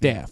Death. 0.00 0.30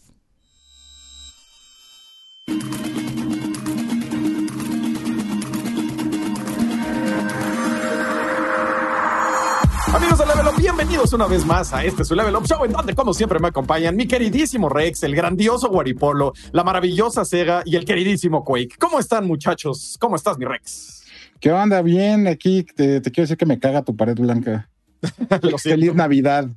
Amigos 9.95 10.19
de 10.19 10.27
Level 10.27 10.47
Up, 10.47 10.57
bienvenidos 10.59 11.13
una 11.13 11.27
vez 11.27 11.45
más 11.45 11.73
a 11.73 11.85
este 11.85 12.05
su 12.05 12.15
Level 12.15 12.37
Up 12.37 12.47
Show, 12.47 12.65
en 12.65 12.73
donde, 12.73 12.95
como 12.95 13.13
siempre, 13.13 13.39
me 13.39 13.49
acompañan 13.49 13.97
mi 13.97 14.07
queridísimo 14.07 14.69
Rex, 14.69 15.03
el 15.03 15.15
grandioso 15.15 15.69
Guaripolo, 15.69 16.33
la 16.53 16.65
maravillosa 16.65 17.25
Sega 17.25 17.63
y 17.65 17.77
el 17.77 17.85
queridísimo 17.85 18.45
Quake. 18.45 18.77
¿Cómo 18.79 18.99
están, 18.99 19.27
muchachos? 19.27 19.97
¿Cómo 20.01 20.17
estás, 20.17 20.39
mi 20.39 20.45
Rex? 20.45 21.05
¿Qué 21.41 21.53
onda? 21.53 21.83
Bien, 21.83 22.27
aquí 22.27 22.65
te, 22.65 23.01
te 23.01 23.11
quiero 23.11 23.25
decir 23.25 23.37
que 23.37 23.47
me 23.47 23.59
caga 23.59 23.83
tu 23.83 23.97
pared 23.97 24.17
blanca. 24.17 24.69
Feliz 25.63 25.95
Navidad. 25.95 26.49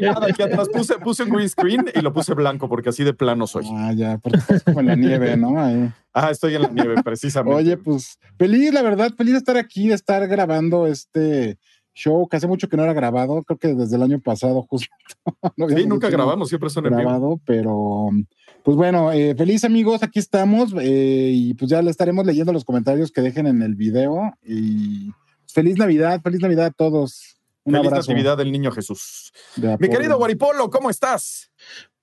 Nada, 0.00 0.26
aquí 0.28 0.42
atrás 0.42 0.68
puse, 0.72 0.98
puse 0.98 1.22
un 1.24 1.30
green 1.30 1.48
screen 1.48 1.84
y 1.94 2.00
lo 2.00 2.12
puse 2.12 2.34
blanco 2.34 2.68
porque 2.68 2.90
así 2.90 3.04
de 3.04 3.14
plano 3.14 3.46
soy. 3.46 3.66
Ah, 3.70 3.92
ya, 3.94 4.18
porque 4.18 4.38
estás 4.38 4.62
como 4.62 4.80
en 4.80 4.86
la 4.86 4.96
nieve, 4.96 5.36
¿no? 5.36 5.60
Ahí. 5.60 5.90
Ah, 6.12 6.30
estoy 6.30 6.54
en 6.54 6.62
la 6.62 6.68
nieve, 6.68 7.02
precisamente. 7.02 7.56
Oye, 7.56 7.76
pues 7.76 8.18
feliz, 8.38 8.72
la 8.72 8.82
verdad, 8.82 9.12
feliz 9.16 9.34
de 9.34 9.38
estar 9.38 9.56
aquí, 9.56 9.88
de 9.88 9.94
estar 9.94 10.26
grabando 10.26 10.86
este 10.86 11.58
show 11.94 12.28
que 12.28 12.36
hace 12.36 12.46
mucho 12.46 12.68
que 12.68 12.76
no 12.76 12.84
era 12.84 12.92
grabado, 12.92 13.42
creo 13.42 13.58
que 13.58 13.74
desde 13.74 13.96
el 13.96 14.02
año 14.02 14.20
pasado 14.20 14.62
justo. 14.62 14.88
no 15.56 15.68
sí, 15.68 15.86
nunca 15.86 16.08
grabamos, 16.08 16.48
siempre 16.48 16.70
son 16.70 16.86
en 16.86 16.92
vivo. 16.92 17.02
grabado, 17.02 17.40
pero 17.44 18.10
pues 18.62 18.76
bueno, 18.76 19.12
eh, 19.12 19.34
feliz 19.34 19.64
amigos, 19.64 20.02
aquí 20.02 20.18
estamos 20.18 20.72
eh, 20.80 21.30
y 21.34 21.54
pues 21.54 21.70
ya 21.70 21.82
le 21.82 21.90
estaremos 21.90 22.24
leyendo 22.24 22.52
los 22.52 22.64
comentarios 22.64 23.10
que 23.10 23.20
dejen 23.20 23.46
en 23.46 23.62
el 23.62 23.74
video 23.74 24.32
y 24.44 25.10
feliz 25.52 25.76
Navidad, 25.76 26.20
feliz 26.22 26.40
Navidad 26.40 26.66
a 26.66 26.70
todos. 26.70 27.36
Un 27.64 27.74
Feliz 27.74 27.88
abrazo. 27.88 28.10
Natividad 28.12 28.36
del 28.38 28.50
Niño 28.52 28.70
Jesús. 28.70 29.32
de 29.56 29.76
Mi 29.78 29.88
querido 29.90 30.16
Guaripolo, 30.16 30.70
¿cómo 30.70 30.88
estás? 30.90 31.50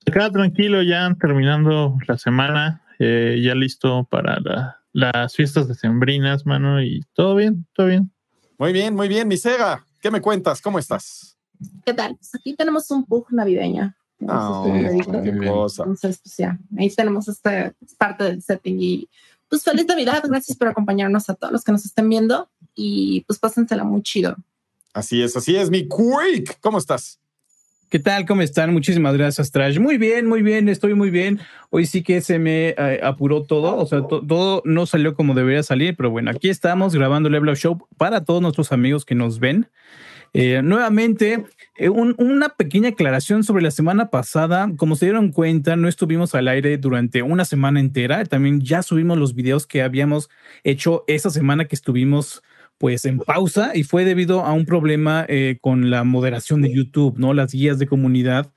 Acá 0.08 0.30
tranquilo, 0.30 0.84
ya 0.84 1.16
terminando 1.20 1.98
la 2.08 2.18
semana, 2.18 2.84
eh, 3.00 3.42
ya 3.44 3.56
listo 3.56 4.08
para 4.10 4.40
la- 4.40 4.78
las 4.94 5.36
fiestas 5.36 5.68
decembrinas, 5.68 6.46
mano, 6.46 6.82
y 6.84 7.04
todo 7.14 7.36
bien, 7.36 7.66
todo 7.74 7.88
bien. 7.88 8.12
Muy 8.60 8.72
bien, 8.74 8.96
muy 8.96 9.08
bien. 9.08 9.28
Mi 9.28 9.38
Sega, 9.38 9.84
¿qué 10.02 10.12
me 10.12 10.22
cuentas? 10.22 10.62
¿Cómo 10.62 10.78
estás? 10.80 11.38
¿Qué 11.86 11.94
tal? 11.94 12.16
Pues 12.16 12.36
aquí 12.36 12.54
tenemos 12.56 12.90
un 12.92 13.04
pug 13.06 13.28
navideño. 13.32 13.94
Ah, 14.30 14.64
Entonces, 14.66 14.92
sí, 14.94 15.00
como 15.04 15.24
qué 15.24 15.38
cosa. 15.48 15.84
Entonces, 15.84 16.20
pues 16.24 16.38
ya, 16.38 16.58
ahí 16.78 16.90
tenemos 16.90 17.28
este 17.28 17.74
es 17.86 17.96
parte 17.96 18.24
del 18.24 18.42
setting 18.42 18.78
y 18.80 19.10
pues 19.50 19.64
feliz 19.64 19.86
Navidad, 19.86 20.24
gracias 20.28 20.58
por 20.58 20.68
acompañarnos 20.68 21.30
a 21.30 21.36
todos 21.36 21.52
los 21.54 21.64
que 21.64 21.72
nos 21.72 21.86
estén 21.86 22.10
viendo 22.10 22.50
y 22.76 23.22
pues 23.28 23.40
pásensela 23.40 23.84
muy 23.84 24.02
chido. 24.02 24.36
Así 24.94 25.22
es, 25.22 25.36
así 25.36 25.56
es. 25.56 25.70
Mi 25.70 25.88
Quake, 25.88 26.58
¿cómo 26.62 26.78
estás? 26.78 27.20
¿Qué 27.90 28.00
tal? 28.00 28.26
¿Cómo 28.26 28.42
están? 28.42 28.74
Muchísimas 28.74 29.16
gracias, 29.16 29.52
Trash. 29.52 29.78
Muy 29.80 29.98
bien, 29.98 30.26
muy 30.26 30.42
bien, 30.42 30.68
estoy 30.70 30.96
muy 30.96 31.10
bien. 31.12 31.40
Hoy 31.70 31.86
sí 31.86 32.02
que 32.02 32.20
se 32.22 32.40
me 32.40 32.70
eh, 32.70 33.00
apuró 33.04 33.44
todo, 33.44 33.78
o 33.78 33.86
sea, 33.86 34.08
to- 34.08 34.26
todo 34.26 34.62
no 34.66 34.86
salió 34.86 35.16
como 35.16 35.34
debería 35.34 35.64
salir, 35.64 35.96
pero 35.96 36.10
bueno, 36.10 36.32
aquí 36.32 36.50
estamos 36.50 36.96
grabando 36.96 37.30
Level 37.30 37.50
Up 37.50 37.56
Show 37.58 37.88
para 37.98 38.26
todos 38.26 38.42
nuestros 38.42 38.72
amigos 38.72 39.06
que 39.06 39.16
nos 39.16 39.40
ven. 39.40 39.70
Eh, 40.34 40.62
nuevamente, 40.64 41.46
eh, 41.78 41.90
un- 41.90 42.16
una 42.18 42.50
pequeña 42.50 42.90
aclaración 42.90 43.44
sobre 43.44 43.64
la 43.64 43.72
semana 43.72 44.10
pasada. 44.10 44.70
Como 44.78 44.96
se 44.96 45.06
dieron 45.06 45.32
cuenta, 45.32 45.76
no 45.76 45.88
estuvimos 45.88 46.36
al 46.36 46.48
aire 46.48 46.78
durante 46.78 47.22
una 47.22 47.46
semana 47.46 47.80
entera. 47.80 48.26
También 48.26 48.62
ya 48.62 48.82
subimos 48.84 49.18
los 49.18 49.34
videos 49.36 49.66
que 49.66 49.82
habíamos 49.82 50.30
hecho 50.64 51.04
esa 51.08 51.30
semana 51.30 51.66
que 51.66 51.76
estuvimos 51.76 52.42
pues 52.78 53.06
en 53.06 53.20
pausa 53.20 53.72
y 53.74 53.84
fue 53.84 54.04
debido 54.04 54.42
a 54.44 54.52
un 54.52 54.66
problema 54.66 55.26
eh, 55.30 55.58
con 55.62 55.90
la 55.90 56.04
moderación 56.04 56.62
de 56.62 56.74
YouTube, 56.74 57.18
¿no? 57.18 57.34
Las 57.34 57.54
guías 57.54 57.80
de 57.80 57.88
comunidad 57.88 58.52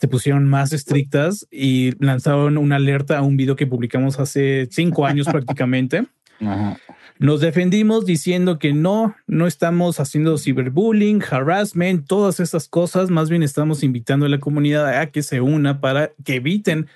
se 0.00 0.08
pusieron 0.08 0.48
más 0.48 0.72
estrictas 0.72 1.46
y 1.50 1.92
lanzaron 2.04 2.58
una 2.58 2.76
alerta 2.76 3.18
a 3.18 3.22
un 3.22 3.36
video 3.36 3.56
que 3.56 3.66
publicamos 3.66 4.20
hace 4.20 4.68
cinco 4.70 5.04
años 5.06 5.26
prácticamente. 5.26 6.06
Ajá. 6.40 6.78
Nos 7.20 7.42
defendimos 7.42 8.06
diciendo 8.06 8.58
que 8.58 8.72
no, 8.72 9.14
no 9.26 9.46
estamos 9.46 10.00
haciendo 10.00 10.38
ciberbullying, 10.38 11.22
harassment, 11.22 12.06
todas 12.06 12.40
estas 12.40 12.66
cosas. 12.66 13.10
Más 13.10 13.28
bien 13.28 13.42
estamos 13.42 13.82
invitando 13.82 14.24
a 14.24 14.30
la 14.30 14.40
comunidad 14.40 14.98
a 14.98 15.10
que 15.10 15.22
se 15.22 15.42
una 15.42 15.82
para 15.82 16.12
que 16.24 16.36
eviten 16.36 16.88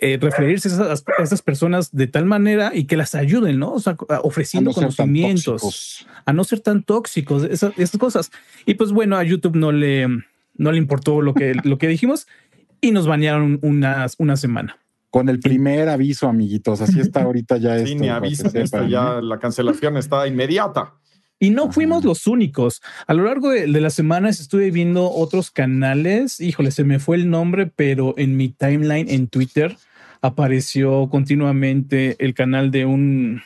eh, 0.00 0.18
referirse 0.20 0.68
a 0.68 0.72
esas, 0.72 1.04
a 1.18 1.22
esas 1.24 1.42
personas 1.42 1.90
de 1.90 2.06
tal 2.06 2.26
manera 2.26 2.70
y 2.72 2.84
que 2.84 2.96
las 2.96 3.16
ayuden, 3.16 3.58
¿no? 3.58 3.72
O 3.72 3.80
sea, 3.80 3.96
ofreciendo 4.22 4.70
no 4.70 4.74
conocimientos 4.74 6.06
a 6.24 6.32
no 6.32 6.44
ser 6.44 6.60
tan 6.60 6.84
tóxicos, 6.84 7.42
esas, 7.42 7.76
esas 7.76 7.98
cosas. 7.98 8.30
Y 8.66 8.74
pues 8.74 8.92
bueno, 8.92 9.16
a 9.16 9.24
YouTube 9.24 9.56
no 9.56 9.72
le, 9.72 10.06
no 10.54 10.70
le 10.70 10.78
importó 10.78 11.20
lo 11.22 11.34
que, 11.34 11.54
lo 11.64 11.78
que 11.78 11.88
dijimos 11.88 12.28
y 12.80 12.92
nos 12.92 13.08
banearon 13.08 13.58
unas, 13.62 14.14
una 14.18 14.36
semana. 14.36 14.78
Con 15.16 15.30
el 15.30 15.40
primer 15.40 15.88
aviso, 15.88 16.28
amiguitos. 16.28 16.82
Así 16.82 17.00
está 17.00 17.22
ahorita 17.22 17.56
ya 17.56 17.76
esto. 17.76 17.88
Sí, 17.88 17.94
ni 17.94 18.36
sepan, 18.36 18.90
ya 18.90 19.22
la 19.22 19.38
cancelación 19.38 19.96
está 19.96 20.28
inmediata. 20.28 20.92
Y 21.40 21.48
no 21.48 21.72
fuimos 21.72 22.04
los 22.04 22.26
únicos. 22.26 22.82
A 23.06 23.14
lo 23.14 23.24
largo 23.24 23.48
de, 23.48 23.66
de 23.66 23.80
las 23.80 23.94
semanas 23.94 24.40
estuve 24.40 24.70
viendo 24.70 25.10
otros 25.10 25.50
canales. 25.50 26.38
Híjole, 26.38 26.70
se 26.70 26.84
me 26.84 26.98
fue 26.98 27.16
el 27.16 27.30
nombre, 27.30 27.64
pero 27.64 28.12
en 28.18 28.36
mi 28.36 28.50
timeline 28.50 29.08
en 29.08 29.28
Twitter 29.28 29.78
apareció 30.20 31.08
continuamente 31.08 32.22
el 32.22 32.34
canal 32.34 32.70
de 32.70 32.84
un, 32.84 33.40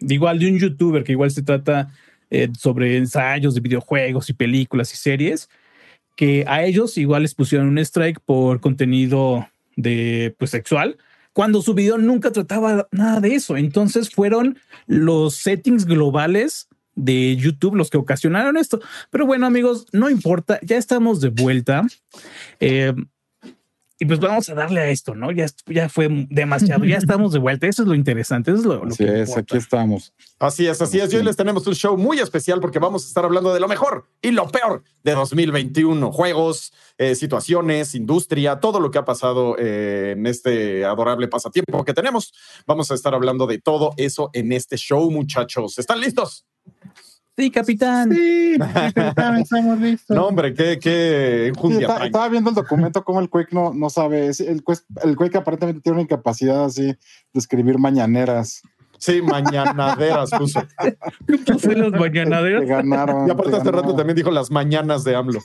de 0.00 0.12
igual 0.12 0.38
de 0.38 0.50
un 0.50 0.58
youtuber 0.58 1.04
que 1.04 1.12
igual 1.12 1.30
se 1.30 1.42
trata 1.42 1.88
eh, 2.28 2.50
sobre 2.52 2.98
ensayos 2.98 3.54
de 3.54 3.62
videojuegos 3.62 4.28
y 4.28 4.34
películas 4.34 4.92
y 4.92 4.98
series, 4.98 5.48
que 6.16 6.44
a 6.46 6.64
ellos 6.64 6.98
igual 6.98 7.22
les 7.22 7.34
pusieron 7.34 7.68
un 7.68 7.78
strike 7.78 8.20
por 8.20 8.60
contenido 8.60 9.48
de 9.78 10.34
pues 10.38 10.50
sexual 10.50 10.98
cuando 11.32 11.62
su 11.62 11.72
video 11.72 11.98
nunca 11.98 12.32
trataba 12.32 12.88
nada 12.90 13.20
de 13.20 13.36
eso. 13.36 13.56
Entonces 13.56 14.10
fueron 14.10 14.58
los 14.86 15.36
settings 15.36 15.86
globales 15.86 16.68
de 16.96 17.36
YouTube 17.36 17.76
los 17.76 17.90
que 17.90 17.96
ocasionaron 17.96 18.56
esto. 18.56 18.80
Pero 19.10 19.24
bueno, 19.24 19.46
amigos, 19.46 19.86
no 19.92 20.10
importa, 20.10 20.58
ya 20.62 20.76
estamos 20.76 21.20
de 21.20 21.28
vuelta. 21.28 21.86
Eh, 22.58 22.92
y 24.00 24.06
pues 24.06 24.20
vamos 24.20 24.48
a 24.48 24.54
darle 24.54 24.80
a 24.80 24.88
esto, 24.90 25.14
¿no? 25.16 25.32
Ya, 25.32 25.46
ya 25.66 25.88
fue 25.88 26.08
demasiado, 26.30 26.84
ya 26.84 26.96
estamos 26.98 27.32
de 27.32 27.40
vuelta. 27.40 27.66
Eso 27.66 27.82
es 27.82 27.88
lo 27.88 27.94
interesante, 27.94 28.52
eso 28.52 28.60
es 28.60 28.66
lo, 28.66 28.84
lo 28.84 28.92
Así 28.92 29.04
que 29.04 29.22
es, 29.22 29.28
importa. 29.28 29.40
aquí 29.40 29.56
estamos. 29.56 30.12
Así 30.38 30.66
es, 30.68 30.80
así 30.80 31.00
es. 31.00 31.12
Y 31.12 31.16
hoy 31.16 31.24
les 31.24 31.36
tenemos 31.36 31.66
un 31.66 31.74
show 31.74 31.96
muy 31.96 32.20
especial 32.20 32.60
porque 32.60 32.78
vamos 32.78 33.04
a 33.04 33.08
estar 33.08 33.24
hablando 33.24 33.52
de 33.52 33.58
lo 33.58 33.66
mejor 33.66 34.06
y 34.22 34.30
lo 34.30 34.46
peor 34.48 34.84
de 35.02 35.14
2021. 35.14 36.12
Juegos, 36.12 36.72
eh, 36.96 37.16
situaciones, 37.16 37.96
industria, 37.96 38.60
todo 38.60 38.78
lo 38.78 38.92
que 38.92 38.98
ha 38.98 39.04
pasado 39.04 39.56
eh, 39.58 40.14
en 40.16 40.26
este 40.26 40.84
adorable 40.84 41.26
pasatiempo 41.26 41.84
que 41.84 41.92
tenemos. 41.94 42.32
Vamos 42.66 42.92
a 42.92 42.94
estar 42.94 43.14
hablando 43.14 43.48
de 43.48 43.58
todo 43.58 43.94
eso 43.96 44.30
en 44.32 44.52
este 44.52 44.76
show, 44.76 45.10
muchachos. 45.10 45.78
¿Están 45.78 46.00
listos? 46.00 46.46
Sí, 47.38 47.52
capitán. 47.52 48.10
Sí, 48.12 48.56
capitán, 48.58 49.38
estamos 49.38 49.78
listos. 49.78 50.16
No, 50.16 50.26
hombre, 50.26 50.52
qué, 50.54 50.76
qué 50.80 51.52
Sí, 51.68 51.74
está- 51.80 52.04
estaba 52.04 52.28
viendo 52.28 52.50
el 52.50 52.56
documento 52.56 53.04
como 53.04 53.20
el 53.20 53.30
Quake 53.30 53.52
no, 53.54 53.72
no 53.72 53.88
sabe. 53.90 54.26
El, 54.26 54.64
Quake- 54.64 54.82
el 55.04 55.14
Quake 55.14 55.38
aparentemente 55.38 55.80
tiene 55.80 55.94
una 55.94 56.02
incapacidad 56.02 56.64
así 56.64 56.82
de 56.86 56.96
escribir 57.34 57.78
mañaneras. 57.78 58.60
Sí, 58.98 59.22
mañanaderas 59.22 60.30
puso. 60.36 60.60
Puse 61.46 61.76
las 61.76 61.92
Te 61.92 61.98
mañanaderas 62.00 62.66
ganaron. 62.66 63.28
Y 63.28 63.30
aparte 63.30 63.52
te 63.52 63.56
hace 63.58 63.70
rato 63.70 63.94
también 63.94 64.16
dijo 64.16 64.32
las 64.32 64.50
mañanas 64.50 65.04
de 65.04 65.14
AMLO. 65.14 65.38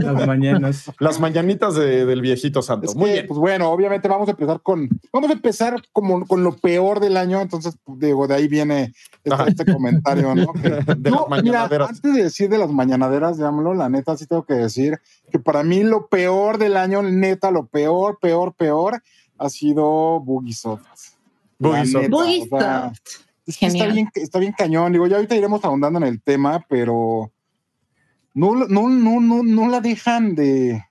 Las 0.00 0.26
mañanas. 0.26 0.90
Las 0.98 1.20
mañanitas 1.20 1.74
de- 1.74 2.04
del 2.06 2.20
viejito 2.20 2.62
santo. 2.62 2.86
Es 2.90 2.96
Muy 2.96 3.06
que, 3.08 3.12
bien. 3.14 3.26
Pues 3.26 3.38
bueno, 3.38 3.70
obviamente 3.70 4.08
vamos 4.08 4.28
a 4.28 4.32
empezar 4.32 4.60
con, 4.62 4.88
vamos 5.12 5.30
a 5.30 5.32
empezar 5.34 5.82
como 5.92 6.26
con 6.26 6.42
lo 6.44 6.56
peor 6.56 7.00
del 7.00 7.16
año, 7.16 7.40
entonces 7.40 7.76
pues, 7.84 7.98
digo, 7.98 8.26
de 8.26 8.34
ahí 8.34 8.48
viene 8.48 8.92
este, 9.24 9.44
este 9.48 9.72
comentario, 9.72 10.34
¿no? 10.34 10.52
Que- 10.62 10.68
De 10.70 11.10
Yo, 11.10 11.26
las 11.28 11.42
mira, 11.42 11.60
mañanaderas. 11.60 11.88
antes 11.90 12.14
de 12.14 12.22
decir 12.24 12.48
de 12.48 12.58
las 12.58 12.70
mañanaderas 12.70 13.38
de 13.38 13.46
AMLO, 13.46 13.74
la 13.74 13.88
neta 13.88 14.16
sí 14.16 14.26
tengo 14.26 14.44
que 14.44 14.54
decir 14.54 14.98
que 15.30 15.38
para 15.38 15.62
mí 15.62 15.82
lo 15.82 16.06
peor 16.08 16.58
del 16.58 16.76
año, 16.76 17.02
neta, 17.02 17.50
lo 17.50 17.66
peor, 17.66 18.18
peor, 18.20 18.54
peor, 18.54 19.02
ha 19.38 19.48
sido 19.48 20.20
Bugisoft. 20.20 20.82
neta, 21.58 22.16
o 22.16 22.58
sea, 22.60 22.92
es 23.46 23.56
que 23.58 23.66
está 23.66 23.86
bien, 23.86 24.08
está 24.14 24.38
bien 24.38 24.54
cañón. 24.56 24.92
Digo, 24.92 25.06
ya 25.06 25.16
ahorita 25.16 25.34
iremos 25.34 25.64
ahondando 25.64 25.98
en 25.98 26.04
el 26.06 26.22
tema, 26.22 26.64
pero 26.68 27.32
no, 28.34 28.54
no, 28.54 28.88
no, 28.88 29.20
no, 29.20 29.42
no 29.42 29.68
la 29.68 29.80
dejan 29.80 30.34
de, 30.34 30.84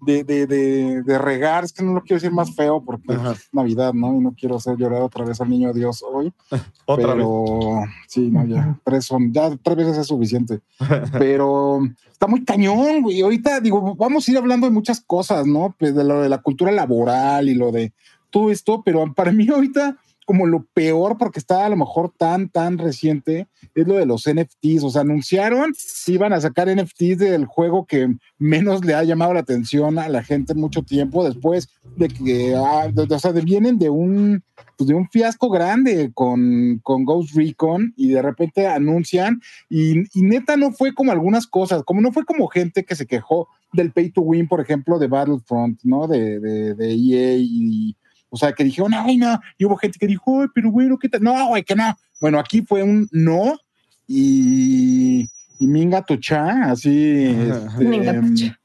de, 0.00 0.24
de, 0.24 0.46
de, 0.46 1.02
de 1.02 1.18
regar. 1.18 1.64
Es 1.64 1.72
que 1.72 1.82
no 1.82 1.92
lo 1.92 2.02
quiero 2.02 2.16
decir 2.20 2.32
más 2.32 2.54
feo 2.54 2.82
porque 2.84 3.12
Ajá. 3.12 3.32
es 3.32 3.48
Navidad, 3.52 3.92
¿no? 3.92 4.14
Y 4.14 4.20
no 4.20 4.34
quiero 4.38 4.56
hacer 4.56 4.76
llorar 4.76 5.02
otra 5.02 5.24
vez 5.24 5.40
al 5.40 5.50
niño 5.50 5.72
Dios 5.72 6.02
hoy. 6.02 6.32
Otra 6.86 7.14
vez. 7.14 7.16
pero 7.16 7.82
sí, 8.06 8.30
no, 8.30 8.46
ya 8.46 8.78
tres 8.84 9.04
son, 9.04 9.32
ya 9.32 9.50
tres 9.56 9.76
veces 9.76 9.98
es 9.98 10.06
suficiente. 10.06 10.60
Pero 11.18 11.80
está 12.12 12.28
muy 12.28 12.44
cañón, 12.44 13.02
güey. 13.02 13.20
Ahorita 13.22 13.60
digo, 13.60 13.96
vamos 13.96 14.28
a 14.28 14.30
ir 14.30 14.38
hablando 14.38 14.68
de 14.68 14.72
muchas 14.72 15.00
cosas, 15.00 15.46
¿no? 15.46 15.74
Pues 15.76 15.96
de 15.96 16.04
lo 16.04 16.20
de 16.20 16.28
la 16.28 16.38
cultura 16.38 16.70
laboral 16.70 17.48
y 17.48 17.54
lo 17.54 17.72
de 17.72 17.92
todo 18.30 18.50
esto, 18.50 18.82
pero 18.84 19.12
para 19.14 19.32
mí 19.32 19.48
ahorita 19.48 19.96
como 20.26 20.44
lo 20.46 20.66
peor, 20.74 21.16
porque 21.16 21.38
está 21.38 21.64
a 21.64 21.68
lo 21.70 21.76
mejor 21.76 22.12
tan, 22.18 22.50
tan 22.50 22.76
reciente, 22.76 23.46
es 23.74 23.86
lo 23.86 23.94
de 23.94 24.04
los 24.04 24.24
NFTs. 24.26 24.82
O 24.84 24.90
sea, 24.90 25.00
anunciaron 25.02 25.72
que 26.04 26.12
iban 26.12 26.32
a 26.34 26.40
sacar 26.40 26.68
NFTs 26.68 27.16
del 27.18 27.46
juego 27.46 27.86
que 27.86 28.14
menos 28.38 28.84
le 28.84 28.94
ha 28.94 29.02
llamado 29.04 29.32
la 29.32 29.40
atención 29.40 29.98
a 29.98 30.08
la 30.10 30.22
gente 30.22 30.52
en 30.52 30.60
mucho 30.60 30.82
tiempo, 30.82 31.24
después 31.24 31.68
de 31.96 32.08
que, 32.08 32.54
ah, 32.54 32.88
de- 32.92 33.14
o 33.14 33.18
sea, 33.18 33.32
de- 33.32 33.40
vienen 33.40 33.78
de 33.78 33.88
un, 33.88 34.42
pues 34.76 34.88
de 34.88 34.94
un 34.94 35.08
fiasco 35.08 35.48
grande 35.48 36.10
con, 36.12 36.80
con 36.82 37.04
Ghost 37.04 37.34
Recon 37.34 37.94
y 37.96 38.08
de 38.10 38.20
repente 38.20 38.66
anuncian 38.66 39.40
y, 39.70 40.00
y 40.18 40.22
neta 40.22 40.56
no 40.56 40.72
fue 40.72 40.92
como 40.92 41.12
algunas 41.12 41.46
cosas, 41.46 41.82
como 41.84 42.00
no 42.00 42.12
fue 42.12 42.24
como 42.24 42.48
gente 42.48 42.84
que 42.84 42.96
se 42.96 43.06
quejó 43.06 43.48
del 43.72 43.92
pay 43.92 44.10
to 44.10 44.22
win, 44.22 44.48
por 44.48 44.60
ejemplo, 44.60 44.98
de 44.98 45.06
Battlefront, 45.06 45.80
¿no? 45.84 46.06
De, 46.08 46.40
de, 46.40 46.74
de 46.74 46.90
EA 46.92 47.36
y, 47.36 47.96
o 48.36 48.38
sea, 48.38 48.52
que 48.52 48.64
dijeron, 48.64 48.92
ay, 48.92 49.16
no, 49.16 49.40
y 49.56 49.64
hubo 49.64 49.78
gente 49.78 49.98
que 49.98 50.06
dijo, 50.06 50.42
ay, 50.42 50.48
pero 50.54 50.70
bueno, 50.70 50.98
¿qué 50.98 51.08
tal? 51.08 51.22
No, 51.22 51.48
güey, 51.48 51.64
que 51.64 51.74
no. 51.74 51.96
Bueno, 52.20 52.38
aquí 52.38 52.60
fue 52.60 52.82
un 52.82 53.08
no 53.12 53.58
y, 54.06 55.22
y 55.58 55.66
Minga 55.66 56.02
Tucha, 56.02 56.70
así, 56.70 57.24
este, 57.24 57.82
Minga 57.82 58.20
Tucha. 58.20 58.60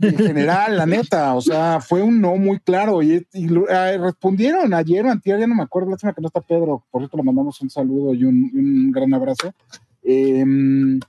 en 0.00 0.16
general, 0.16 0.78
la 0.78 0.86
neta, 0.86 1.34
o 1.34 1.42
sea, 1.42 1.82
fue 1.82 2.00
un 2.00 2.22
no 2.22 2.36
muy 2.36 2.58
claro 2.58 3.02
y, 3.02 3.16
eh, 3.34 3.98
respondieron 3.98 4.72
ayer 4.72 5.04
o 5.04 5.10
antier, 5.10 5.40
ya 5.40 5.46
no 5.46 5.56
me 5.56 5.64
acuerdo, 5.64 5.90
lástima 5.90 6.14
que 6.14 6.22
no 6.22 6.28
está 6.28 6.40
Pedro, 6.40 6.86
por 6.90 7.02
cierto 7.02 7.18
le 7.18 7.22
mandamos 7.22 7.60
un 7.60 7.68
saludo 7.68 8.14
y 8.14 8.24
un, 8.24 8.90
gran 8.92 9.12
abrazo. 9.12 9.52
Em, 10.02 11.00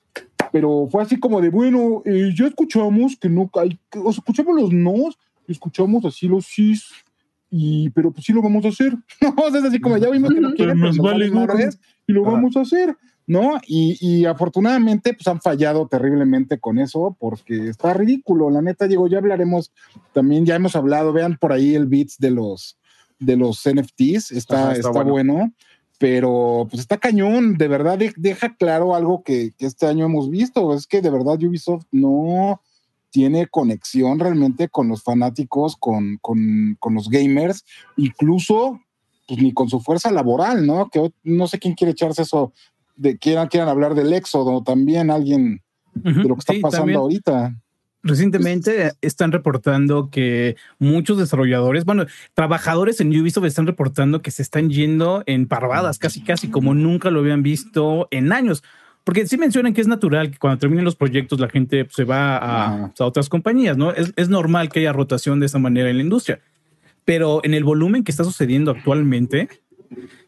pero 0.51 0.89
fue 0.91 1.03
así 1.03 1.17
como 1.17 1.39
de, 1.39 1.49
bueno, 1.49 2.01
eh, 2.03 2.33
ya 2.37 2.47
escuchamos 2.47 3.15
que 3.15 3.29
no, 3.29 3.49
hay, 3.53 3.79
o 3.95 4.11
sea, 4.11 4.19
escuchamos 4.19 4.61
los 4.61 4.73
nos, 4.73 5.17
y 5.47 5.53
escuchamos 5.53 6.03
así 6.03 6.27
los 6.27 6.45
sís, 6.45 6.89
y, 7.57 7.89
pero 7.89 8.11
pues 8.11 8.25
sí 8.25 8.33
lo 8.33 8.41
vamos 8.41 8.63
a 8.65 8.69
hacer. 8.69 8.93
No, 9.21 9.33
o 9.37 9.49
sea, 9.51 9.59
es 9.59 9.65
así 9.65 9.79
como 9.79 9.97
ya 9.97 10.09
vimos 10.09 10.31
que 10.33 10.39
no 10.41 10.53
quieren, 10.53 10.79
nos 10.79 10.97
nos 10.97 11.05
vale 11.05 11.29
madres, 11.31 11.79
y 12.07 12.13
lo 12.13 12.21
Ajá. 12.23 12.31
vamos 12.33 12.55
a 12.57 12.61
hacer. 12.61 12.95
¿no? 13.29 13.59
Y, 13.67 13.97
y 13.99 14.23
afortunadamente, 14.23 15.13
pues 15.13 15.27
han 15.27 15.41
fallado 15.41 15.85
terriblemente 15.89 16.59
con 16.59 16.79
eso, 16.79 17.17
porque 17.19 17.67
está 17.67 17.93
ridículo. 17.93 18.49
La 18.49 18.61
neta, 18.61 18.87
digo, 18.87 19.09
ya 19.09 19.17
hablaremos, 19.17 19.73
también 20.13 20.45
ya 20.45 20.55
hemos 20.55 20.77
hablado, 20.77 21.11
vean 21.11 21.37
por 21.37 21.51
ahí 21.51 21.75
el 21.75 21.87
beats 21.87 22.17
de 22.19 22.31
los, 22.31 22.77
de 23.19 23.35
los 23.35 23.63
NFTs, 23.67 24.31
está, 24.31 24.55
Ajá, 24.69 24.71
está 24.75 24.89
está, 24.91 25.03
bueno. 25.03 25.33
bueno. 25.33 25.53
pero 25.99 26.67
pues 26.69 26.79
está 26.79 26.97
cañón, 26.99 27.57
de 27.57 27.67
verdad 27.67 27.97
de- 27.97 28.13
deja 28.15 28.55
claro 28.55 28.95
algo 28.95 29.23
que, 29.23 29.51
que 29.57 29.65
este 29.65 29.87
año 29.87 30.05
hemos 30.05 30.29
visto, 30.29 30.73
es 30.73 30.87
que 30.87 31.01
de 31.01 31.09
verdad 31.09 31.41
Ubisoft 31.43 31.85
no 31.91 32.61
tiene 33.17 33.47
conexión 33.47 34.19
realmente 34.19 34.69
con 34.69 34.89
los 34.89 35.01
fanáticos, 35.01 35.75
con, 35.75 36.19
con, 36.21 36.77
con 36.79 36.93
los 36.93 37.09
gamers, 37.09 37.65
incluso 37.95 38.79
pues 39.27 39.41
ni 39.41 39.53
con 39.53 39.69
su 39.69 39.79
fuerza 39.79 40.11
laboral, 40.11 40.67
¿no? 40.67 40.91
Que 40.91 41.11
no 41.23 41.47
sé 41.47 41.57
quién 41.57 41.73
quiere 41.73 41.93
echarse 41.93 42.21
eso, 42.21 42.53
de 42.95 43.17
quieran, 43.17 43.47
quieran 43.47 43.69
hablar 43.69 43.95
del 43.95 44.13
éxodo 44.13 44.61
también, 44.61 45.09
alguien 45.09 45.63
de 45.95 46.11
lo 46.25 46.35
que 46.35 46.39
está 46.41 46.53
sí, 46.53 46.59
pasando 46.59 46.81
también. 46.81 46.99
ahorita. 46.99 47.55
Recientemente 48.03 48.91
están 49.01 49.31
reportando 49.31 50.11
que 50.11 50.55
muchos 50.77 51.17
desarrolladores, 51.17 51.85
bueno, 51.85 52.05
trabajadores 52.35 53.01
en 53.01 53.19
Ubisoft 53.19 53.45
están 53.45 53.65
reportando 53.65 54.21
que 54.21 54.29
se 54.29 54.43
están 54.43 54.69
yendo 54.69 55.23
en 55.25 55.47
parvadas, 55.47 55.97
casi 55.97 56.21
casi 56.21 56.49
como 56.49 56.75
nunca 56.75 57.09
lo 57.09 57.21
habían 57.21 57.41
visto 57.41 58.07
en 58.11 58.31
años. 58.31 58.63
Porque 59.07 59.25
sí 59.25 59.37
mencionan 59.37 59.73
que 59.73 59.79
es 59.79 59.87
natural 59.87 60.29
que 60.31 60.37
cuando 60.37 60.59
terminen 60.59 60.83
los 60.83 60.97
proyectos 60.97 61.39
la 61.39 61.47
gente 61.47 61.85
pues, 61.85 61.95
se 61.95 62.03
va 62.03 62.35
a, 62.37 62.65
Ajá. 62.65 62.93
a 62.99 63.05
otras 63.05 63.29
compañías, 63.29 63.77
¿no? 63.77 63.91
Es, 63.93 64.11
es 64.17 64.27
normal 64.27 64.67
que 64.67 64.81
haya 64.81 64.91
rotación 64.91 65.39
de 65.39 65.45
esa 65.45 65.59
manera 65.59 65.89
en 65.89 65.95
la 65.95 66.03
industria. 66.03 66.41
Pero 67.05 67.39
en 67.45 67.53
el 67.53 67.63
volumen 67.63 68.03
que 68.03 68.11
está 68.11 68.25
sucediendo 68.25 68.69
actualmente, 68.71 69.47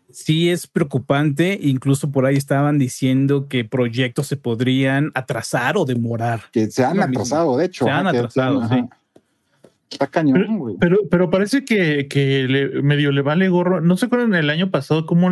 sí 0.09 0.49
es 0.49 0.65
preocupante. 0.65 1.59
Incluso 1.61 2.09
por 2.09 2.25
ahí 2.25 2.37
estaban 2.37 2.79
diciendo 2.79 3.49
que 3.49 3.65
proyectos 3.65 4.27
se 4.27 4.37
podrían 4.37 5.11
atrasar 5.13 5.75
o 5.75 5.83
demorar. 5.83 6.43
Que 6.53 6.71
se 6.71 6.85
han 6.85 6.95
Lo 6.95 7.05
mismo. 7.05 7.19
atrasado, 7.23 7.57
de 7.57 7.65
hecho. 7.65 7.83
Se 7.83 7.91
han 7.91 8.07
atrasado, 8.07 8.65
sí. 8.69 8.81
Está 9.91 10.07
cañón, 10.07 10.57
güey. 10.57 10.75
Pero, 10.79 10.99
pero 11.11 11.29
parece 11.29 11.65
que, 11.65 12.07
que 12.07 12.47
le- 12.47 12.81
medio 12.81 13.11
le 13.11 13.23
vale 13.23 13.49
gorro. 13.49 13.81
No 13.81 13.97
se 13.97 14.05
acuerdan 14.05 14.35
el 14.35 14.49
año 14.49 14.69
pasado 14.71 15.05
cómo, 15.05 15.29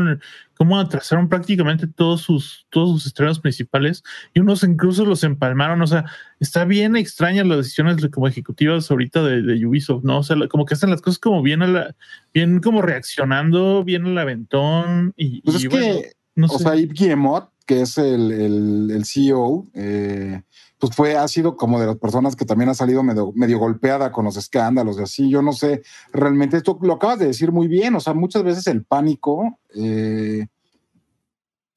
cómo 0.57 0.79
atrasaron 0.79 1.29
prácticamente 1.29 1.87
todos 1.87 2.21
sus, 2.21 2.65
todos 2.69 2.89
sus 2.91 3.05
estrenos 3.07 3.39
principales 3.39 4.03
y 4.33 4.39
unos 4.39 4.63
incluso 4.63 5.05
los 5.05 5.23
empalmaron. 5.23 5.81
O 5.81 5.87
sea, 5.87 6.05
está 6.39 6.65
bien 6.65 6.95
extrañas 6.95 7.45
las 7.45 7.57
decisiones 7.57 7.97
de- 7.97 8.09
como 8.09 8.27
ejecutivas 8.27 8.89
ahorita 8.89 9.23
de, 9.23 9.41
de 9.43 9.65
Ubisoft, 9.65 10.03
¿no? 10.03 10.19
O 10.19 10.23
sea, 10.23 10.35
como 10.49 10.65
que 10.65 10.73
hacen 10.73 10.89
las 10.89 11.01
cosas 11.01 11.19
como 11.19 11.41
bien 11.41 11.61
a 11.61 11.67
la, 11.67 11.95
bien 12.33 12.59
como 12.59 12.81
reaccionando, 12.81 13.83
bien 13.83 14.05
al 14.05 14.17
aventón 14.17 15.13
y, 15.15 15.41
Pues 15.41 15.61
y 15.63 15.67
es 15.67 15.71
bueno, 15.71 15.85
que, 16.01 16.11
no 16.35 16.47
o 16.47 16.59
sea, 16.59 16.75
Yves 16.75 16.93
Guillemot, 16.99 17.49
que 17.65 17.81
es 17.81 17.97
el, 17.97 18.31
el, 18.31 18.91
el 18.91 19.05
CEO, 19.05 19.67
eh, 19.73 20.41
pues 20.79 20.95
fue, 20.95 21.15
ha 21.15 21.27
sido 21.27 21.55
como 21.55 21.79
de 21.79 21.87
las 21.87 21.97
personas 21.97 22.35
que 22.35 22.45
también 22.45 22.69
ha 22.69 22.73
salido 22.73 23.01
medio, 23.03 23.31
medio 23.35 23.57
golpeada 23.57 24.11
con 24.11 24.25
los 24.25 24.37
escándalos 24.37 24.99
y 24.99 25.03
así. 25.03 25.29
Yo 25.29 25.41
no 25.41 25.53
sé, 25.53 25.81
realmente 26.13 26.57
esto 26.57 26.77
lo 26.81 26.93
acabas 26.93 27.19
de 27.19 27.27
decir 27.27 27.51
muy 27.51 27.67
bien. 27.67 27.95
O 27.95 27.99
sea, 27.99 28.13
muchas 28.13 28.43
veces 28.43 28.67
el 28.67 28.83
pánico, 28.85 29.59
eh, 29.75 30.47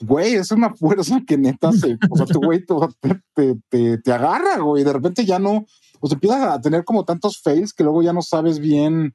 güey, 0.01 0.35
es 0.35 0.51
una 0.51 0.75
fuerza 0.75 1.23
que 1.27 1.39
neta 1.39 1.73
se, 1.73 1.99
o 2.11 2.17
sea, 2.17 2.27
tu 2.27 2.41
güey 2.41 2.65
te, 2.65 2.75
te, 3.35 3.57
te, 3.69 3.99
te 3.99 4.13
agarra, 4.13 4.59
güey. 4.59 4.85
De 4.85 4.93
repente 4.93 5.25
ya 5.25 5.39
no, 5.39 5.65
sea, 6.09 6.15
empiezas 6.15 6.43
a 6.43 6.61
tener 6.61 6.85
como 6.85 7.05
tantos 7.05 7.41
fails 7.41 7.73
que 7.73 7.85
luego 7.85 8.03
ya 8.03 8.13
no 8.13 8.23
sabes 8.23 8.59
bien 8.59 9.15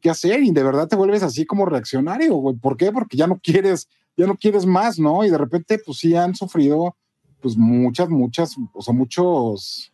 qué 0.00 0.10
hacer 0.10 0.42
y 0.42 0.50
de 0.50 0.62
verdad 0.62 0.86
te 0.86 0.96
vuelves 0.96 1.22
así 1.22 1.46
como 1.46 1.66
reaccionario, 1.66 2.34
güey. 2.34 2.56
¿Por 2.56 2.76
qué? 2.76 2.92
Porque 2.92 3.16
ya 3.16 3.26
no 3.26 3.40
quieres, 3.42 3.88
ya 4.16 4.26
no 4.26 4.36
quieres 4.36 4.66
más, 4.66 4.98
¿no? 4.98 5.24
Y 5.24 5.30
de 5.30 5.38
repente, 5.38 5.80
pues 5.84 5.98
sí 5.98 6.14
han 6.14 6.34
sufrido, 6.34 6.96
pues 7.44 7.58
muchas, 7.58 8.08
muchas, 8.08 8.56
o 8.72 8.80
sea, 8.80 8.94
muchos 8.94 9.92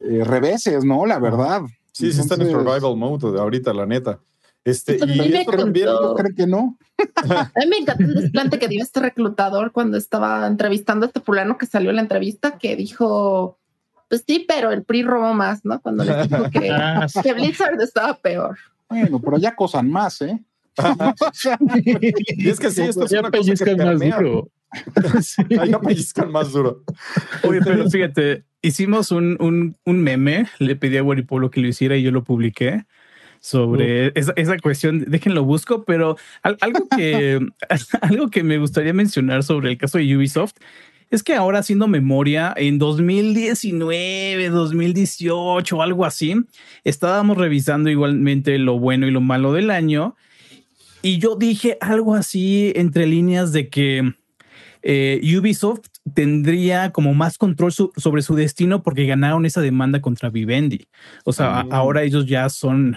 eh, 0.00 0.24
reveses, 0.24 0.84
¿no? 0.84 1.06
La 1.06 1.20
verdad. 1.20 1.62
Sí, 1.92 2.12
sí 2.12 2.20
están 2.20 2.42
en 2.42 2.50
survival 2.50 2.96
mode 2.96 3.38
ahorita, 3.38 3.72
la 3.72 3.86
neta. 3.86 4.18
Este, 4.64 4.96
y 4.96 5.06
me 5.06 5.38
esto 5.38 5.52
también, 5.52 5.86
encantó. 5.86 6.14
¿Creen 6.16 6.34
que 6.34 6.46
no? 6.48 6.76
A 7.14 7.52
mí 7.60 7.66
me 7.70 7.76
encantó 7.76 8.02
el 8.02 8.14
desplante 8.14 8.58
que 8.58 8.66
dio 8.66 8.82
este 8.82 8.98
reclutador 8.98 9.70
cuando 9.70 9.96
estaba 9.96 10.44
entrevistando 10.48 11.04
a 11.04 11.06
este 11.06 11.20
fulano 11.20 11.56
que 11.56 11.66
salió 11.66 11.90
en 11.90 11.96
la 11.96 12.02
entrevista 12.02 12.58
que 12.58 12.74
dijo, 12.74 13.60
pues 14.08 14.24
sí, 14.26 14.44
pero 14.48 14.72
el 14.72 14.82
PRI 14.82 15.04
robó 15.04 15.32
más, 15.34 15.64
¿no? 15.64 15.80
Cuando 15.80 16.02
les 16.02 16.28
dijo 16.28 16.50
que, 16.50 16.70
Ah, 16.72 17.06
que 17.22 17.32
Blizzard 17.32 17.80
estaba 17.80 18.14
peor. 18.14 18.58
Bueno, 18.88 19.20
pero 19.20 19.38
ya 19.38 19.54
cosan 19.54 19.88
más, 19.88 20.20
¿eh? 20.22 20.42
Y 22.36 22.48
es 22.48 22.58
que 22.58 22.72
sí, 22.72 22.82
esto 22.82 23.04
es 23.04 23.12
ya 23.12 23.20
una 23.20 23.30
cosa 23.30 23.54
que 23.54 23.76
permea. 23.76 24.18
Sí. 25.22 25.42
Ahí 25.58 25.70
ya 25.70 25.80
pellizcan 25.80 26.30
más 26.30 26.52
duro. 26.52 26.82
Oye, 27.42 27.60
pero 27.64 27.88
fíjate, 27.88 28.44
hicimos 28.62 29.10
un, 29.10 29.36
un, 29.40 29.76
un 29.84 30.02
meme, 30.02 30.46
le 30.58 30.76
pedí 30.76 30.96
a 30.96 31.02
Wari 31.02 31.22
Polo 31.22 31.50
que 31.50 31.60
lo 31.60 31.68
hiciera 31.68 31.96
y 31.96 32.02
yo 32.02 32.10
lo 32.10 32.24
publiqué 32.24 32.84
sobre 33.40 34.12
esa, 34.14 34.32
esa 34.36 34.58
cuestión, 34.58 35.04
déjenlo 35.06 35.44
busco, 35.44 35.84
pero 35.84 36.16
al- 36.42 36.58
algo 36.60 36.86
que, 36.96 37.38
algo 38.02 38.30
que 38.30 38.42
me 38.42 38.58
gustaría 38.58 38.92
mencionar 38.92 39.42
sobre 39.42 39.70
el 39.70 39.78
caso 39.78 39.98
de 39.98 40.16
Ubisoft 40.16 40.54
es 41.10 41.22
que 41.22 41.34
ahora 41.34 41.60
haciendo 41.60 41.88
memoria, 41.88 42.52
en 42.54 42.78
2019, 42.78 44.50
2018, 44.50 45.80
algo 45.82 46.04
así, 46.04 46.34
estábamos 46.84 47.38
revisando 47.38 47.88
igualmente 47.88 48.58
lo 48.58 48.78
bueno 48.78 49.06
y 49.06 49.10
lo 49.10 49.20
malo 49.22 49.52
del 49.54 49.70
año 49.70 50.16
y 51.00 51.18
yo 51.18 51.36
dije 51.36 51.78
algo 51.80 52.14
así 52.14 52.72
entre 52.76 53.06
líneas 53.06 53.52
de 53.52 53.68
que 53.68 54.14
eh, 54.90 55.20
Ubisoft 55.38 55.80
tendría 56.14 56.92
como 56.92 57.12
más 57.12 57.36
control 57.36 57.72
su- 57.72 57.92
sobre 57.98 58.22
su 58.22 58.34
destino 58.34 58.82
porque 58.82 59.04
ganaron 59.04 59.44
esa 59.44 59.60
demanda 59.60 60.00
contra 60.00 60.30
Vivendi. 60.30 60.88
O 61.24 61.32
sea, 61.34 61.58
a- 61.60 61.64
Mm. 61.64 61.72
ahora 61.72 62.02
ellos 62.04 62.24
ya 62.24 62.48
son, 62.48 62.96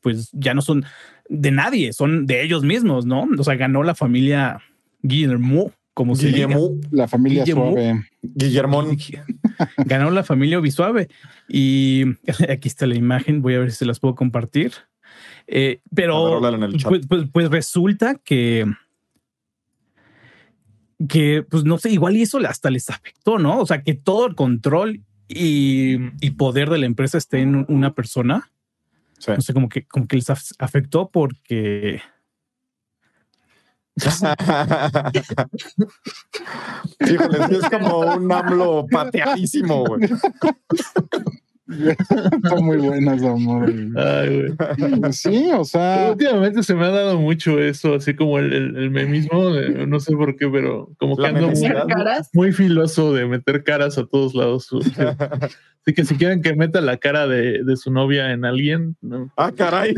pues 0.00 0.30
ya 0.32 0.52
no 0.54 0.62
son 0.62 0.84
de 1.28 1.52
nadie, 1.52 1.92
son 1.92 2.26
de 2.26 2.42
ellos 2.42 2.64
mismos, 2.64 3.06
¿no? 3.06 3.28
O 3.38 3.44
sea, 3.44 3.54
ganó 3.54 3.84
la 3.84 3.94
familia 3.94 4.58
Guillermo, 5.02 5.70
como 5.94 6.16
se 6.16 6.26
diga. 6.32 6.46
Guillermo, 6.48 6.70
la 6.90 7.06
familia 7.06 7.44
Guillemot. 7.44 7.72
suave. 7.74 8.04
Guillermón. 8.22 8.96
Ganó 9.86 10.10
la 10.10 10.24
familia 10.24 10.58
Ubisuave. 10.58 11.08
Y 11.48 12.04
aquí 12.48 12.66
está 12.68 12.86
la 12.86 12.94
imagen. 12.96 13.42
Voy 13.42 13.54
a 13.54 13.58
ver 13.60 13.70
si 13.70 13.76
se 13.78 13.86
las 13.86 14.00
puedo 14.00 14.14
compartir. 14.16 14.72
Eh, 15.46 15.80
pero 15.94 16.36
háblala 16.36 16.56
en 16.58 16.62
el 16.64 16.76
chat. 16.78 16.88
pues, 16.88 17.06
pues, 17.06 17.24
pues 17.32 17.48
resulta 17.50 18.16
que 18.16 18.66
que 21.08 21.42
pues 21.48 21.64
no 21.64 21.78
sé, 21.78 21.90
igual 21.90 22.16
y 22.16 22.22
eso 22.22 22.38
hasta 22.46 22.70
les 22.70 22.88
afectó, 22.90 23.38
¿no? 23.38 23.60
O 23.60 23.66
sea, 23.66 23.82
que 23.82 23.94
todo 23.94 24.26
el 24.26 24.34
control 24.34 25.02
y, 25.28 25.96
y 26.20 26.30
poder 26.32 26.70
de 26.70 26.78
la 26.78 26.86
empresa 26.86 27.18
esté 27.18 27.40
en 27.40 27.64
una 27.68 27.94
persona. 27.94 28.50
Sí. 29.18 29.32
No 29.32 29.40
sé, 29.40 29.52
como 29.52 29.68
que, 29.68 29.84
como 29.86 30.06
que 30.06 30.16
les 30.16 30.28
af- 30.30 30.54
afectó 30.58 31.10
porque 31.10 32.00
Híjole, 37.00 37.38
es 37.58 37.70
como 37.70 37.98
un 38.00 38.30
AMLO 38.32 38.86
pateadísimo, 38.90 39.84
güey. 39.84 40.08
Son 42.48 42.64
muy 42.64 42.78
buenas, 42.78 43.22
amor. 43.22 43.70
Ay, 43.96 44.54
güey. 44.56 45.00
Pues 45.00 45.16
sí, 45.20 45.50
o 45.54 45.64
sea, 45.64 46.08
Últimamente 46.12 46.62
se 46.62 46.74
me 46.74 46.86
ha 46.86 46.90
dado 46.90 47.18
mucho 47.20 47.58
eso, 47.60 47.94
así 47.94 48.14
como 48.14 48.38
el, 48.38 48.52
el, 48.52 48.76
el 48.76 48.90
memismo, 48.90 49.50
de- 49.50 49.86
no 49.86 50.00
sé 50.00 50.16
por 50.16 50.36
qué, 50.36 50.48
pero 50.48 50.88
como 50.98 51.16
que 51.16 51.26
ando 51.26 51.48
muy, 51.48 51.72
muy 52.32 52.52
filoso 52.52 53.12
de 53.12 53.26
meter 53.26 53.64
caras 53.64 53.98
a 53.98 54.06
todos 54.06 54.34
lados. 54.34 54.68
Así 55.82 55.94
que 55.94 56.04
si 56.04 56.16
quieren 56.16 56.42
que 56.42 56.54
meta 56.54 56.80
la 56.82 56.98
cara 56.98 57.26
de, 57.26 57.62
de 57.64 57.76
su 57.76 57.90
novia 57.90 58.32
en 58.32 58.44
alguien, 58.44 58.96
no. 59.00 59.32
Ah, 59.38 59.52
caray. 59.56 59.94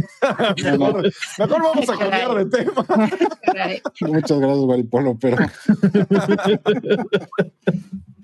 mejor, 0.63 1.03
mejor 1.39 1.63
vamos 1.63 1.89
a 1.89 1.99
cambiar 1.99 2.35
de 2.35 2.45
tema. 2.59 2.85
Caray. 3.43 3.81
muchas 4.03 4.39
gracias, 4.39 4.59
Guaripolo, 4.65 5.19
pero. 5.21 5.37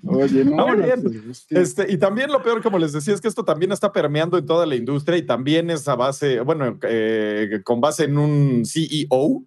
Oye, 0.07 0.45
no. 0.45 0.65
Pues, 0.65 1.03
es 1.29 1.45
que- 1.47 1.59
Este, 1.59 1.91
y 1.91 1.97
también 1.97 2.31
lo 2.31 2.41
peor, 2.41 2.61
como 2.63 2.79
les 2.79 2.93
decía, 2.93 3.13
es 3.13 3.21
que 3.21 3.27
esto 3.27 3.43
también 3.43 3.71
está 3.71 3.91
permeando 3.91 4.37
en 4.37 4.45
toda 4.45 4.65
la 4.65 4.75
industria 4.75 5.17
y 5.17 5.25
también 5.25 5.69
es 5.69 5.87
a 5.87 5.95
base, 5.95 6.39
bueno, 6.41 6.77
eh, 6.83 7.61
con 7.63 7.81
base 7.81 8.05
en 8.05 8.17
un 8.17 8.63
CEO, 8.65 9.43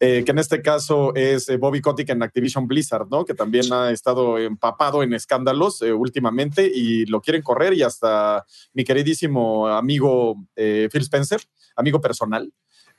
eh, 0.00 0.24
que 0.24 0.32
en 0.32 0.38
este 0.40 0.60
caso 0.62 1.14
es 1.14 1.48
eh, 1.48 1.56
Bobby 1.58 1.80
Kotick 1.80 2.08
en 2.10 2.22
Activision 2.24 2.66
Blizzard, 2.66 3.06
¿no? 3.08 3.24
Que 3.24 3.34
también 3.34 3.72
ha 3.72 3.92
estado 3.92 4.36
empapado 4.36 5.02
en 5.04 5.14
escándalos 5.14 5.80
eh, 5.82 5.92
últimamente 5.92 6.66
y 6.74 7.06
lo 7.06 7.20
quieren 7.20 7.42
correr 7.42 7.72
y 7.74 7.82
hasta 7.82 8.44
mi 8.74 8.82
queridísimo 8.82 9.68
amigo 9.68 10.44
Phil 10.56 11.02
Spencer, 11.02 11.40
amigo 11.76 12.00
personal, 12.00 12.52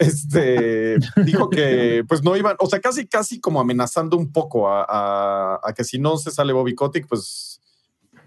este, 0.04 0.98
dijo 1.26 1.50
que 1.50 2.04
pues 2.08 2.24
no 2.24 2.36
iban, 2.38 2.56
o 2.60 2.68
sea, 2.68 2.80
casi, 2.80 3.08
casi 3.08 3.40
como 3.40 3.60
amenazando 3.60 4.18
un 4.18 4.32
poco 4.32 4.70
a, 4.70 4.86
a- 4.88 5.60
a 5.64 5.74
que 5.74 5.84
si 5.84 6.00
no 6.00 6.18
se 6.18 6.32
sale 6.32 6.54
Bobby 6.54 6.76
Kotick, 6.76 7.08
pues 7.08 7.62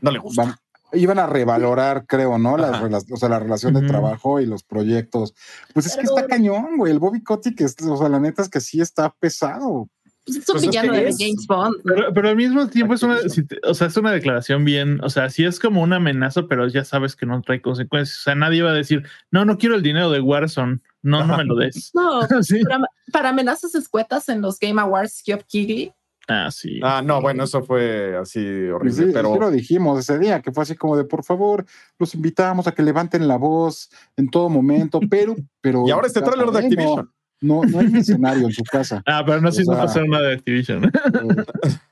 no 0.01 0.11
le 0.11 0.19
gusta. 0.19 0.43
Van- 0.45 0.57
iban 0.93 1.19
a 1.19 1.27
revalorar, 1.27 2.07
creo, 2.07 2.39
¿no? 2.39 2.57
Rela- 2.57 3.05
o 3.13 3.17
sea, 3.17 3.29
la 3.29 3.39
relación 3.41 3.75
de 3.75 3.81
trabajo 3.89 4.41
y 4.41 4.47
los 4.47 4.63
proyectos. 4.63 5.35
Pues 5.75 5.87
es 5.87 5.97
que 5.97 6.03
está 6.03 6.27
cañón, 6.29 6.77
güey. 6.79 6.93
El 6.93 6.99
Bobby 7.01 7.23
Kotick, 7.23 7.61
es- 7.61 7.77
o 7.83 7.97
sea, 7.97 8.09
la 8.09 8.21
neta 8.21 8.43
es 8.43 8.49
que 8.49 8.61
sí 8.61 8.81
está 8.81 9.11
pesado. 9.19 9.89
Pues 10.27 10.39
es 10.39 10.49
un 10.49 10.55
Pues 10.55 10.65
es 10.65 10.69
villano 10.71 10.93
que 10.93 10.99
de 11.05 11.09
es- 11.09 11.17
James 11.19 11.47
Bond. 11.47 11.77
Pero, 11.85 12.13
pero 12.13 12.29
al 12.29 12.37
mismo 12.37 12.67
tiempo 12.69 12.95
es 12.95 13.03
una, 13.05 13.15
Activision. 13.15 13.47
si 13.47 13.49
te- 13.49 13.61
o 13.69 13.75
sea, 13.75 13.87
es 13.87 13.97
una 13.97 14.11
declaración 14.11 14.65
bien, 14.65 15.01
o 15.05 15.09
sea, 15.09 15.31
sí 15.31 15.45
es 15.45 15.61
como 15.61 15.83
una 15.83 15.97
amenaza, 15.97 16.47
pero 16.49 16.67
ya 16.69 16.85
sabes 16.85 17.15
que 17.15 17.27
no 17.27 17.41
trae 17.43 17.63
consecuencias. 17.63 18.19
O 18.19 18.23
sea, 18.23 18.35
nadie 18.35 18.63
va 18.63 18.71
a 18.71 18.75
decir, 18.75 19.07
no, 19.31 19.45
no 19.45 19.57
quiero 19.57 19.77
el 19.77 19.83
dinero 19.83 20.11
de 20.11 20.21
Warzone, 20.21 20.81
no, 21.03 21.25
no 21.25 21.37
me 21.37 21.45
lo 21.45 21.55
des. 21.55 21.93
No, 21.95 22.21
sí. 22.43 22.61
para, 22.65 22.81
para 23.13 23.29
amenazas 23.29 23.75
escuetas 23.77 24.29
en 24.29 24.41
los 24.43 24.59
Game 24.59 24.81
Awards, 24.81 25.23
Geoff 25.25 25.45
Keighley. 25.49 25.93
Ah, 26.29 26.51
sí. 26.51 26.81
Ah, 26.83 27.03
no, 27.05 27.21
bueno, 27.21 27.45
eso 27.45 27.63
fue 27.63 28.17
así 28.17 28.41
Sí, 28.41 28.69
horrible, 28.69 28.93
sí 29.07 29.11
pero 29.15 29.39
lo 29.39 29.49
dijimos 29.53 30.01
ese 30.01 30.19
día, 30.19 30.43
que 30.43 30.51
fue 30.51 30.65
así 30.65 30.75
como 30.75 30.97
de, 30.97 31.05
por 31.05 31.23
favor, 31.23 31.65
los 32.01 32.17
invitamos 32.17 32.67
a 32.67 32.73
que 32.73 32.83
levanten 32.83 33.29
la 33.29 33.37
voz 33.37 33.91
en 34.17 34.29
todo 34.29 34.49
momento, 34.49 34.99
pero... 35.09 35.37
pero 35.61 35.85
y 35.87 35.93
ahora 35.93 36.09
este 36.09 36.21
tráiler 36.23 36.51
de. 36.51 36.59
Activision. 36.59 37.13
No, 37.41 37.63
no, 37.65 37.71
no 37.71 37.79
hay 37.81 37.97
escenario 37.97 38.47
en 38.47 38.53
su 38.53 38.63
casa. 38.65 39.03
Ah, 39.07 39.23
pero 39.27 39.41
no 39.41 39.49
o 39.51 39.53
se 39.53 39.63
hizo 39.63 39.73
sea- 39.73 39.83
pasar 39.83 40.05
una 40.05 40.21
de 40.21 40.35
Activision. 40.35 40.85
Eh, 40.87 40.91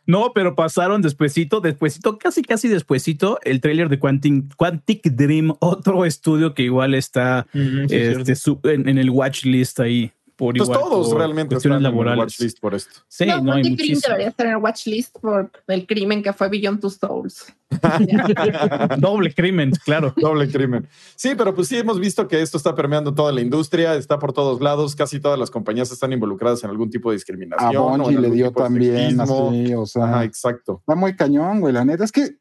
No, 0.06 0.32
pero 0.34 0.54
pasaron 0.54 1.00
despuesito, 1.00 1.60
despuesito, 1.60 2.18
casi 2.18 2.42
casi 2.42 2.68
despuesito, 2.68 3.38
el 3.42 3.60
tráiler 3.62 3.88
de 3.88 3.98
Quantic, 3.98 4.54
Quantic 4.56 5.02
Dream, 5.12 5.54
otro 5.60 6.04
estudio 6.04 6.52
que 6.54 6.62
igual 6.64 6.94
está 6.94 7.46
sí, 7.52 7.86
es 7.90 8.18
este, 8.18 8.34
su- 8.36 8.60
en, 8.64 8.86
en 8.88 8.98
el 8.98 9.08
watch 9.10 9.44
list 9.44 9.80
ahí. 9.80 10.12
Por 10.36 10.56
Entonces 10.56 10.74
igual, 10.74 10.90
todos 10.90 11.08
por 11.10 11.18
realmente 11.18 11.54
cuestiones 11.54 11.76
están 11.76 11.92
en 11.92 11.94
el 11.94 11.96
laborales. 11.96 12.34
watchlist 12.34 12.60
por 12.60 12.74
esto. 12.74 13.00
Sí, 13.06 13.26
no, 13.26 13.40
no, 13.40 13.52
hay 13.52 13.62
muchísimo. 13.70 14.00
debería 14.08 14.28
estar 14.28 14.46
en 14.46 14.52
el 14.52 14.58
watch 14.58 14.86
list 14.86 15.16
por 15.20 15.50
el 15.68 15.86
crimen 15.86 16.22
que 16.22 16.32
fue 16.32 16.48
Beyond 16.48 16.80
Two 16.80 16.90
Souls. 16.90 17.46
Doble 18.98 19.32
crimen, 19.32 19.70
claro. 19.84 20.12
Doble 20.16 20.50
crimen. 20.50 20.88
Sí, 21.14 21.34
pero 21.36 21.54
pues 21.54 21.68
sí 21.68 21.78
hemos 21.78 22.00
visto 22.00 22.26
que 22.26 22.42
esto 22.42 22.56
está 22.56 22.74
permeando 22.74 23.14
toda 23.14 23.32
la 23.32 23.40
industria, 23.40 23.94
está 23.94 24.18
por 24.18 24.32
todos 24.32 24.60
lados, 24.60 24.96
casi 24.96 25.20
todas 25.20 25.38
las 25.38 25.50
compañías 25.50 25.90
están 25.92 26.12
involucradas 26.12 26.64
en 26.64 26.70
algún 26.70 26.90
tipo 26.90 27.10
de 27.10 27.14
a 27.14 27.16
discriminación. 27.16 27.72
en 27.72 28.00
Bungie 28.00 28.20
le 28.20 28.30
dio 28.30 28.50
también 28.50 29.20
así, 29.20 29.74
o 29.74 29.86
sea... 29.86 30.04
Ajá, 30.04 30.24
exacto. 30.24 30.78
Está 30.80 30.94
muy 30.94 31.14
cañón, 31.14 31.60
güey. 31.60 31.72
La 31.72 31.84
neta 31.84 32.04
es 32.04 32.12
que, 32.12 32.38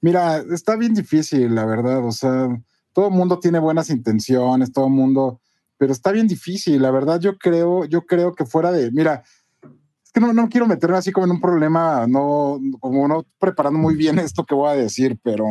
mira, 0.00 0.38
está 0.52 0.76
bien 0.76 0.94
difícil, 0.94 1.54
la 1.54 1.66
verdad. 1.66 2.04
O 2.06 2.12
sea, 2.12 2.48
todo 2.92 3.08
el 3.08 3.14
mundo 3.14 3.38
tiene 3.38 3.58
buenas 3.58 3.90
intenciones, 3.90 4.72
todo 4.72 4.86
el 4.86 4.92
mundo, 4.92 5.40
pero 5.78 5.92
está 5.92 6.12
bien 6.12 6.26
difícil. 6.26 6.80
La 6.80 6.90
verdad, 6.90 7.20
yo 7.20 7.36
creo, 7.38 7.84
yo 7.84 8.02
creo 8.02 8.34
que 8.34 8.44
fuera 8.44 8.72
de, 8.72 8.90
mira, 8.92 9.22
es 10.04 10.12
que 10.12 10.20
no, 10.20 10.32
no 10.32 10.48
quiero 10.48 10.66
meterme 10.66 10.96
así 10.96 11.12
como 11.12 11.26
en 11.26 11.32
un 11.32 11.40
problema, 11.40 12.06
no, 12.06 12.58
como 12.80 13.06
no 13.08 13.26
preparando 13.38 13.78
muy 13.78 13.96
bien 13.96 14.18
esto 14.18 14.44
que 14.44 14.54
voy 14.54 14.70
a 14.70 14.74
decir, 14.74 15.18
pero 15.22 15.46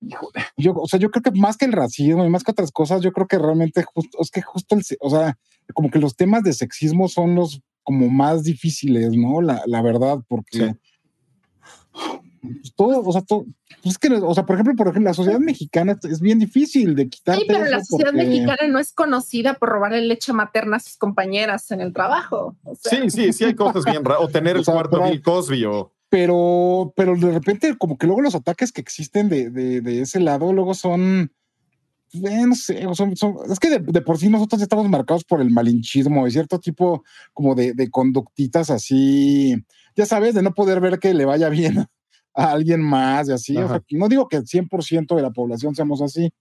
híjole, 0.00 0.44
yo, 0.56 0.74
o 0.74 0.86
sea, 0.86 0.98
yo 0.98 1.10
creo 1.10 1.22
que 1.22 1.38
más 1.38 1.56
que 1.56 1.64
el 1.64 1.72
racismo 1.72 2.24
y 2.24 2.30
más 2.30 2.44
que 2.44 2.52
otras 2.52 2.70
cosas, 2.70 3.02
yo 3.02 3.12
creo 3.12 3.26
que 3.26 3.38
realmente 3.38 3.84
es 4.20 4.30
que 4.30 4.42
justo 4.42 4.74
el, 4.74 4.82
o 5.00 5.10
sea, 5.10 5.36
como 5.74 5.90
que 5.90 5.98
los 5.98 6.16
temas 6.16 6.42
de 6.42 6.52
sexismo 6.52 7.08
son 7.08 7.34
los 7.34 7.60
como 7.82 8.08
más 8.08 8.42
difíciles, 8.42 9.12
¿no? 9.12 9.40
La, 9.40 9.62
la 9.66 9.80
verdad, 9.80 10.18
porque 10.26 10.74
pues, 12.46 12.74
todo, 12.74 13.00
o 13.02 13.12
sea, 13.12 13.22
todo, 13.22 13.44
pues 13.82 13.94
es 13.94 13.98
que, 13.98 14.08
o 14.08 14.34
sea, 14.34 14.44
por 14.46 14.54
ejemplo, 14.56 14.74
por 14.76 14.88
ejemplo, 14.88 15.10
la 15.10 15.14
sociedad 15.14 15.38
mexicana 15.40 15.98
es- 16.02 16.20
bien 16.20 16.38
difícil 16.38 16.94
de 16.94 17.08
quitar. 17.08 17.36
Sí, 17.38 17.44
pero 17.46 17.64
la 17.64 17.84
sociedad 17.84 18.12
mexicana 18.12 18.58
no 18.68 18.78
es 18.78 18.92
conocida 18.92 19.54
por 19.54 19.68
robarle 19.68 20.02
leche 20.02 20.32
materna 20.32 20.76
a 20.76 20.80
sus 20.80 20.96
compañeras 20.96 21.70
en 21.70 21.80
el 21.80 21.92
trabajo. 21.92 22.56
O 22.64 22.74
sea, 22.74 23.02
Sí, 23.02 23.10
sí, 23.10 23.32
sí 23.32 23.44
hay 23.44 23.54
cosas 23.54 23.84
bien 23.84 24.04
raras. 24.04 24.22
O 24.24 24.28
tener 24.28 24.56
O 24.56 24.58
el 24.60 24.64
sea, 24.64 24.74
cuarto 24.74 25.02
Bill 25.02 25.22
Cosby 25.22 25.64
o... 25.64 25.92
Pero, 26.08 26.92
pero 26.96 27.16
de 27.16 27.32
repente, 27.32 27.76
como 27.76 27.98
que 27.98 28.06
luego 28.06 28.22
los 28.22 28.34
ataques 28.36 28.70
que 28.70 28.80
existen 28.80 29.28
de, 29.28 29.50
de, 29.50 29.80
de 29.80 30.02
ese 30.02 30.20
lado, 30.20 30.52
luego 30.52 30.72
son, 30.72 31.32
eh, 32.12 32.46
no 32.46 32.54
sé, 32.54 32.86
o 32.86 32.94
son, 32.94 33.16
son- 33.16 33.34
es 33.50 33.58
que 33.58 33.68
de, 33.70 33.78
de 33.80 34.00
por 34.02 34.16
sí 34.16 34.28
nosotros 34.28 34.62
estamos 34.62 34.88
marcados 34.88 35.24
por 35.24 35.40
el 35.40 35.50
malinchismo 35.50 36.26
y 36.26 36.30
cierto 36.30 36.60
tipo 36.60 37.02
como 37.34 37.56
de, 37.56 37.74
de 37.74 37.90
conductitas 37.90 38.70
así, 38.70 39.56
ya 39.96 40.06
sabes, 40.06 40.34
de 40.34 40.42
no 40.42 40.54
poder 40.54 40.80
ver 40.80 41.00
que 41.00 41.12
le 41.12 41.24
vaya 41.24 41.48
bien 41.48 41.86
a 42.36 42.52
alguien 42.52 42.82
más 42.82 43.28
y 43.28 43.32
así. 43.32 43.56
O 43.56 43.66
sea, 43.66 43.76
Ajá. 43.76 43.84
no 43.90 44.08
digo 44.08 44.28
que 44.28 44.36
el 44.36 44.44
100% 44.44 45.16
de 45.16 45.22
la 45.22 45.30
población 45.30 45.74
seamos 45.74 46.02
así, 46.02 46.32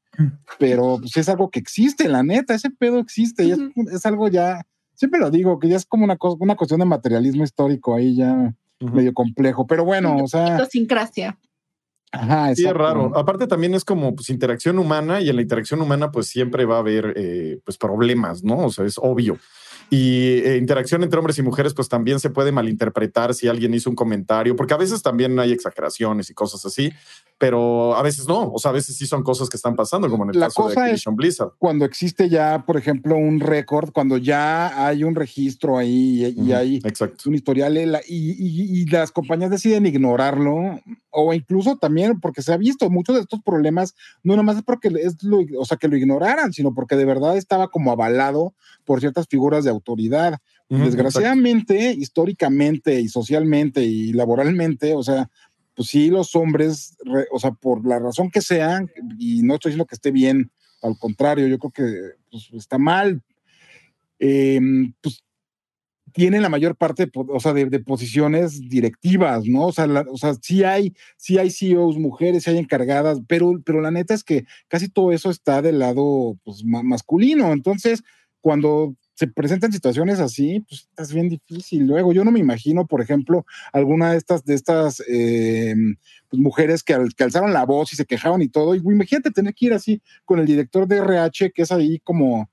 pero 0.59 0.97
pues, 0.99 1.15
es 1.17 1.29
algo 1.29 1.49
que 1.49 1.59
existe, 1.59 2.09
la 2.09 2.21
neta, 2.21 2.53
ese 2.53 2.69
pedo 2.69 2.99
existe 2.99 3.45
y 3.45 3.51
es, 3.51 3.59
es 3.91 4.05
algo 4.05 4.27
ya, 4.27 4.61
siempre 4.93 5.19
lo 5.19 5.31
digo, 5.31 5.57
que 5.57 5.69
ya 5.69 5.77
es 5.77 5.85
como 5.85 6.03
una, 6.03 6.17
cosa, 6.17 6.37
una 6.39 6.55
cuestión 6.55 6.81
de 6.81 6.85
materialismo 6.85 7.43
histórico 7.43 7.95
ahí 7.95 8.15
ya 8.15 8.53
medio 8.79 9.13
complejo, 9.13 9.65
pero 9.65 9.85
bueno, 9.85 10.17
o 10.17 10.27
sea, 10.27 10.55
idiosincrasia. 10.55 11.39
ajá, 12.11 12.53
Sí, 12.53 12.65
es 12.65 12.73
raro. 12.73 13.17
Aparte 13.17 13.47
también 13.47 13.73
es 13.73 13.85
como 13.85 14.13
pues 14.13 14.29
interacción 14.29 14.77
humana 14.77 15.21
y 15.21 15.29
en 15.29 15.37
la 15.37 15.41
interacción 15.41 15.81
humana 15.81 16.11
pues 16.11 16.27
siempre 16.27 16.65
va 16.65 16.75
a 16.75 16.79
haber 16.79 17.13
eh, 17.15 17.59
pues 17.63 17.77
problemas, 17.77 18.43
¿no? 18.43 18.57
O 18.57 18.69
sea, 18.69 18.85
es 18.85 18.97
obvio. 18.97 19.37
Y 19.89 20.39
eh, 20.39 20.57
interacción 20.57 21.03
entre 21.03 21.19
hombres 21.19 21.37
y 21.37 21.43
mujeres 21.43 21.73
pues 21.73 21.89
también 21.89 22.19
se 22.19 22.29
puede 22.29 22.51
malinterpretar 22.51 23.33
si 23.33 23.47
alguien 23.47 23.73
hizo 23.73 23.89
un 23.89 23.95
comentario, 23.95 24.55
porque 24.55 24.73
a 24.73 24.77
veces 24.77 25.01
también 25.01 25.39
hay 25.39 25.51
exageraciones 25.51 26.29
y 26.29 26.33
cosas 26.33 26.65
así, 26.65 26.91
pero 27.37 27.95
a 27.95 28.01
veces 28.01 28.27
no. 28.27 28.51
O 28.53 28.59
sea, 28.59 28.71
a 28.71 28.73
veces 28.73 28.95
sí 28.95 29.05
son 29.05 29.21
cosas 29.23 29.49
que 29.49 29.57
están 29.57 29.75
pasando, 29.75 30.09
como 30.09 30.23
en 30.23 30.29
el 30.31 30.39
La 30.39 30.45
caso 30.47 30.63
de 30.63 30.67
cosa 30.69 30.79
es- 30.85 30.91
Activision 30.93 31.15
Blizzard. 31.15 31.49
Cuando 31.59 31.83
existe 31.85 32.29
ya, 32.29 32.63
por 32.65 32.77
ejemplo, 32.77 33.17
un 33.17 33.39
récord, 33.41 33.91
cuando 33.91 34.17
ya 34.17 34.87
hay 34.87 35.03
un 35.03 35.15
registro 35.15 35.77
ahí 35.77 36.25
y, 36.37 36.41
y 36.49 36.53
hay 36.53 36.75
Exacto. 36.83 37.29
un 37.29 37.35
historial 37.35 37.77
y, 38.07 38.15
y- 38.15 38.81
y- 38.81 38.85
las 38.85 39.11
compañías 39.11 39.51
deciden 39.51 39.85
ignorarlo, 39.85 40.79
o 41.09 41.33
incluso 41.33 41.77
también 41.77 42.19
porque 42.21 42.41
se 42.41 42.53
ha 42.53 42.57
visto 42.57 42.89
muchos 42.89 43.15
de 43.15 43.21
estos 43.21 43.41
problemas, 43.43 43.95
no 44.23 44.35
nomás 44.35 44.57
es 44.57 44.63
porque 44.63 44.87
es 44.87 45.21
lo, 45.23 45.39
o 45.59 45.65
sea, 45.65 45.75
que 45.77 45.87
lo 45.89 45.97
ignoraran, 45.97 46.53
sino 46.53 46.73
porque 46.73 46.95
de 46.95 47.05
verdad 47.05 47.35
estaba 47.37 47.67
como 47.69 47.91
avalado 47.91 48.53
por 48.85 48.99
ciertas 49.01 49.27
figuras 49.27 49.63
de 49.65 49.69
autoridad. 49.71 50.39
Desgraciadamente, 50.69 51.91
históricamente 51.93 52.99
y 53.01 53.07
socialmente 53.09 53.83
y 53.83 54.13
laboralmente, 54.13 54.93
o 54.95 55.03
sea, 55.03 55.29
pues 55.75 55.89
sí, 55.89 56.09
los 56.09 56.35
hombres, 56.35 56.97
re- 57.03 57.27
o 57.31 57.39
sea, 57.39 57.51
por 57.51 57.85
la 57.85 57.99
razón 57.99 58.31
que 58.31 58.41
sea, 58.41 58.85
y 59.19 59.41
no 59.43 59.55
estoy 59.55 59.71
diciendo 59.71 59.85
que 59.85 59.95
esté 59.95 60.11
bien, 60.11 60.51
al 60.81 60.97
contrario, 60.97 61.47
yo 61.47 61.59
creo 61.59 61.71
que 61.71 62.15
pues, 62.31 62.49
está 62.53 62.77
mal, 62.77 63.21
eh, 64.19 64.59
pues 65.01 65.23
tienen 66.13 66.41
la 66.41 66.49
mayor 66.49 66.77
parte, 66.77 67.11
o 67.13 67.39
sea, 67.41 67.51
de, 67.51 67.67
posiciones 67.81 68.69
directivas, 68.69 69.45
¿no? 69.45 69.65
O 69.65 69.71
sea, 69.73 69.85
o 70.09 70.17
sea, 70.17 70.33
sí 70.41 70.63
hay, 70.63 70.93
sí 71.17 71.37
hay 71.37 71.51
CEOs 71.51 71.97
mujeres, 71.97 72.43
sí 72.43 72.51
hay 72.51 72.57
encargadas, 72.57 73.19
pero, 73.27 73.51
pero 73.65 73.81
la 73.81 73.91
neta 73.91 74.13
es 74.13 74.23
que 74.23 74.45
casi 74.69 74.87
todo 74.87 75.11
eso 75.11 75.29
está 75.29 75.61
del 75.61 75.79
lado 75.79 76.37
pues, 76.45 76.63
ma- 76.63 76.83
masculino. 76.83 77.51
Entonces, 77.51 78.01
cuando 78.39 78.95
se 79.15 79.27
presentan 79.27 79.71
situaciones 79.71 80.19
así, 80.19 80.59
pues 80.67 80.87
es 80.97 81.13
bien 81.13 81.29
difícil. 81.29 81.87
Luego, 81.87 82.11
yo 82.13 82.23
no 82.25 82.31
me 82.31 82.39
imagino, 82.39 82.85
por 82.85 83.01
ejemplo, 83.01 83.45
alguna 83.71 84.11
de 84.11 84.17
estas, 84.17 84.43
de 84.43 84.53
estas 84.53 85.01
eh, 85.07 85.73
pues, 86.29 86.41
mujeres 86.41 86.83
que, 86.83 86.93
al- 86.93 87.15
que 87.15 87.23
alzaron 87.23 87.53
la 87.53 87.65
voz 87.65 87.93
y 87.93 87.95
se 87.95 88.05
quejaban 88.05 88.41
y 88.41 88.49
todo. 88.49 88.75
Y 88.75 88.79
güey, 88.79 88.95
imagínate 88.95 89.31
tener 89.31 89.53
que 89.55 89.67
ir 89.67 89.73
así 89.73 90.01
con 90.25 90.39
el 90.39 90.45
director 90.45 90.85
de 90.87 90.97
RH, 90.97 91.51
que 91.51 91.61
es 91.61 91.71
ahí 91.71 91.99
como 91.99 92.49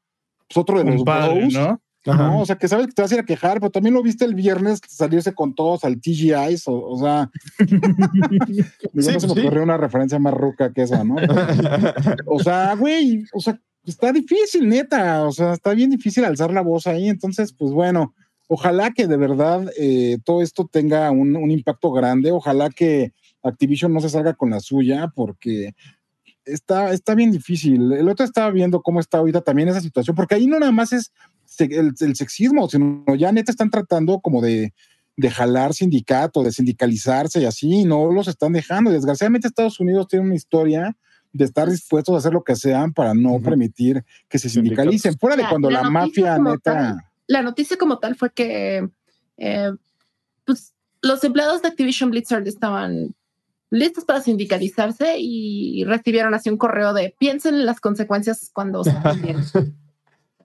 pues, 0.49 0.57
otro 0.57 0.79
de 0.79 0.85
los 0.85 1.03
bros. 1.05 1.53
¿no? 1.53 1.81
¿no? 2.17 2.41
O 2.41 2.47
sea, 2.47 2.57
que 2.57 2.67
sabes 2.69 2.87
que 2.87 2.93
te 2.93 3.03
vas 3.03 3.11
a 3.13 3.15
ir 3.15 3.21
a 3.21 3.25
quejar, 3.25 3.61
pero 3.61 3.71
también 3.71 3.95
lo 3.95 4.03
viste 4.03 4.25
el 4.25 4.35
viernes 4.35 4.81
salirse 4.89 5.35
con 5.35 5.55
todos 5.55 5.85
al 5.85 6.01
TGI, 6.01 6.33
o, 6.67 6.73
o 6.73 6.99
sea, 6.99 7.31
no 8.93 9.03
se 9.03 9.27
me 9.27 9.33
ocurrió 9.41 9.63
una 9.63 9.77
referencia 9.77 10.19
más 10.19 10.35
ruca 10.35 10.73
que 10.73 10.83
esa, 10.83 11.05
¿no? 11.05 11.17
o 12.27 12.39
sea, 12.41 12.75
güey, 12.75 13.25
o 13.33 13.41
sea, 13.41 13.61
está 13.85 14.13
difícil, 14.13 14.69
neta, 14.69 15.25
o 15.25 15.33
sea, 15.33 15.55
está 15.55 15.75
bien 15.75 15.91
difícil 15.91 16.25
alzar 16.25 16.53
la 16.53 16.61
voz 16.61 16.87
ahí, 16.87 17.09
entonces, 17.09 17.53
pues 17.53 17.73
bueno, 17.73 18.15
ojalá 18.49 18.93
que 18.93 19.07
de 19.07 19.17
verdad 19.17 19.71
eh, 19.79 20.19
todo 20.25 20.43
esto 20.43 20.69
tenga 20.71 21.11
un, 21.11 21.51
impacto 21.51 21.91
grande, 21.91 22.31
ojalá 22.31 22.71
que 22.71 23.13
Activision 23.43 23.93
no 23.93 24.01
se 24.01 24.09
salga 24.09 24.35
con 24.35 24.51
la 24.51 24.61
suya, 24.61 25.11
porque 25.15 25.75
está, 26.45 26.93
está 26.93 27.15
bien 27.15 27.33
difícil. 27.33 27.93
El 27.93 28.09
otro 28.09 28.25
estaba 28.25 28.51
viendo 28.51 28.83
cómo 28.83 29.01
está 29.01 29.19
ahorita 29.19 29.41
también 29.41 29.69
esa 29.69 29.81
situación, 29.81 30.15
porque 30.15 30.37
ahí 30.37 30.47
no 30.47 30.61
nada 30.61 30.71
más 30.71 30.93
es 30.93 31.13
el, 31.59 32.15
sexismo, 32.15 32.69
sino 32.69 33.05
ya 33.17 33.33
neta 33.33 33.51
están 33.51 33.71
tratando 33.71 34.21
como 34.21 34.41
de, 34.41 34.73
de 35.17 35.31
jalar 35.31 35.75
sindicato, 35.75 36.43
de 36.43 36.53
sindicalizarse 36.53 37.41
y 37.41 37.47
así, 37.47 37.85
no 37.85 38.13
los 38.13 38.29
están 38.29 38.53
dejando. 38.53 38.91
Desgraciadamente 38.91 39.49
Estados 39.49 39.81
Unidos 39.81 40.07
tiene 40.09 40.27
una 40.27 40.37
historia 40.37 40.97
de 41.33 41.45
estar 41.45 41.69
dispuestos 41.69 42.15
a 42.15 42.19
hacer 42.19 42.33
lo 42.33 42.45
que 42.45 42.57
sean 42.57 42.93
para 42.93 43.15
no 43.15 43.33
uh 43.33 43.39
-huh. 43.39 43.45
permitir 43.45 44.05
que 44.29 44.39
se 44.39 44.49
sindicalicen. 44.49 45.19
Fuera 45.19 45.37
de 45.37 45.49
cuando 45.49 45.71
la, 45.71 45.83
la 45.83 45.91
mafia 45.91 46.39
neta... 46.39 46.61
Tal, 46.63 46.97
la 47.27 47.43
noticia 47.43 47.77
como 47.77 47.99
tal 47.99 48.17
fue 48.17 48.33
que 48.33 48.89
eh, 49.39 49.73
pues, 50.45 50.75
los 51.01 51.25
empleados 51.25 51.63
de 51.63 51.69
Activision 51.69 52.11
Blizzard 52.11 52.47
estaban 52.47 53.15
listos 53.71 54.05
para 54.05 54.21
sindicalizarse 54.21 55.17
y 55.19 55.85
recibieron 55.85 56.35
así 56.35 56.51
un 56.51 56.59
correo 56.59 56.93
de 56.93 57.15
piensen 57.19 57.55
en 57.55 57.67
las 57.67 57.81
consecuencias 57.81 58.51
cuando 58.53 58.85
se 58.85 58.93
bien. 59.23 59.39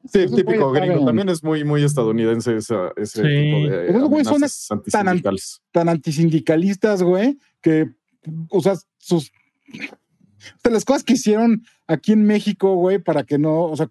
Sí, 0.09 0.19
Eso 0.19 0.35
típico 0.37 0.71
gringo. 0.71 1.05
También 1.05 1.27
es 1.27 1.43
muy, 1.43 1.65
muy 1.65 1.83
estadounidense 1.83 2.55
esa, 2.55 2.91
ese 2.95 3.21
sí. 3.21 3.27
tipo 3.27 3.69
de 3.69 3.89
Esos 3.89 4.09
güey 4.09 4.23
son 4.23 4.41
tan, 4.89 5.21
tan 5.73 5.89
antisindicalistas, 5.89 7.03
güey, 7.03 7.37
que, 7.61 7.89
o 8.49 8.61
sea, 8.61 8.75
sus 8.97 9.33
de 10.63 10.71
las 10.71 10.85
cosas 10.85 11.03
que 11.03 11.13
hicieron 11.13 11.63
aquí 11.87 12.11
en 12.11 12.25
México, 12.25 12.75
güey, 12.75 12.99
para 12.99 13.23
que 13.23 13.37
no, 13.37 13.63
o 13.63 13.75
sea, 13.75 13.87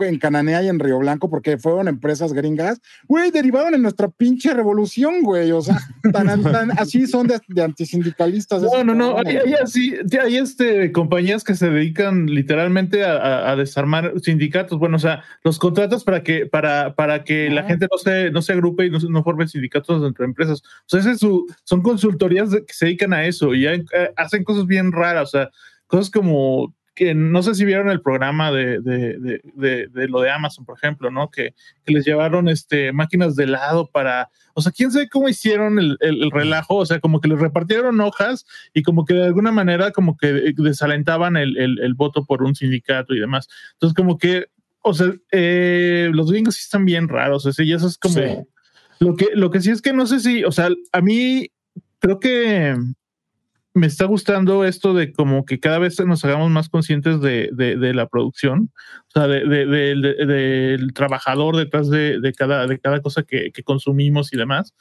en 0.00 0.18
Cananea 0.18 0.62
y 0.62 0.68
en 0.68 0.78
Río 0.78 0.98
Blanco, 0.98 1.30
porque 1.30 1.56
fueron 1.56 1.88
empresas 1.88 2.32
gringas, 2.32 2.80
güey, 3.06 3.30
derivaron 3.30 3.74
en 3.74 3.82
nuestra 3.82 4.08
pinche 4.08 4.52
revolución, 4.52 5.22
güey, 5.22 5.52
o 5.52 5.62
sea, 5.62 5.78
tan, 6.12 6.42
tan 6.42 6.72
así 6.78 7.06
son 7.06 7.28
de, 7.28 7.40
de 7.46 7.62
antisindicalistas. 7.62 8.62
No, 8.62 8.82
no, 8.82 8.94
no, 8.94 9.18
hay, 9.18 9.36
hay, 9.36 9.54
así, 9.54 9.94
hay 10.20 10.36
este, 10.36 10.90
compañías 10.90 11.44
que 11.44 11.54
se 11.54 11.70
dedican 11.70 12.26
literalmente 12.26 13.04
a, 13.04 13.12
a, 13.12 13.52
a, 13.52 13.56
desarmar 13.56 14.14
sindicatos, 14.20 14.78
bueno, 14.78 14.96
o 14.96 15.00
sea, 15.00 15.22
los 15.44 15.58
contratos 15.58 16.02
para 16.02 16.22
que, 16.22 16.46
para, 16.46 16.94
para 16.94 17.22
que 17.22 17.48
ah. 17.50 17.54
la 17.54 17.62
gente 17.64 17.86
no 17.90 17.98
se, 17.98 18.30
no 18.30 18.42
se 18.42 18.52
agrupe 18.52 18.86
y 18.86 18.90
no, 18.90 18.98
no 18.98 19.22
forme 19.22 19.46
sindicatos 19.46 20.02
dentro 20.02 20.24
de 20.24 20.30
empresas. 20.30 20.60
O 20.60 20.88
sea, 20.88 21.00
ese 21.00 21.12
es 21.12 21.20
su, 21.20 21.46
son 21.64 21.82
consultorías 21.82 22.50
que 22.50 22.72
se 22.72 22.86
dedican 22.86 23.12
a 23.12 23.26
eso 23.26 23.54
y 23.54 23.66
hay, 23.66 23.84
eh, 23.92 24.12
hacen 24.16 24.42
cosas 24.42 24.66
bien 24.66 24.90
raras, 24.90 25.22
o 25.22 25.38
sea, 25.38 25.50
cosas 25.88 26.10
como 26.10 26.74
que 26.98 27.14
no 27.14 27.44
sé 27.44 27.54
si 27.54 27.64
vieron 27.64 27.90
el 27.90 28.00
programa 28.00 28.50
de, 28.50 28.80
de, 28.80 29.38
de, 29.54 30.08
lo 30.08 30.20
de 30.20 30.32
Amazon, 30.32 30.64
por 30.64 30.76
ejemplo, 30.76 31.12
¿no? 31.12 31.30
Que, 31.30 31.54
que, 31.84 31.92
les 31.92 32.04
llevaron 32.04 32.48
este, 32.48 32.92
máquinas 32.92 33.36
de 33.36 33.44
helado 33.44 33.88
para, 33.88 34.30
o 34.54 34.60
sea, 34.60 34.72
quién 34.72 34.90
sabe 34.90 35.08
cómo 35.08 35.28
hicieron 35.28 35.78
el, 35.78 35.96
el, 36.00 36.24
el, 36.24 36.30
relajo, 36.32 36.74
o 36.74 36.84
sea, 36.84 36.98
como 36.98 37.20
que 37.20 37.28
les 37.28 37.38
repartieron 37.38 38.00
hojas 38.00 38.46
y 38.74 38.82
como 38.82 39.04
que 39.04 39.14
de 39.14 39.26
alguna 39.26 39.52
manera 39.52 39.92
como 39.92 40.16
que 40.16 40.52
desalentaban 40.56 41.36
el, 41.36 41.56
el 41.56 41.94
voto 41.94 42.24
por 42.24 42.42
un 42.42 42.56
sindicato 42.56 43.14
y 43.14 43.20
demás. 43.20 43.48
Entonces, 43.74 43.94
como 43.94 44.18
que, 44.18 44.46
o 44.82 44.92
sea, 44.92 45.14
eh, 45.30 46.10
los 46.12 46.32
gringos 46.32 46.56
sí 46.56 46.62
están 46.64 46.84
bien 46.84 47.06
raros, 47.06 47.46
o 47.46 47.52
sea, 47.52 47.64
y 47.64 47.72
eso 47.74 47.86
es 47.86 47.96
como... 47.96 48.14
Sí. 48.14 48.22
Lo 48.98 49.14
que, 49.14 49.28
lo 49.34 49.52
que 49.52 49.60
sí 49.60 49.70
es 49.70 49.80
que 49.80 49.92
no 49.92 50.04
sé 50.08 50.18
si, 50.18 50.42
o 50.42 50.50
sea, 50.50 50.70
a 50.90 51.00
mí 51.00 51.52
creo 52.00 52.18
que 52.18 52.74
me 53.78 53.86
está 53.86 54.04
gustando 54.04 54.64
esto 54.64 54.92
de 54.92 55.12
como 55.12 55.44
que 55.44 55.60
cada 55.60 55.78
vez 55.78 55.98
nos 56.04 56.24
hagamos 56.24 56.50
más 56.50 56.68
conscientes 56.68 57.20
de, 57.20 57.50
de, 57.52 57.94
la 57.94 58.08
producción, 58.08 58.70
o 59.08 59.10
sea, 59.10 59.26
del 59.26 59.48
de, 59.48 59.94
de, 60.26 60.86
trabajador 60.94 61.56
detrás 61.56 61.88
de, 61.88 62.20
cada, 62.36 62.66
de 62.66 62.78
cada 62.78 63.00
cosa 63.00 63.22
que, 63.22 63.50
que, 63.52 63.62
consumimos 63.62 64.32
y 64.32 64.36
demás, 64.36 64.74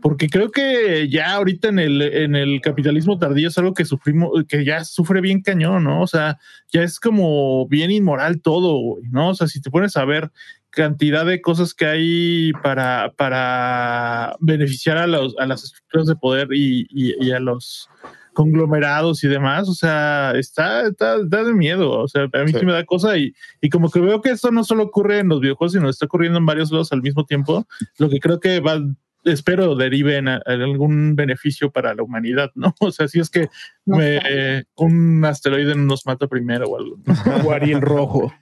porque 0.00 0.28
creo 0.28 0.50
que 0.50 1.08
ya 1.08 1.34
ahorita 1.34 1.68
en 1.68 1.78
el, 1.78 2.00
en 2.00 2.36
el 2.36 2.60
capitalismo 2.60 3.18
tardío 3.18 3.48
es 3.48 3.58
algo 3.58 3.74
que 3.74 3.84
sufrimos, 3.84 4.30
que 4.48 4.64
ya 4.64 4.84
sufre 4.84 5.20
bien 5.20 5.42
cañón, 5.42 5.84
¿no? 5.84 6.02
O 6.02 6.06
sea, 6.06 6.38
ya 6.72 6.82
es 6.82 6.98
como 7.00 7.66
bien 7.68 7.90
inmoral 7.90 8.40
todo, 8.40 8.98
¿no? 9.10 9.30
O 9.30 9.34
sea, 9.34 9.48
si 9.48 9.60
te 9.60 9.70
pones 9.70 9.96
a 9.96 10.04
ver 10.04 10.30
cantidad 10.70 11.24
de 11.24 11.40
cosas 11.40 11.72
que 11.72 11.86
hay 11.86 12.52
para, 12.62 13.12
para 13.16 14.36
beneficiar 14.40 14.98
a, 14.98 15.06
los, 15.06 15.36
a 15.38 15.46
las 15.46 15.62
estructuras 15.62 16.06
de 16.06 16.16
poder 16.16 16.48
y, 16.52 16.86
y 16.90 17.30
a 17.30 17.38
los 17.38 17.88
conglomerados 18.34 19.24
y 19.24 19.28
demás, 19.28 19.68
o 19.68 19.74
sea, 19.74 20.32
está, 20.36 20.86
está, 20.86 21.18
da 21.24 21.44
de 21.44 21.54
miedo, 21.54 21.90
o 21.90 22.08
sea, 22.08 22.24
a 22.24 22.44
mí 22.44 22.52
sí, 22.52 22.58
sí 22.58 22.66
me 22.66 22.72
da 22.72 22.84
cosa 22.84 23.16
y, 23.16 23.32
y, 23.60 23.70
como 23.70 23.90
que 23.90 24.00
veo 24.00 24.20
que 24.20 24.30
esto 24.30 24.50
no 24.50 24.64
solo 24.64 24.82
ocurre 24.82 25.20
en 25.20 25.28
los 25.28 25.40
videojuegos, 25.40 25.72
sino 25.72 25.88
está 25.88 26.06
ocurriendo 26.06 26.38
en 26.38 26.46
varios 26.46 26.70
lados 26.70 26.92
al 26.92 27.00
mismo 27.00 27.24
tiempo, 27.24 27.66
lo 27.98 28.10
que 28.10 28.20
creo 28.20 28.40
que 28.40 28.60
va, 28.60 28.78
espero 29.24 29.74
derive 29.74 30.16
en, 30.16 30.28
en 30.28 30.40
algún 30.46 31.16
beneficio 31.16 31.70
para 31.70 31.94
la 31.94 32.02
humanidad, 32.02 32.50
¿no? 32.54 32.74
O 32.80 32.92
sea, 32.92 33.08
si 33.08 33.20
es 33.20 33.30
que 33.30 33.48
me, 33.84 34.20
eh, 34.28 34.64
un 34.76 35.24
asteroide 35.24 35.74
nos 35.74 36.06
mata 36.06 36.26
primero 36.26 36.66
o 36.66 36.78
algo. 36.78 36.98
o 37.44 37.52
Ariel 37.52 37.80
rojo. 37.80 38.32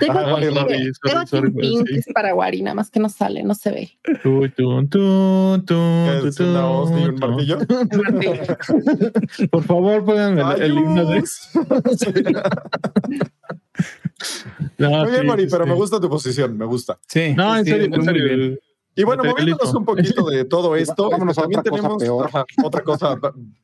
Tengo 0.00 0.18
ah, 0.18 0.36
aquí, 0.36 0.46
sorry, 0.46 0.90
tengo 1.02 1.26
sorry, 1.26 1.48
aquí 1.48 1.48
un 1.48 1.54
pin 1.54 1.84
que 1.84 1.96
es 1.96 2.06
paraguari, 2.12 2.62
nada 2.62 2.74
más 2.74 2.90
que 2.90 2.98
no 2.98 3.10
sale, 3.10 3.42
no 3.42 3.54
se 3.54 3.70
ve. 3.70 3.90
Por 9.50 9.64
favor, 9.64 10.02
pongan 10.04 10.38
el, 10.38 10.62
el 10.62 10.72
himno 10.72 11.04
de... 11.04 11.22
no, 14.78 14.90
Muy 14.90 15.10
bien, 15.10 15.20
sí, 15.20 15.26
Mari, 15.26 15.46
pero 15.50 15.66
me 15.66 15.74
gusta 15.74 16.00
tu 16.00 16.08
posición, 16.08 16.56
me 16.56 16.64
gusta. 16.64 16.98
Sí. 17.06 17.34
No, 17.34 17.54
en 17.56 17.64
sí, 17.64 17.70
serio, 17.70 17.94
en 17.94 18.04
serio. 18.04 18.58
Y 18.98 19.04
bueno, 19.04 19.24
moviéndonos 19.24 19.74
un 19.74 19.84
poquito 19.84 20.24
de 20.30 20.46
todo 20.46 20.74
esto, 20.74 21.10
Vámonos 21.10 21.36
también 21.36 21.60
otra 21.60 21.70
tenemos 21.70 22.02
cosa 22.02 22.24
ajá, 22.24 22.46
otra 22.64 22.82
cosa, 22.82 23.20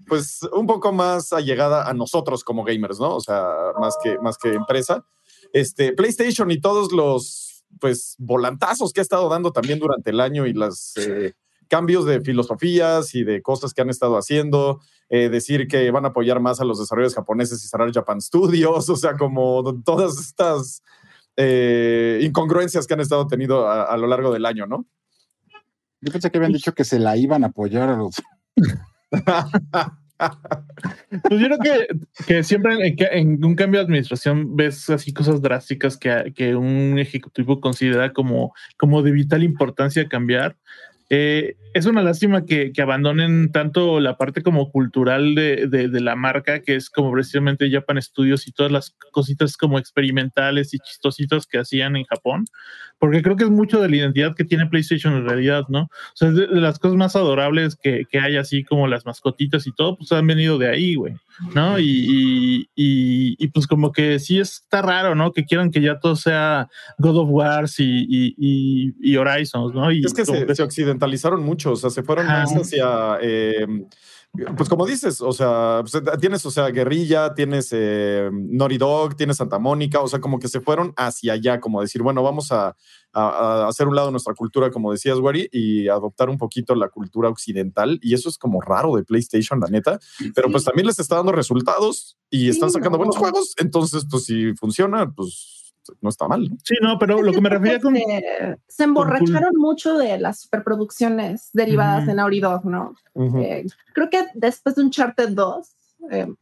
pues 0.07 0.46
un 0.53 0.66
poco 0.66 0.92
más 0.92 1.33
allegada 1.33 1.88
a 1.88 1.94
nosotros 1.94 2.44
como 2.44 2.64
gamers, 2.64 3.01
¿no? 3.01 3.16
O 3.16 3.20
sea, 3.20 3.48
más 3.81 3.96
que, 4.03 4.18
más 4.18 4.37
que 4.37 4.53
empresa 4.53 5.03
este, 5.53 5.93
PlayStation 5.93 6.51
y 6.51 6.61
todos 6.61 6.93
los 6.93 7.65
pues 7.81 8.17
volantazos 8.19 8.93
que 8.93 9.01
ha 9.01 9.03
estado 9.03 9.29
dando 9.29 9.53
también 9.53 9.79
durante 9.79 10.11
el 10.11 10.21
año 10.21 10.47
y 10.47 10.53
los 10.53 10.97
eh, 10.97 11.35
cambios 11.69 12.05
de 12.05 12.21
filosofías 12.21 13.15
y 13.15 13.25
de 13.25 13.41
cosas 13.41 13.73
que 13.73 13.81
han 13.83 13.91
estado 13.91 14.17
haciendo, 14.17 14.81
eh, 15.09 15.29
decir 15.29 15.67
que 15.69 15.91
van 15.91 16.05
a 16.05 16.09
apoyar 16.09 16.41
más 16.41 16.61
a 16.61 16.65
los 16.65 16.79
desarrolladores 16.79 17.15
japoneses 17.15 17.65
y 17.65 17.69
cerrar 17.69 17.93
Japan 17.93 18.21
Studios, 18.21 18.88
o 18.88 18.97
sea, 18.97 19.17
como 19.17 19.83
todas 19.85 20.19
estas 20.19 20.83
eh, 21.37 22.21
incongruencias 22.23 22.87
que 22.87 22.95
han 22.95 23.01
estado 23.01 23.27
teniendo 23.27 23.67
a, 23.67 23.85
a, 23.85 23.97
lo 23.97 24.07
largo 24.07 24.33
del 24.33 24.45
año, 24.45 24.67
¿no? 24.67 24.87
Yo 26.01 26.12
pensé 26.12 26.31
que 26.31 26.38
habían 26.38 26.53
dicho 26.53 26.75
que 26.75 26.85
se 26.85 26.99
la 26.99 27.17
iban 27.17 27.45
a 27.45 27.49
apoyar 27.49 27.88
a 27.88 27.97
los... 27.97 28.17
Pues 31.29 31.40
yo 31.40 31.46
creo 31.46 31.59
que, 31.59 31.87
que 32.27 32.42
siempre 32.42 32.94
en, 32.96 33.44
un 33.44 33.55
cambio 33.55 33.81
de 33.81 33.85
administración 33.85 34.57
ves 34.57 34.88
así 34.88 35.12
cosas 35.12 35.42
drásticas 35.42 35.98
que, 35.98 36.33
que 36.35 36.57
un 36.57 36.98
ejecutivo 36.98 37.61
considera 37.61 38.12
como, 38.12 38.55
como 38.79 39.03
de 39.03 39.12
vital 39.12 39.42
importancia 39.42 40.09
cambiar. 40.09 40.57
Eh, 41.14 41.57
es 41.75 41.85
una 41.85 42.03
lástima 42.03 42.46
que, 42.46 42.72
que, 42.72 42.81
abandonen 42.81 43.53
tanto 43.53 44.01
la 44.01 44.16
parte 44.16 44.42
como 44.42 44.70
cultural 44.70 45.35
de, 45.35 45.66
de, 45.66 45.88
de, 45.88 46.01
la 46.01 46.16
marca, 46.16 46.61
que 46.62 46.75
es 46.75 46.88
como 46.88 47.12
precisamente 47.12 47.70
Japan 47.70 48.01
Studios 48.01 48.46
y 48.46 48.53
todas 48.53 48.72
las 48.72 48.96
cositas 49.11 49.59
como 49.59 49.79
experimentales 49.79 50.72
y 50.72 50.79
chistositas 50.79 51.46
que 51.46 51.59
hacían 51.59 51.96
en 51.96 52.05
Japón, 52.05 52.46
porque 52.98 53.22
creo 53.22 53.37
que 53.37 53.44
es 53.44 53.51
mucho 53.51 53.81
de 53.81 53.88
la 53.88 53.96
identidad 53.96 54.35
que 54.35 54.44
tiene 54.44 54.66
PlayStation 54.66 55.14
en 55.14 55.27
realidad, 55.27 55.64
¿no? 55.68 55.83
O 55.83 56.14
sea, 56.14 56.31
de, 56.31 56.46
de 56.46 56.61
las 56.61 56.79
cosas 56.79 56.96
más 56.96 57.16
adorables 57.16 57.77
que, 57.77 58.05
que, 58.11 58.18
hay, 58.18 58.37
así 58.37 58.64
como 58.64 58.87
las 58.87 59.07
mascotitas 59.07 59.66
y 59.66 59.72
todo, 59.72 59.96
pues 59.96 60.12
han 60.12 60.27
venido 60.27 60.59
de 60.59 60.68
ahí, 60.68 60.94
güey, 60.94 61.14
¿no? 61.55 61.79
Y, 61.79 61.85
y, 61.85 62.57
y, 62.75 63.37
y, 63.38 63.48
pues 63.48 63.66
como 63.66 63.92
que 63.92 64.18
sí 64.18 64.38
está 64.38 64.83
raro, 64.83 65.14
¿no? 65.14 65.33
Que 65.33 65.44
quieran 65.44 65.70
que 65.70 65.81
ya 65.81 65.98
todo 65.98 66.16
sea 66.16 66.68
God 66.98 67.16
of 67.18 67.29
Wars 67.31 67.77
y, 67.79 69.16
Horizons, 69.16 69.75
¿no? 69.75 69.90
es 69.90 70.14
que 70.14 70.25
se, 70.25 70.55
se 70.55 70.62
occidentalizaron 71.03 71.43
mucho 71.43 71.73
o 71.73 71.77
sea, 71.77 71.91
se 71.91 72.03
fueron 72.03 72.27
más 72.27 72.53
hacia, 72.53 73.19
eh, 73.21 73.67
pues 74.57 74.69
como 74.69 74.87
dices, 74.87 75.21
o 75.21 75.33
sea, 75.33 75.83
pues, 75.83 76.03
tienes, 76.19 76.47
o 76.47 76.51
sea, 76.51 76.71
Guerrilla, 76.71 77.35
tienes 77.35 77.69
eh, 77.73 78.31
Naughty 78.33 78.79
Dog, 78.79 79.15
tienes 79.15 79.37
Santa 79.37 79.59
Mónica, 79.59 80.01
o 80.01 80.09
sea, 80.09 80.21
como 80.21 80.38
que 80.38 80.49
se 80.49 80.61
fueron 80.61 80.95
hacia 80.97 81.35
allá, 81.35 81.61
como 81.61 81.83
decir, 81.83 82.03
bueno, 82.03 82.23
vamos 82.23 82.51
a, 82.51 82.75
a, 83.12 83.29
a 83.29 83.69
hacer 83.69 83.88
un 83.88 83.95
lado 83.95 84.11
nuestra 84.11 84.35
cultura, 84.35 84.71
como 84.71 84.91
decías, 84.91 85.19
Wari, 85.19 85.49
y 85.53 85.88
adoptar 85.88 86.31
un 86.31 86.38
poquito 86.38 86.75
la 86.75 86.88
cultura 86.88 87.29
occidental, 87.29 87.99
y 88.03 88.15
eso 88.15 88.31
es 88.31 88.38
como 88.38 88.62
raro 88.62 88.97
de 88.97 89.05
PlayStation, 89.05 89.61
la 89.61 89.69
neta, 89.69 89.99
pero 90.35 90.51
pues 90.51 90.65
también 90.65 90.87
les 90.87 90.99
está 90.99 91.17
dando 91.17 91.33
resultados 91.33 92.17
y 92.31 92.49
están 92.49 92.71
sacando 92.71 92.97
no. 92.97 93.05
buenos 93.05 93.19
juegos, 93.19 93.55
entonces, 93.59 94.07
pues 94.11 94.25
si 94.25 94.55
funciona, 94.55 95.11
pues 95.11 95.62
no 96.01 96.09
está 96.09 96.29
mal. 96.29 96.42
¿no? 96.49 96.57
Sí, 96.62 96.75
no, 96.83 96.99
pero 96.99 97.23
lo 97.23 97.33
que 97.33 97.40
me 97.40 97.49
refería 97.49 97.81
con. 97.81 97.95
Se, 97.97 98.59
se 98.68 98.85
emborracharon 98.85 99.53
mucho 99.57 99.97
de 99.99 100.18
las 100.18 100.40
superproducciones 100.42 101.51
derivadas 101.53 102.01
Ujú. 102.03 102.07
de 102.09 102.14
Naughty 102.14 102.40
Dog, 102.40 102.64
¿no? 102.66 102.95
Eh, 103.40 103.66
creo 103.95 104.11
que 104.11 104.27
después 104.35 104.75
de 104.77 104.83
Uncharted 104.83 105.31
2. 105.31 105.68
eh, 106.11 106.33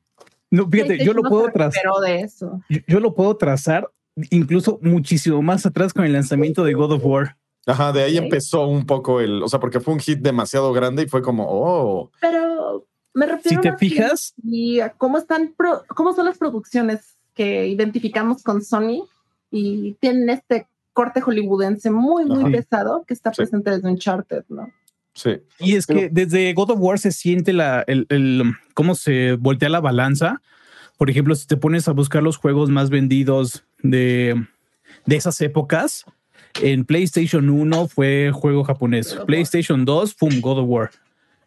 No, 0.51 0.69
fíjate, 0.69 1.05
yo 1.05 1.13
lo 1.15 1.23
puedo 1.23 1.51
trazar. 1.51 1.83
de 2.05 2.21
eso. 2.21 2.61
Yo, 2.69 2.79
yo 2.87 3.01
lo 3.01 3.15
puedo 3.15 3.37
trazar 3.37 3.91
incluso 4.31 4.79
muchísimo 4.83 5.41
más 5.41 5.65
atrás 5.67 5.93
con 5.95 6.05
el 6.05 6.13
lanzamiento 6.13 6.65
de 6.65 6.75
God 6.75 6.93
of 6.93 7.05
War. 7.05 7.37
Ajá, 7.67 7.93
de 7.93 8.03
ahí 8.03 8.17
empezó 8.19 8.67
un 8.67 8.85
poco 8.87 9.21
el, 9.21 9.43
o 9.43 9.49
sea, 9.49 9.61
porque 9.61 9.81
fue 9.81 9.95
un 9.95 10.01
hit 10.01 10.19
demasiado 10.21 10.73
grande 10.73 11.03
y 11.05 11.07
fue 11.09 11.23
como, 11.23 11.47
oh, 11.49 12.11
Pero 12.21 12.87
me 13.15 13.27
Si 13.27 13.33
refiero 13.33 13.61
te 13.61 13.71
más 13.71 13.81
bien 13.81 13.93
fijas, 13.93 14.35
y 14.43 14.81
a 14.81 14.91
cómo 14.91 15.19
están 15.19 15.55
pro- 15.57 15.85
cómo 15.89 16.13
son 16.15 16.25
las 16.27 16.39
producciones 16.39 17.17
que 17.35 17.67
identificamos 17.69 18.43
con 18.43 18.63
Sony 18.63 19.05
y 19.51 19.95
tienen 20.01 20.31
este 20.31 20.67
corte 20.93 21.21
hollywoodense 21.21 21.91
muy 21.91 22.25
muy 22.27 22.43
Ajá. 22.43 22.51
pesado 22.51 23.05
que 23.07 23.15
está 23.15 23.33
Sí. 23.33 23.39
presente 23.39 23.71
desde 23.71 23.89
Uncharted, 23.89 24.45
¿no? 24.49 24.71
sí. 25.15 25.39
y 25.59 25.75
es 25.77 25.87
Pero- 25.87 26.01
que 26.01 26.09
desde 26.11 26.53
God 26.55 26.71
of 26.71 26.79
War 26.81 26.99
se 26.99 27.11
siente 27.13 27.53
la, 27.53 27.83
el, 27.87 28.07
el- 28.11 28.55
cómo 28.75 28.95
se 28.95 29.35
voltea 29.35 29.69
la 29.69 29.81
balanza. 29.81 30.41
Por 30.99 31.09
ejemplo, 31.11 31.35
si 31.35 31.47
te 31.47 31.57
pones 31.57 31.89
a 31.89 31.93
buscar 31.93 32.23
los 32.23 32.37
juegos 32.37 32.69
más 32.71 32.91
vendidos 32.91 33.65
de, 33.83 34.47
de 35.07 35.17
esas 35.17 35.41
épocas, 35.41 36.05
en 36.63 36.85
PlayStation 36.85 37.49
1 37.49 37.89
fue 37.89 38.31
juego 38.33 38.65
japonés. 38.65 39.17
PlayStation 39.27 39.85
2, 39.85 40.15
¡pum! 40.15 40.41
God 40.41 40.59
of 40.59 40.67
War. 40.69 40.91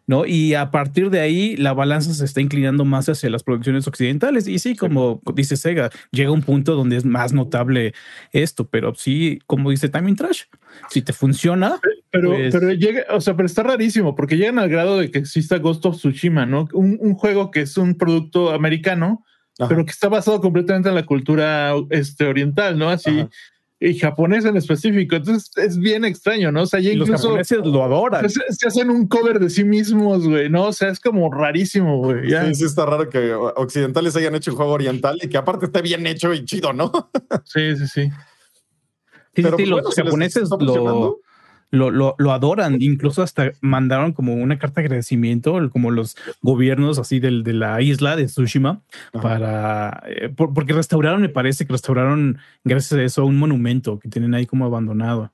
¿No? 0.06 0.26
Y 0.26 0.52
a 0.52 0.70
partir 0.70 1.08
de 1.08 1.20
ahí 1.20 1.56
la 1.56 1.72
balanza 1.72 2.12
se 2.12 2.26
está 2.26 2.42
inclinando 2.42 2.84
más 2.84 3.08
hacia 3.08 3.30
las 3.30 3.42
producciones 3.42 3.86
occidentales. 3.88 4.46
Y 4.46 4.58
sí, 4.58 4.76
como 4.76 5.22
dice 5.34 5.56
Sega, 5.56 5.88
llega 6.10 6.30
un 6.30 6.42
punto 6.42 6.74
donde 6.74 6.96
es 6.98 7.06
más 7.06 7.32
notable 7.32 7.94
esto, 8.30 8.68
pero 8.68 8.94
sí, 8.94 9.38
como 9.46 9.70
dice 9.70 9.88
Timing 9.88 10.16
Trash, 10.16 10.42
si 10.90 11.00
te 11.00 11.14
funciona, 11.14 11.80
Pero, 12.10 12.30
Pues- 12.34 12.52
pero 12.54 12.70
llega, 12.72 13.02
o 13.10 13.20
sea, 13.20 13.34
pero 13.34 13.46
está 13.46 13.62
rarísimo 13.64 14.14
porque 14.14 14.36
llegan 14.36 14.58
al 14.60 14.68
grado 14.68 14.98
de 14.98 15.10
que 15.10 15.18
exista 15.18 15.58
Ghost 15.58 15.84
of 15.86 15.96
Tsushima, 15.96 16.46
¿no? 16.46 16.68
Un, 16.72 16.96
un 17.00 17.14
juego 17.14 17.50
que 17.50 17.62
es 17.62 17.76
un 17.76 17.96
producto 17.96 18.52
americano, 18.52 19.24
Ajá. 19.58 19.68
pero 19.68 19.84
que 19.84 19.90
está 19.90 20.08
basado 20.08 20.40
completamente 20.40 20.88
en 20.90 20.94
la 20.94 21.06
cultura 21.06 21.72
este, 21.90 22.26
oriental, 22.26 22.78
¿no? 22.78 22.88
Así, 22.90 23.20
Ajá. 23.20 23.30
Y 23.84 23.98
japonés 23.98 24.44
en 24.44 24.56
específico. 24.56 25.16
Entonces 25.16 25.50
es 25.56 25.78
bien 25.78 26.04
extraño, 26.04 26.50
¿no? 26.50 26.62
O 26.62 26.66
sea, 26.66 26.80
ya 26.80 26.90
los 26.94 27.08
incluso 27.08 27.28
japoneses 27.28 27.58
lo 27.58 27.84
adoran. 27.84 28.28
se, 28.30 28.40
se 28.50 28.66
hacen 28.66 28.90
un 28.90 29.06
cover 29.06 29.38
de 29.38 29.50
sí 29.50 29.64
mismos, 29.64 30.26
güey, 30.26 30.48
¿no? 30.48 30.68
O 30.68 30.72
sea, 30.72 30.88
es 30.88 31.00
como 31.00 31.30
rarísimo, 31.30 31.98
güey. 31.98 32.30
Ya. 32.30 32.46
Sí, 32.46 32.54
sí 32.54 32.64
está 32.64 32.86
raro 32.86 33.08
que 33.10 33.34
occidentales 33.34 34.16
hayan 34.16 34.34
hecho 34.34 34.52
un 34.52 34.56
juego 34.56 34.72
oriental 34.72 35.18
y 35.22 35.28
que 35.28 35.36
aparte 35.36 35.66
esté 35.66 35.82
bien 35.82 36.06
hecho 36.06 36.32
y 36.32 36.44
chido, 36.44 36.72
¿no? 36.72 36.90
Sí, 37.44 37.76
sí, 37.76 37.86
sí. 37.86 38.10
Sí, 39.34 39.42
sí, 39.42 39.42
Pero, 39.42 39.56
sí, 39.56 39.64
pues, 39.64 39.68
los 39.68 39.82
bueno, 39.82 40.04
japoneses 40.04 40.48
lo. 40.50 41.20
Lo, 41.74 41.90
lo, 41.90 42.14
lo 42.18 42.32
adoran. 42.32 42.80
Incluso 42.80 43.22
hasta 43.22 43.52
mandaron 43.60 44.12
como 44.12 44.34
una 44.34 44.58
carta 44.58 44.80
de 44.80 44.86
agradecimiento, 44.86 45.68
como 45.70 45.90
los 45.90 46.16
gobiernos 46.40 46.98
así 46.98 47.20
del, 47.20 47.42
de 47.44 47.52
la 47.52 47.80
isla 47.82 48.16
de 48.16 48.26
Tsushima, 48.26 48.82
Ajá. 49.12 49.22
para 49.22 50.02
eh, 50.06 50.28
por- 50.30 50.54
porque 50.54 50.72
restauraron, 50.72 51.20
me 51.20 51.28
parece 51.28 51.66
que 51.66 51.72
restauraron, 51.72 52.38
gracias 52.64 52.92
a 52.98 53.02
eso, 53.02 53.26
un 53.26 53.36
monumento 53.36 53.98
que 53.98 54.08
tienen 54.08 54.34
ahí 54.34 54.46
como 54.46 54.64
abandonado. 54.64 55.32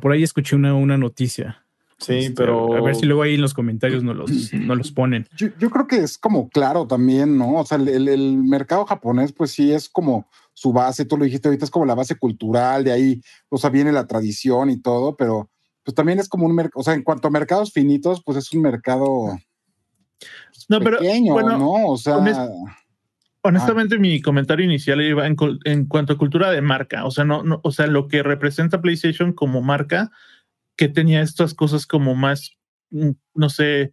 Por 0.00 0.10
ahí 0.12 0.22
escuché 0.24 0.56
una, 0.56 0.74
una 0.74 0.98
noticia. 0.98 1.64
Sí, 2.00 2.14
Este, 2.14 2.34
pero. 2.34 2.76
A 2.76 2.80
ver 2.80 2.94
si 2.94 3.06
luego 3.06 3.22
ahí 3.22 3.34
en 3.34 3.40
los 3.40 3.54
comentarios 3.54 4.04
nos 4.04 4.16
los, 4.16 4.52
nos 4.54 4.78
los 4.78 4.92
ponen. 4.92 5.26
Yo, 5.36 5.48
yo 5.58 5.68
creo 5.68 5.86
que 5.88 5.96
es 5.98 6.16
como 6.16 6.48
claro 6.48 6.86
también, 6.86 7.36
¿no? 7.36 7.54
O 7.54 7.64
sea, 7.66 7.76
el- 7.78 8.08
el 8.08 8.38
mercado 8.38 8.84
japonés, 8.86 9.32
pues 9.32 9.50
sí 9.50 9.72
es 9.72 9.88
como 9.88 10.28
su 10.54 10.72
base, 10.72 11.04
tú 11.04 11.16
lo 11.16 11.24
dijiste 11.24 11.48
ahorita, 11.48 11.64
es 11.64 11.70
como 11.70 11.86
la 11.86 11.94
base 11.96 12.14
cultural, 12.16 12.82
de 12.84 12.92
ahí, 12.92 13.20
o 13.48 13.58
sea, 13.58 13.70
viene 13.70 13.90
la 13.92 14.06
tradición 14.06 14.70
y 14.70 14.80
todo, 14.80 15.16
pero 15.16 15.50
pues 15.88 15.94
también 15.94 16.18
es 16.18 16.28
como 16.28 16.44
un 16.44 16.54
mercado, 16.54 16.80
o 16.80 16.82
sea, 16.82 16.92
en 16.92 17.02
cuanto 17.02 17.28
a 17.28 17.30
mercados 17.30 17.72
finitos, 17.72 18.22
pues 18.22 18.36
es 18.36 18.52
un 18.52 18.60
mercado 18.60 19.38
No, 20.68 20.80
pero 20.80 20.98
pequeño, 20.98 21.32
bueno, 21.32 21.56
¿no? 21.56 21.86
O 21.86 21.96
sea, 21.96 22.18
honest- 22.18 22.52
honestamente 23.40 23.98
mi 23.98 24.20
comentario 24.20 24.66
inicial 24.66 25.00
iba 25.00 25.26
en, 25.26 25.34
en 25.64 25.86
cuanto 25.86 26.12
a 26.12 26.18
cultura 26.18 26.50
de 26.50 26.60
marca, 26.60 27.06
o 27.06 27.10
sea, 27.10 27.24
no, 27.24 27.42
no, 27.42 27.62
o 27.64 27.72
sea, 27.72 27.86
lo 27.86 28.06
que 28.06 28.22
representa 28.22 28.82
PlayStation 28.82 29.32
como 29.32 29.62
marca, 29.62 30.10
que 30.76 30.90
tenía 30.90 31.22
estas 31.22 31.54
cosas 31.54 31.86
como 31.86 32.14
más, 32.14 32.58
mm, 32.90 33.12
no 33.36 33.48
sé, 33.48 33.92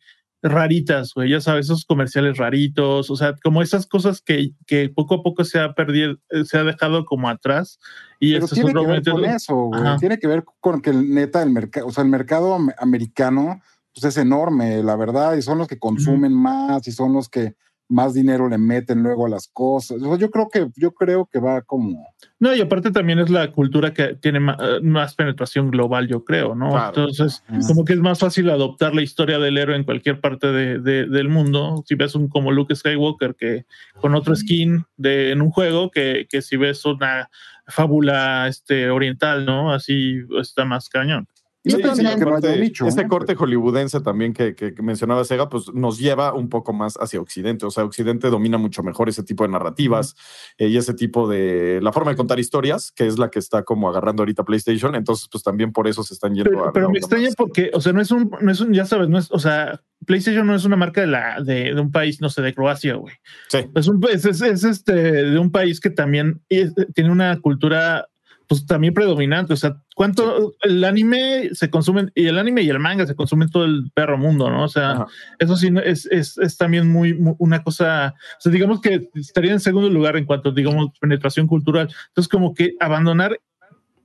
raritas, 0.51 1.13
güey, 1.13 1.29
ya 1.29 1.41
sabes, 1.41 1.65
esos 1.65 1.85
comerciales 1.85 2.37
raritos, 2.37 3.09
o 3.09 3.15
sea, 3.15 3.35
como 3.43 3.61
esas 3.61 3.85
cosas 3.87 4.21
que, 4.21 4.51
que 4.67 4.89
poco 4.89 5.15
a 5.15 5.23
poco 5.23 5.43
se 5.43 5.59
ha 5.59 5.73
perdido, 5.73 6.17
eh, 6.29 6.45
se 6.45 6.57
ha 6.57 6.63
dejado 6.63 7.05
como 7.05 7.29
atrás. 7.29 7.79
Y 8.19 8.33
pero 8.33 8.47
tiene 8.55 8.73
que 8.73 8.87
ver 8.87 9.03
con 9.03 9.21
eso, 9.35 9.55
güey. 9.55 9.81
Tiene 9.97 10.19
que 10.19 10.27
ver 10.27 10.43
con 10.59 10.81
que 10.81 10.89
el 10.91 11.13
neta 11.13 11.41
el 11.43 11.49
mercado, 11.49 11.87
o 11.87 11.91
sea, 11.91 12.03
el 12.03 12.09
mercado 12.09 12.55
am- 12.55 12.71
americano, 12.79 13.61
pues 13.93 14.05
es 14.05 14.17
enorme, 14.17 14.83
la 14.83 14.95
verdad, 14.95 15.35
y 15.35 15.41
son 15.41 15.57
los 15.57 15.67
que 15.67 15.79
consumen 15.79 16.33
más 16.33 16.87
y 16.87 16.91
son 16.91 17.13
los 17.13 17.29
que 17.29 17.55
más 17.87 18.13
dinero 18.15 18.49
le 18.49 18.57
meten 18.57 19.03
luego 19.03 19.27
a 19.27 19.29
las 19.29 19.47
cosas. 19.47 20.01
O 20.01 20.05
sea, 20.09 20.17
yo 20.17 20.31
creo 20.31 20.49
que, 20.49 20.67
yo 20.75 20.91
creo 20.93 21.29
que 21.31 21.39
va 21.39 21.61
como 21.61 22.03
No, 22.39 22.53
y 22.55 22.59
aparte 22.61 22.89
también 22.91 23.19
es 23.19 23.29
la 23.29 23.51
cultura 23.51 23.93
que 23.93 24.15
tiene 24.15 24.39
eh, 24.39 24.79
más, 24.81 25.13
penetración 25.15 25.69
global, 25.69 26.07
yo 26.07 26.23
creo, 26.23 26.55
¿no? 26.55 26.71
Claro. 26.71 26.87
Entonces, 26.87 27.43
como 27.67 27.85
que 27.85 27.93
es 27.93 27.99
más 27.99 28.19
fácil 28.19 28.49
adoptar 28.49 28.95
la 28.95 29.03
historia 29.03 29.37
del 29.39 29.57
héroe 29.57 29.75
en 29.75 29.83
cualquier 29.83 30.19
parte 30.19 30.47
de- 30.51 30.79
de- 30.79 31.05
del 31.07 31.29
mundo. 31.29 31.83
Si 31.85 31.93
ves 31.95 32.15
un 32.15 32.27
como 32.27 32.51
Luke 32.51 32.75
Skywalker 32.75 33.35
que 33.35 33.65
con 34.01 34.15
otro 34.15 34.35
skin 34.35 34.85
de, 34.97 35.31
en 35.31 35.41
un 35.41 35.51
juego, 35.51 35.91
que, 35.91 36.25
que 36.29 36.41
si 36.41 36.57
ves 36.57 36.83
una 36.85 37.29
fábula 37.67 38.47
este, 38.47 38.89
oriental, 38.89 39.45
¿no? 39.45 39.71
Así 39.73 40.19
está 40.39 40.65
más 40.65 40.89
cañón. 40.89 41.27
Y 41.65 41.71
no 41.73 41.77
Sí, 41.95 42.03
no 42.03 42.09
haya 42.09 42.19
corte- 42.23 42.59
nicho, 42.59 42.85
este 42.87 43.03
¿no? 43.03 43.09
corte 43.09 43.35
hollywoodense 43.35 43.99
también 44.01 44.33
que, 44.33 44.53
que- 44.55 44.73
mencionaba 44.81 45.23
Sega, 45.25 45.49
pues 45.49 45.73
nos 45.73 45.97
lleva 45.97 46.33
un 46.33 46.47
poco 46.47 46.73
más 46.73 46.95
hacia 47.01 47.19
Occidente. 47.19 47.65
O 47.65 47.71
sea, 47.71 47.83
Occidente 47.83 48.29
domina 48.29 48.57
mucho 48.59 48.83
mejor 48.83 49.09
ese 49.09 49.23
tipo 49.23 49.43
de 49.43 49.49
narrativas 49.49 50.15
eh, 50.59 50.67
y 50.67 50.77
ese 50.77 50.93
tipo 50.93 51.27
de 51.27 51.79
la 51.81 51.91
forma 51.91 52.11
de 52.11 52.17
contar 52.17 52.39
historias, 52.39 52.91
que 52.91 53.07
es 53.07 53.17
la 53.17 53.29
que 53.29 53.39
está 53.39 53.63
como 53.63 53.89
agarrando 53.89 54.21
ahorita 54.21 54.43
PlayStation. 54.45 54.93
Entonces, 54.95 55.27
pues 55.31 55.43
también 55.43 55.71
por 55.73 55.87
eso 55.87 56.03
se 56.03 56.13
están 56.13 56.35
yendo 56.35 56.51
Pero, 56.51 56.65
a. 56.69 56.71
pero 56.73 56.87
a 56.87 56.91
me 56.91 56.99
extraña 56.99 57.25
más. 57.29 57.35
porque, 57.35 57.71
o 57.73 57.81
sea, 57.81 57.93
no 57.93 58.01
es 58.01 58.11
un, 58.11 58.29
no 58.41 58.51
es 58.51 58.59
un, 58.61 58.71
ya 58.73 58.85
sabes, 58.85 59.09
no 59.09 59.17
es, 59.17 59.31
o 59.31 59.39
sea, 59.39 59.81
PlayStation 60.05 60.45
no 60.45 60.53
es 60.53 60.65
una 60.65 60.75
marca 60.75 61.01
de 61.01 61.07
la, 61.07 61.41
de, 61.41 61.73
de 61.73 61.81
un 61.81 61.91
país, 61.91 62.21
no 62.21 62.29
sé, 62.29 62.43
de 62.43 62.53
Croacia, 62.53 62.93
güey. 62.95 63.15
Sí. 63.49 63.59
Es 63.73 63.87
un 63.87 63.99
es, 64.11 64.23
es- 64.25 64.41
es, 64.41 64.63
este 64.63 64.93
de 64.93 65.39
un 65.39 65.51
país 65.51 65.79
que 65.79 65.89
también 65.89 66.41
es- 66.49 66.73
tiene 66.93 67.09
una 67.11 67.39
cultura 67.39 68.07
pues 68.47 68.65
también 68.65 68.93
predominante. 68.93 69.53
O 69.53 69.57
sea, 69.57 69.81
cuánto 69.95 70.53
el 70.61 70.83
anime 70.83 71.49
se 71.53 71.69
consume 71.69 72.07
y 72.15 72.27
el 72.27 72.37
anime 72.37 72.61
y 72.63 72.69
el 72.69 72.79
manga 72.79 73.05
se 73.05 73.15
consumen 73.15 73.49
todo 73.49 73.65
el 73.65 73.91
perro 73.93 74.17
mundo, 74.17 74.49
¿no? 74.49 74.63
O 74.63 74.67
sea, 74.69 74.91
Ajá. 74.91 75.07
eso 75.39 75.55
sí 75.55 75.69
es, 75.83 76.05
es, 76.07 76.37
es 76.37 76.57
también 76.57 76.91
muy, 76.91 77.13
muy 77.13 77.35
una 77.39 77.63
cosa. 77.63 78.13
O 78.37 78.41
sea, 78.41 78.51
digamos 78.51 78.81
que 78.81 79.09
estaría 79.15 79.51
en 79.51 79.59
segundo 79.59 79.89
lugar 79.89 80.17
en 80.17 80.25
cuanto, 80.25 80.51
digamos, 80.51 80.91
penetración 80.99 81.47
cultural. 81.47 81.89
Entonces, 82.09 82.29
como 82.29 82.53
que 82.53 82.75
abandonar 82.79 83.39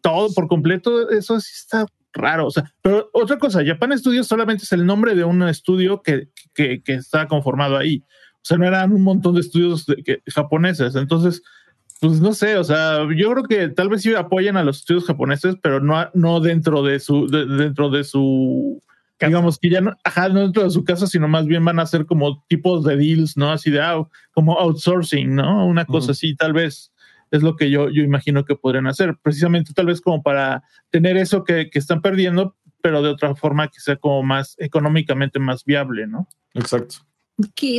todo 0.01 0.33
por 0.35 0.49
completo, 0.49 1.11
eso 1.11 1.39
sí 1.41 1.53
está 1.55 1.87
raro. 2.13 2.47
O 2.47 2.51
sea, 2.51 2.73
pero 2.83 3.11
otra 3.13 3.39
cosa, 3.39 3.65
Japan 3.65 3.97
Studios 3.99 4.27
solamente 4.27 4.65
es 4.65 4.73
el 4.73 4.87
nombre 4.87 5.15
de 5.15 5.25
un 5.25 5.43
estudio 5.45 6.03
que, 6.03 6.29
que, 6.55 6.83
que 6.83 6.95
está 6.95 7.29
conformado 7.29 7.77
ahí. 7.77 8.03
O 8.37 8.45
sea, 8.45 8.57
no 8.57 8.67
eran 8.67 8.93
un 8.93 9.03
montón 9.03 9.35
de 9.35 9.43
estudios 9.43 9.85
de- 9.87 10.03
que- 10.03 10.23
japoneses. 10.35 10.97
Entonces, 10.97 11.43
pues 12.01 12.21
no 12.21 12.33
sé, 12.33 12.57
o 12.57 12.65
sea, 12.65 13.01
yo 13.17 13.31
creo 13.33 13.45
que 13.45 13.69
tal 13.69 13.89
vez 13.89 14.03
sí 14.03 14.15
apoyan 14.15 14.57
a 14.57 14.65
los 14.65 14.79
estudios 14.79 15.05
japoneses, 15.05 15.57
pero 15.63 15.81
no, 15.81 16.09
no 16.15 16.41
dentro 16.41 16.83
de 16.83 16.99
su, 16.99 17.27
de- 17.29 17.47
dentro 17.47 17.91
de 17.91 18.05
su, 18.05 18.83
digamos 19.21 19.59
que 19.59 19.69
ya 19.71 19.81
no, 19.83 19.95
ajá, 20.03 20.29
no 20.31 20.41
dentro 20.41 20.65
de 20.65 20.71
su 20.71 20.83
casa, 20.83 21.07
sino 21.07 21.29
más 21.29 21.47
bien 21.47 21.65
van 21.65 21.79
a 21.79 21.83
hacer 21.83 22.07
como 22.07 22.43
tipos 22.49 22.85
de 22.85 22.97
deals, 22.97 23.37
¿no? 23.37 23.53
Así 23.53 23.71
de, 23.71 23.81
ah, 23.81 24.03
como 24.33 24.59
outsourcing, 24.59 25.35
¿no? 25.35 25.67
Una 25.67 25.85
cosa 25.85 26.13
así, 26.13 26.35
tal 26.35 26.55
vez 26.55 26.91
es 27.31 27.43
lo 27.43 27.55
que 27.55 27.71
yo, 27.71 27.91
yo 27.91 28.03
imagino 28.03 28.45
que 28.45 28.57
podrían 28.57 28.87
hacer, 28.87 29.17
precisamente 29.23 29.73
tal 29.75 29.87
vez 29.87 30.01
como 30.01 30.23
para 30.23 30.65
tener 30.91 31.17
eso 31.17 31.45
que, 31.45 31.71
que 31.71 31.79
están 31.79 32.01
perdiendo, 32.01 32.57
pero 32.83 33.03
de 33.03 33.11
otra 33.11 33.35
forma 33.37 33.69
que 33.69 33.79
sea 33.79 33.97
como 33.97 34.23
más 34.23 34.57
económicamente 34.59 35.39
más 35.39 35.65
viable, 35.65 36.07
¿no? 36.07 36.27
Exacto. 36.55 36.97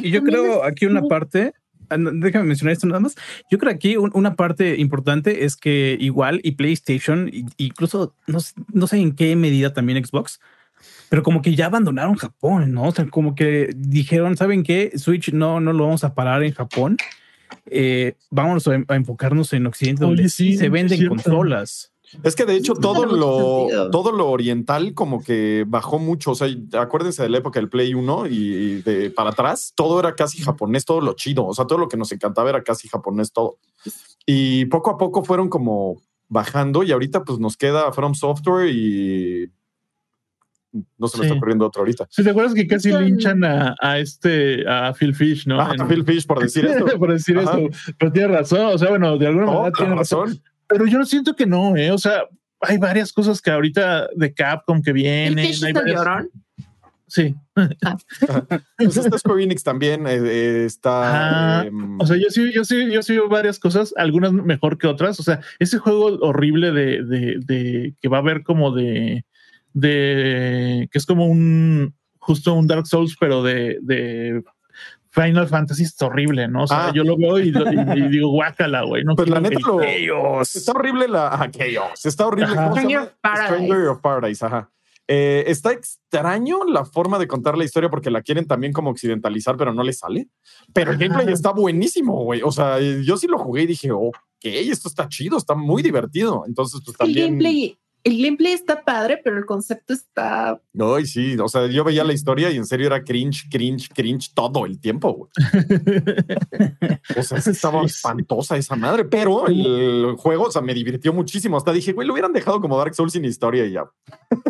Y 0.05 0.11
yo 0.11 0.23
creo 0.23 0.63
aquí 0.63 0.85
una 0.85 1.01
parte, 1.09 1.53
déjame 1.97 2.45
mencionar 2.45 2.73
esto 2.73 2.87
nada 2.87 2.99
más. 2.99 3.15
Yo 3.49 3.57
creo 3.57 3.71
aquí 3.71 3.97
un- 3.97 4.11
una 4.13 4.35
parte 4.35 4.77
importante 4.79 5.45
es 5.45 5.55
que 5.55 5.97
igual 5.99 6.39
y 6.43 6.51
PlayStation, 6.53 7.29
incluso 7.57 8.15
no, 8.27 8.39
no 8.73 8.87
sé 8.87 8.97
en 8.97 9.13
qué 9.13 9.35
medida 9.35 9.73
también 9.73 10.03
Xbox, 10.03 10.39
pero 11.09 11.23
como 11.23 11.41
que 11.41 11.55
ya 11.55 11.65
abandonaron 11.67 12.15
Japón, 12.15 12.71
¿no? 12.71 12.83
O 12.83 12.91
sea, 12.91 13.05
como 13.05 13.35
que 13.35 13.73
dijeron, 13.75 14.37
¿saben 14.37 14.63
qué? 14.63 14.91
Switch 14.95 15.31
no, 15.33 15.59
no 15.59 15.73
lo 15.73 15.83
vamos 15.85 16.03
a 16.03 16.13
parar 16.15 16.43
en 16.43 16.53
Japón. 16.53 16.97
Eh, 17.65 18.15
vamos 18.29 18.67
a, 18.67 18.71
a 18.87 18.95
enfocarnos 18.95 19.51
en 19.53 19.67
Occidente, 19.67 20.03
donde 20.05 20.23
Oye, 20.23 20.29
sí 20.29 20.53
sí, 20.53 20.57
se 20.57 20.69
venden 20.69 21.07
consolas. 21.07 21.90
Es 22.23 22.35
que 22.35 22.45
de 22.45 22.55
hecho 22.55 22.73
todo 22.73 23.05
lo, 23.05 23.89
todo 23.91 24.11
lo 24.11 24.29
oriental 24.29 24.93
como 24.93 25.23
que 25.23 25.63
bajó 25.67 25.97
mucho. 25.99 26.31
O 26.31 26.35
sea, 26.35 26.47
acuérdense 26.79 27.23
de 27.23 27.29
la 27.29 27.37
época 27.37 27.59
del 27.59 27.69
Play 27.69 27.93
1 27.93 28.27
y, 28.27 28.81
de 28.81 29.09
para 29.11 29.29
atrás, 29.31 29.73
todo 29.75 29.99
era 29.99 30.13
casi 30.15 30.41
japonés, 30.41 30.85
todo 30.85 31.01
lo 31.01 31.13
chido. 31.13 31.45
O 31.45 31.53
sea, 31.53 31.65
todo 31.65 31.77
lo 31.79 31.87
que 31.87 31.97
nos 31.97 32.11
encantaba 32.11 32.49
era 32.49 32.63
casi 32.63 32.87
japonés 32.89 33.31
todo. 33.31 33.57
Y 34.25 34.65
poco 34.65 34.91
a 34.91 34.97
poco 34.97 35.23
fueron 35.23 35.49
como 35.49 36.01
bajando 36.27 36.83
y 36.83 36.91
ahorita 36.91 37.23
pues 37.23 37.39
nos 37.39 37.57
queda 37.57 37.91
From 37.91 38.13
Software 38.15 38.69
y 38.69 39.49
no 40.97 41.07
se 41.09 41.17
me 41.17 41.23
Sí. 41.23 41.27
está 41.27 41.35
ocurriendo 41.37 41.65
otro 41.67 41.81
ahorita. 41.81 42.07
Si 42.09 42.23
te 42.23 42.29
acuerdas 42.29 42.53
que 42.53 42.65
casi 42.65 42.91
linchan 42.93 43.43
a, 43.43 43.75
a 43.81 43.99
este, 43.99 44.65
a 44.69 44.93
Phil 44.93 45.13
Fish, 45.13 45.45
¿no? 45.45 45.59
Ah, 45.59 45.73
En- 45.77 45.85
Phil 45.87 46.05
Fish 46.05 46.25
por 46.25 46.39
decir 46.39 46.65
esto. 46.67 46.85
por 46.97 47.11
decir 47.11 47.37
Ajá. 47.39 47.59
esto. 47.59 47.93
Pero 47.99 48.11
tiene 48.13 48.27
razón, 48.29 48.65
o 48.67 48.77
sea, 48.77 48.89
bueno, 48.89 49.17
de 49.17 49.27
alguna 49.27 49.47
Oh, 49.51 49.53
manera 49.55 49.71
tiene 49.77 49.95
razón. 49.95 50.41
Pero 50.71 50.85
yo 50.87 50.97
no 50.97 51.05
siento 51.05 51.35
que 51.35 51.45
no, 51.45 51.75
¿eh? 51.75 51.91
O 51.91 51.97
sea, 51.97 52.23
hay 52.61 52.77
varias 52.77 53.11
cosas 53.11 53.41
que 53.41 53.51
ahorita 53.51 54.07
de 54.15 54.33
Capcom 54.33 54.81
que 54.81 54.91
¿El 54.91 54.95
vienen. 54.95 55.39
Hay 55.39 55.73
varias- 55.73 55.95
llorón? 55.97 56.29
Sí. 57.07 57.35
Pues 58.77 58.95
está 58.97 59.17
Square 59.17 59.43
Enix 59.43 59.63
también, 59.63 60.07
eh, 60.07 60.15
eh, 60.23 60.63
está... 60.65 61.59
Ah, 61.59 61.65
em, 61.65 61.99
O 61.99 62.05
sea, 62.07 62.15
yo 62.15 62.29
sí, 62.29 62.51
yo 62.53 62.63
sí, 62.63 62.89
yo 62.89 63.03
sí 63.03 63.13
veo 63.13 63.27
varias 63.27 63.59
cosas, 63.59 63.93
algunas 63.97 64.31
mejor 64.31 64.77
que 64.77 64.87
otras. 64.87 65.19
O 65.19 65.23
sea, 65.23 65.41
ese 65.59 65.77
juego 65.77 66.05
horrible 66.21 66.71
de, 66.71 67.03
de, 67.03 67.35
de 67.45 67.93
que 68.01 68.07
va 68.07 68.17
a 68.17 68.21
haber 68.21 68.43
como 68.43 68.71
de, 68.73 69.25
de 69.73 70.87
que 70.91 70.97
es 70.97 71.05
como 71.05 71.25
un 71.27 71.93
justo 72.19 72.53
un 72.53 72.67
Dark 72.67 72.87
Souls, 72.87 73.17
pero 73.19 73.43
de, 73.43 73.79
de 73.81 74.41
Final 75.11 75.47
Fantasy 75.47 75.83
es 75.83 76.01
horrible, 76.01 76.47
¿no? 76.47 76.63
O 76.63 76.67
sea, 76.67 76.87
Ah. 76.87 76.91
yo 76.93 77.03
lo 77.03 77.17
veo 77.17 77.37
y, 77.39 77.51
lo- 77.51 77.71
y- 77.71 77.99
y 77.99 78.07
digo, 78.09 78.29
guácala, 78.29 78.83
güey. 78.83 79.03
No 79.03 79.15
Pues 79.15 79.29
la 79.29 79.41
quiero 79.41 79.55
neta 79.79 80.05
lo- 80.07 80.41
Está 80.41 80.71
horrible 80.71 81.07
la 81.07 81.27
ah, 81.27 81.49
Chaos. 81.51 82.05
Está 82.05 82.27
horrible. 82.27 82.53
Ajá. 82.53 82.63
¿cómo 82.69 82.75
se 82.75 82.81
Stranger 82.81 82.97
llama? 82.99 83.05
of 83.11 83.13
Paradise. 83.21 83.47
Stranger 83.65 83.87
of 83.89 83.99
Paradise, 84.01 84.45
ajá. 84.45 84.71
Eh, 85.07 85.43
está 85.47 85.73
extraño 85.73 86.59
la 86.65 86.85
forma 86.85 87.19
de 87.19 87.27
contar 87.27 87.57
la 87.57 87.65
historia 87.65 87.89
porque 87.89 88.09
la 88.09 88.21
quieren 88.21 88.45
también 88.47 88.71
como 88.71 88.91
occidentalizar, 88.91 89.57
pero 89.57 89.73
no 89.73 89.83
le 89.83 89.91
sale. 89.91 90.27
Pero 90.73 90.91
el 90.91 90.97
gameplay 90.97 91.25
Ajá. 91.25 91.33
está 91.33 91.51
buenísimo, 91.51 92.23
güey. 92.23 92.41
O 92.43 92.51
sea, 92.51 92.77
yo 92.79 93.17
sí 93.17 93.27
lo 93.27 93.37
jugué 93.37 93.63
y 93.63 93.67
dije, 93.67 93.91
ok, 93.91 94.15
esto 94.43 94.87
está 94.87 95.09
chido, 95.09 95.37
está 95.37 95.53
muy 95.55 95.83
divertido. 95.83 96.43
Entonces, 96.47 96.79
pues 96.85 96.95
El 96.99 97.07
también. 97.07 97.27
gameplay, 97.31 97.77
el 98.03 98.21
gameplay 98.23 98.53
está 98.53 98.83
padre, 98.83 99.19
pero 99.23 99.37
el 99.37 99.45
concepto 99.45 99.93
está. 99.93 100.59
Ay, 100.79 101.05
sí. 101.05 101.37
O 101.37 101.47
sea, 101.47 101.67
yo 101.67 101.83
veía 101.83 102.03
la 102.03 102.13
historia 102.13 102.49
y 102.51 102.57
en 102.57 102.65
serio 102.65 102.87
era 102.87 103.03
cringe, 103.03 103.47
cringe, 103.49 103.89
cringe 103.93 104.33
todo 104.33 104.65
el 104.65 104.79
tiempo, 104.79 105.13
güey. 105.13 105.31
O 107.17 107.23
sea, 107.23 107.37
estaba 107.39 107.83
espantosa 107.83 108.57
esa 108.57 108.75
madre, 108.75 109.05
pero 109.05 109.47
el 109.47 110.15
juego, 110.17 110.45
o 110.45 110.51
sea, 110.51 110.61
me 110.61 110.73
divirtió 110.73 111.11
muchísimo. 111.13 111.57
Hasta 111.57 111.73
dije, 111.73 111.93
güey, 111.93 112.07
lo 112.07 112.13
hubieran 112.13 112.31
dejado 112.33 112.61
como 112.61 112.77
Dark 112.77 112.95
Souls 112.95 113.13
sin 113.13 113.25
historia 113.25 113.65
y 113.65 113.71
ya. 113.73 113.85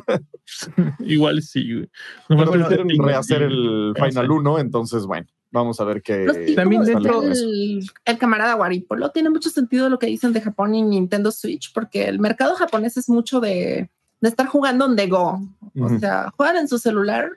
Igual 1.00 1.42
sí, 1.42 1.74
güey. 1.74 1.90
Pero 2.28 2.44
ahorita 2.44 2.68
quieren 2.68 2.88
tengo- 2.88 3.06
rehacer 3.06 3.42
el 3.44 3.90
no 3.90 3.96
Final 3.96 4.26
sé. 4.28 4.32
1, 4.32 4.60
entonces, 4.60 5.06
bueno, 5.06 5.28
vamos 5.52 5.80
a 5.80 5.84
ver 5.84 6.02
qué. 6.02 6.54
También 6.56 6.84
dentro- 6.84 7.24
el, 7.24 7.84
el 8.06 8.18
camarada 8.18 8.56
Waripolo 8.56 9.12
tiene 9.12 9.30
mucho 9.30 9.50
sentido 9.50 9.90
lo 9.90 10.00
que 10.00 10.08
dicen 10.08 10.34
de 10.34 10.42
Japón 10.42 10.74
y 10.76 10.82
Nintendo 10.82 11.32
Switch, 11.32 11.72
porque 11.74 12.06
el 12.08 12.20
mercado 12.20 12.56
japonés 12.56 12.98
es 12.98 13.10
mucho 13.10 13.40
de, 13.40 13.90
de 14.22 14.30
estar 14.30 14.48
jugando 14.48 14.86
on 14.86 14.96
the 14.96 15.08
go. 15.08 15.42
O 15.80 16.00
sea, 16.00 16.32
juegan 16.36 16.58
en 16.58 16.68
su 16.68 16.78
celular 16.80 17.30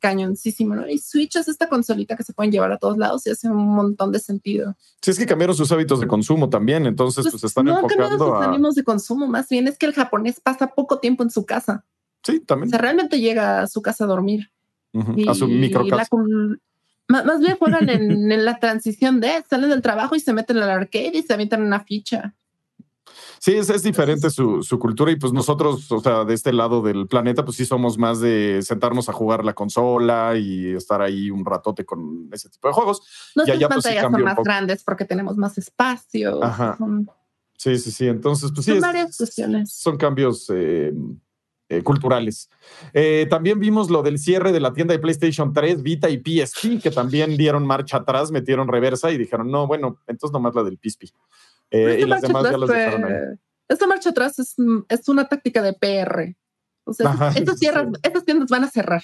cañoncísimo, 0.00 0.76
¿no? 0.76 0.88
Y 0.88 0.98
Switch 0.98 1.34
es 1.36 1.48
esta 1.48 1.68
consolita 1.68 2.16
que 2.16 2.22
se 2.22 2.32
pueden 2.32 2.52
llevar 2.52 2.70
a 2.70 2.78
todos 2.78 2.96
lados 2.98 3.26
y 3.26 3.30
hace 3.30 3.48
un 3.48 3.56
montón 3.74 4.12
de 4.12 4.20
sentido. 4.20 4.76
Sí, 5.02 5.10
es 5.10 5.18
que 5.18 5.26
cambiaron 5.26 5.56
sus 5.56 5.72
hábitos 5.72 5.98
de 6.00 6.06
consumo 6.06 6.48
también, 6.48 6.86
entonces, 6.86 7.24
pues, 7.24 7.32
Pues, 7.32 7.44
están 7.44 7.64
no 7.66 7.74
enfocando 7.80 8.16
sus 8.16 8.34
a. 8.34 8.44
ánimos 8.48 8.74
de 8.76 8.84
consumo, 8.84 9.26
más 9.26 9.48
bien 9.48 9.66
es 9.66 9.76
que 9.76 9.86
el 9.86 9.94
japonés 9.94 10.38
pasa 10.40 10.68
poco 10.68 10.98
tiempo 11.00 11.24
en 11.24 11.30
su 11.30 11.44
casa. 11.44 11.84
Sí, 12.22 12.38
O 12.42 12.46
también. 12.46 12.70
sea, 12.70 12.78
realmente 12.78 13.18
llega 13.20 13.62
a 13.62 13.66
su 13.66 13.82
casa 13.82 14.04
a 14.04 14.06
dormir. 14.06 14.50
Y 15.16 15.28
A 15.28 15.34
su 15.34 15.46
micro 15.48 15.82
la 15.84 16.06
cul- 16.06 16.60
más, 17.08 17.24
más 17.24 17.40
bien 17.40 17.56
juegan 17.56 17.88
en, 17.88 18.10
en 18.32 18.44
la 18.44 18.58
transición 18.58 19.20
de 19.20 19.42
salen 19.48 19.70
del 19.70 19.82
trabajo 19.82 20.14
y 20.14 20.20
se 20.20 20.32
meten 20.32 20.58
al 20.58 20.70
arcade 20.70 21.12
y 21.14 21.22
se 21.22 21.32
avientan 21.34 21.62
una 21.62 21.80
ficha. 21.80 22.34
Sí, 23.40 23.52
es, 23.54 23.70
es 23.70 23.84
diferente 23.84 24.30
su, 24.30 24.62
su 24.64 24.78
cultura 24.80 25.12
y 25.12 25.16
pues 25.16 25.32
nosotros, 25.32 25.90
o 25.92 26.00
sea, 26.00 26.24
de 26.24 26.34
este 26.34 26.52
lado 26.52 26.82
del 26.82 27.06
planeta, 27.06 27.44
pues 27.44 27.56
sí 27.56 27.64
somos 27.64 27.96
más 27.96 28.20
de 28.20 28.60
sentarnos 28.62 29.08
a 29.08 29.12
jugar 29.12 29.44
la 29.44 29.54
consola 29.54 30.36
y 30.36 30.74
estar 30.74 31.00
ahí 31.00 31.30
un 31.30 31.44
ratote 31.44 31.84
con 31.84 32.28
ese 32.32 32.48
tipo 32.48 32.66
de 32.68 32.74
juegos. 32.74 33.00
Nuestras 33.36 33.56
allá, 33.56 33.68
pues, 33.68 33.84
sí 33.84 33.88
pantallas 33.90 34.02
cambia 34.02 34.18
son 34.18 34.24
más 34.24 34.44
grandes 34.44 34.82
porque 34.84 35.04
tenemos 35.04 35.36
más 35.36 35.56
espacio. 35.56 36.42
Ajá. 36.42 36.76
Son, 36.78 37.08
Sí, 37.56 37.76
sí, 37.78 37.90
sí. 37.90 38.06
Entonces, 38.06 38.50
pues 38.52 38.64
sí, 38.64 38.70
son 38.72 38.76
es- 38.78 38.82
varias 38.82 39.16
cuestiones. 39.16 39.72
son 39.72 39.96
cambios 39.96 40.46
eh, 40.54 40.92
eh, 41.68 41.82
culturales. 41.82 42.48
Eh, 42.94 43.26
también 43.28 43.58
vimos 43.60 43.90
lo 43.90 44.02
del 44.02 44.18
cierre 44.18 44.52
de 44.52 44.60
la 44.60 44.72
tienda 44.72 44.92
de 44.92 44.98
PlayStation 44.98 45.52
3, 45.52 45.82
Vita 45.82 46.08
y 46.10 46.18
PSP, 46.18 46.80
que 46.82 46.90
también 46.90 47.36
dieron 47.36 47.66
marcha 47.66 47.98
atrás, 47.98 48.30
metieron 48.30 48.68
reversa 48.68 49.10
y 49.10 49.18
dijeron, 49.18 49.50
no, 49.50 49.66
bueno, 49.66 49.98
entonces 50.06 50.32
nomás 50.32 50.54
la 50.54 50.62
del 50.62 50.78
PSP. 50.82 51.04
Eh, 51.70 51.98
Esta 51.98 52.00
y 52.00 52.08
las 52.08 52.22
marcha 52.22 52.26
demás 52.28 52.50
ya 52.50 52.58
las 52.58 52.68
dejaron 52.70 53.04
ahí. 53.04 53.12
Esta 53.68 53.86
marcha 53.86 54.10
atrás 54.10 54.38
es, 54.38 54.54
es 54.88 55.08
una 55.08 55.28
táctica 55.28 55.60
de 55.60 55.74
PR. 55.74 56.34
O 56.84 56.94
sea, 56.94 57.10
Ajá, 57.10 57.28
estas, 57.36 57.54
sí. 57.58 57.60
tierras, 57.60 57.86
estas 58.02 58.24
tiendas 58.24 58.48
van 58.48 58.64
a 58.64 58.70
cerrar. 58.70 59.02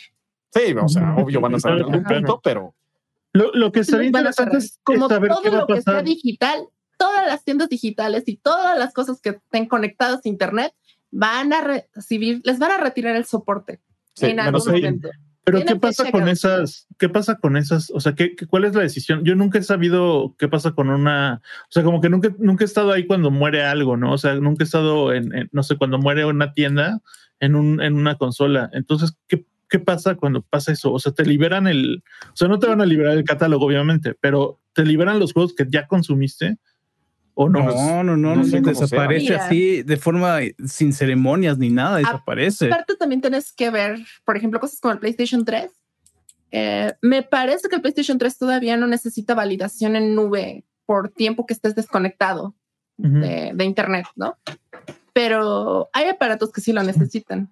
Sí, 0.54 0.72
o 0.72 0.88
sea, 0.88 1.14
obvio 1.16 1.40
van 1.42 1.54
a 1.56 1.60
saber 1.60 1.80
en 1.80 1.84
algún 1.84 2.04
punto, 2.04 2.40
pero 2.42 2.74
Lo, 3.34 3.52
lo 3.52 3.70
que 3.72 3.80
estaría 3.80 4.10
Van 4.10 4.26
a 4.26 4.30
interesante 4.30 4.60
cerrar. 4.60 4.62
es 4.62 4.80
Como 4.84 5.08
saber 5.08 5.28
todo 5.30 5.42
qué 5.42 5.50
va 5.50 5.56
a 5.56 5.60
lo 5.60 5.66
que 5.66 5.74
sea 5.82 5.82
pasar. 5.84 6.04
digital, 6.04 6.68
todas 6.96 7.26
las 7.26 7.44
tiendas 7.44 7.68
digitales 7.68 8.22
y 8.26 8.36
todas 8.36 8.78
las 8.78 8.94
cosas 8.94 9.20
que 9.20 9.30
estén 9.30 9.66
conectadas 9.66 10.20
a 10.24 10.28
internet 10.28 10.72
van 11.16 11.52
a 11.52 11.60
recibir, 11.62 12.40
les 12.44 12.58
van 12.58 12.72
a 12.72 12.78
retirar 12.78 13.14
el 13.16 13.24
soporte 13.24 13.80
sí, 14.14 14.26
en 14.26 14.40
algún 14.40 14.52
menos 14.60 14.68
ahí. 14.68 14.82
momento. 14.82 15.08
Pero 15.46 15.62
¿qué 15.64 15.76
pasa 15.76 16.10
con 16.10 16.26
esas? 16.28 16.86
¿Qué 16.98 17.08
pasa 17.10 17.36
con 17.36 17.56
esas? 17.58 17.90
O 17.90 18.00
sea, 18.00 18.14
¿qué, 18.14 18.34
qué- 18.34 18.46
cuál 18.46 18.64
es 18.64 18.74
la 18.74 18.80
decisión? 18.80 19.24
Yo 19.24 19.34
nunca 19.36 19.58
he 19.58 19.62
sabido 19.62 20.34
qué 20.38 20.48
pasa 20.48 20.72
con 20.72 20.88
una, 20.88 21.42
o 21.68 21.70
sea, 21.70 21.82
como 21.82 22.00
que 22.00 22.08
nunca, 22.08 22.34
nunca 22.38 22.64
he 22.64 22.66
estado 22.66 22.90
ahí 22.92 23.06
cuando 23.06 23.30
muere 23.30 23.62
algo, 23.62 23.96
¿no? 23.98 24.12
O 24.14 24.18
sea, 24.18 24.34
nunca 24.36 24.64
he 24.64 24.66
estado 24.66 25.12
en, 25.12 25.34
en- 25.34 25.48
no 25.52 25.62
sé, 25.62 25.76
cuando 25.76 25.98
muere 25.98 26.24
una 26.24 26.52
tienda 26.54 27.00
en 27.40 27.54
un, 27.56 27.82
en 27.82 27.94
una 27.94 28.16
consola. 28.16 28.70
Entonces, 28.72 29.18
¿qué, 29.28 29.44
qué 29.68 29.78
pasa 29.78 30.14
cuando 30.14 30.40
pasa 30.40 30.72
eso? 30.72 30.90
O 30.92 30.98
sea, 30.98 31.12
te 31.12 31.26
liberan 31.26 31.66
el, 31.66 32.02
o 32.32 32.36
sea, 32.36 32.48
no 32.48 32.58
te 32.58 32.66
van 32.66 32.80
a 32.80 32.86
liberar 32.86 33.12
el 33.18 33.24
catálogo, 33.24 33.66
obviamente, 33.66 34.14
pero 34.18 34.60
te 34.72 34.84
liberan 34.86 35.18
los 35.18 35.34
juegos 35.34 35.54
que 35.54 35.66
ya 35.68 35.86
consumiste 35.86 36.56
o 37.34 37.48
no. 37.48 37.64
No, 37.64 38.04
no, 38.04 38.16
no, 38.16 38.16
no 38.16 38.36
no, 38.36 38.44
sé 38.44 38.50
sea. 38.50 38.60
desaparece 38.60 39.32
Mira. 39.32 39.44
así 39.46 39.82
de 39.82 39.96
forma 39.96 40.38
sin 40.64 40.92
ceremonias 40.92 41.58
ni 41.58 41.70
nada, 41.70 41.98
desaparece. 41.98 42.66
Aparte 42.66 42.96
también 42.96 43.20
tienes 43.20 43.52
que 43.52 43.70
ver, 43.70 43.98
por 44.24 44.36
ejemplo, 44.36 44.60
cosas 44.60 44.80
como 44.80 44.92
el 44.92 45.00
PlayStation 45.00 45.44
3. 45.44 45.70
Eh, 46.52 46.92
me 47.02 47.22
parece 47.22 47.68
que 47.68 47.76
el 47.76 47.82
PlayStation 47.82 48.16
3 48.18 48.38
todavía 48.38 48.76
no 48.76 48.86
necesita 48.86 49.34
validación 49.34 49.96
en 49.96 50.14
nube 50.14 50.64
por 50.86 51.08
tiempo 51.08 51.46
que 51.46 51.54
estés 51.54 51.74
desconectado 51.74 52.54
Ujú. 52.98 53.18
de, 53.18 53.50
de 53.54 53.64
internet, 53.64 54.06
¿no? 54.14 54.36
Pero 55.12 55.88
hay 55.92 56.08
aparatos 56.08 56.52
que 56.52 56.60
sí 56.60 56.72
lo 56.72 56.82
necesitan. 56.82 57.48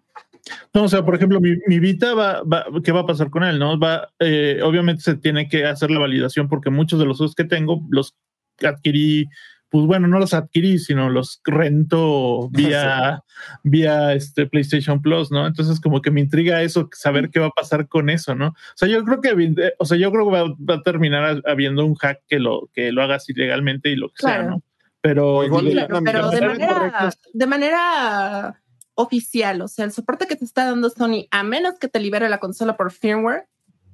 No, 0.74 0.84
o 0.84 0.88
sea, 0.88 1.04
por 1.04 1.14
ejemplo, 1.14 1.40
mi, 1.40 1.54
mi 1.68 1.78
Vita 1.78 2.14
va, 2.14 2.42
va- 2.42 2.66
¿qué 2.84 2.90
va 2.92 3.00
a 3.00 3.06
pasar 3.06 3.30
con 3.30 3.44
él? 3.44 3.58
No 3.60 3.78
va, 3.78 4.08
eh, 4.18 4.60
obviamente 4.64 5.02
se 5.02 5.14
tiene 5.16 5.48
que 5.48 5.64
hacer 5.64 5.90
la 5.90 6.00
validación 6.00 6.48
porque 6.48 6.70
muchos 6.70 6.98
de 6.98 7.06
los 7.06 7.18
juegos 7.18 7.34
que 7.36 7.44
tengo 7.44 7.80
los 7.90 8.14
adquirí, 8.60 9.28
pues 9.72 9.86
bueno, 9.86 10.06
no 10.06 10.18
los 10.18 10.34
adquirí, 10.34 10.78
sino 10.78 11.08
los 11.08 11.40
rento 11.44 12.50
vía, 12.52 13.24
vía 13.62 14.12
este 14.12 14.46
PlayStation 14.46 15.00
Plus, 15.00 15.32
¿no? 15.32 15.46
Entonces, 15.46 15.80
como 15.80 16.02
que 16.02 16.10
me 16.10 16.20
intriga 16.20 16.60
eso, 16.60 16.90
saber 16.92 17.30
qué 17.30 17.40
va 17.40 17.46
a 17.46 17.52
pasar 17.56 17.88
con 17.88 18.10
eso, 18.10 18.34
¿no? 18.34 18.48
O 18.48 18.76
sea, 18.76 18.86
yo 18.86 19.02
creo 19.02 19.22
que, 19.22 19.30
eh, 19.30 19.72
o 19.78 19.86
sea, 19.86 19.96
yo 19.96 20.12
creo 20.12 20.26
que 20.26 20.32
va, 20.32 20.42
va 20.44 20.74
a 20.74 20.82
terminar 20.82 21.40
habiendo 21.46 21.86
un 21.86 21.94
hack 21.94 22.20
que 22.28 22.38
lo, 22.38 22.68
que 22.74 22.92
lo 22.92 23.02
haga 23.02 23.14
así 23.14 23.32
legalmente 23.32 23.88
y 23.88 23.96
lo 23.96 24.10
que 24.10 24.26
sea. 24.26 24.42
¿no? 24.42 24.62
Pero 25.00 25.42
igual 25.42 25.64
Sí, 25.64 25.72
claro, 25.72 26.00
pero 26.04 26.28
de 26.28 26.40
manera, 26.42 27.10
de 27.32 27.46
manera 27.46 28.62
oficial, 28.94 29.62
o 29.62 29.68
sea, 29.68 29.86
el 29.86 29.92
soporte 29.92 30.26
que 30.26 30.36
te 30.36 30.44
está 30.44 30.66
dando 30.66 30.90
Sony, 30.90 31.28
a 31.30 31.42
menos 31.42 31.78
que 31.78 31.88
te 31.88 31.98
libere 31.98 32.28
la 32.28 32.40
consola 32.40 32.76
por 32.76 32.92
firmware, 32.92 33.48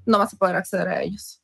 no 0.07 0.19
vas 0.19 0.35
a 0.35 0.37
poder 0.39 0.57
acceder 0.57 0.89
a 0.89 1.03
ellos. 1.03 1.38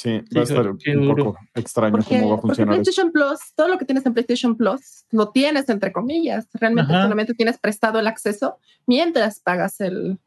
Sí, 0.00 0.10
va 0.36 0.42
a 0.42 0.46
Sí, 0.46 0.52
estar 0.54 0.68
un 0.68 0.78
duro. 1.06 1.24
poco 1.24 1.38
extraño 1.54 1.92
Porque, 1.92 2.08
cómo 2.08 2.28
va 2.30 2.34
a 2.36 2.40
porque 2.40 2.54
funcionar 2.54 2.74
eso. 2.74 2.82
PlayStation 2.82 3.12
Plus, 3.12 3.38
todo 3.54 3.68
lo 3.68 3.78
que 3.78 3.84
tienes 3.84 4.06
en 4.06 4.12
PlayStation 4.14 4.56
Plus, 4.56 5.04
lo 5.10 5.28
tienes 5.30 5.68
entre 5.68 5.92
comillas. 5.92 6.46
Realmente 6.54 6.92
Ajá. 6.92 7.02
solamente 7.02 7.34
tienes 7.34 7.58
prestado 7.58 7.98
el 7.98 8.06
acceso 8.06 8.56
mientras 8.86 9.40
pagas 9.40 9.80
el. 9.80 10.18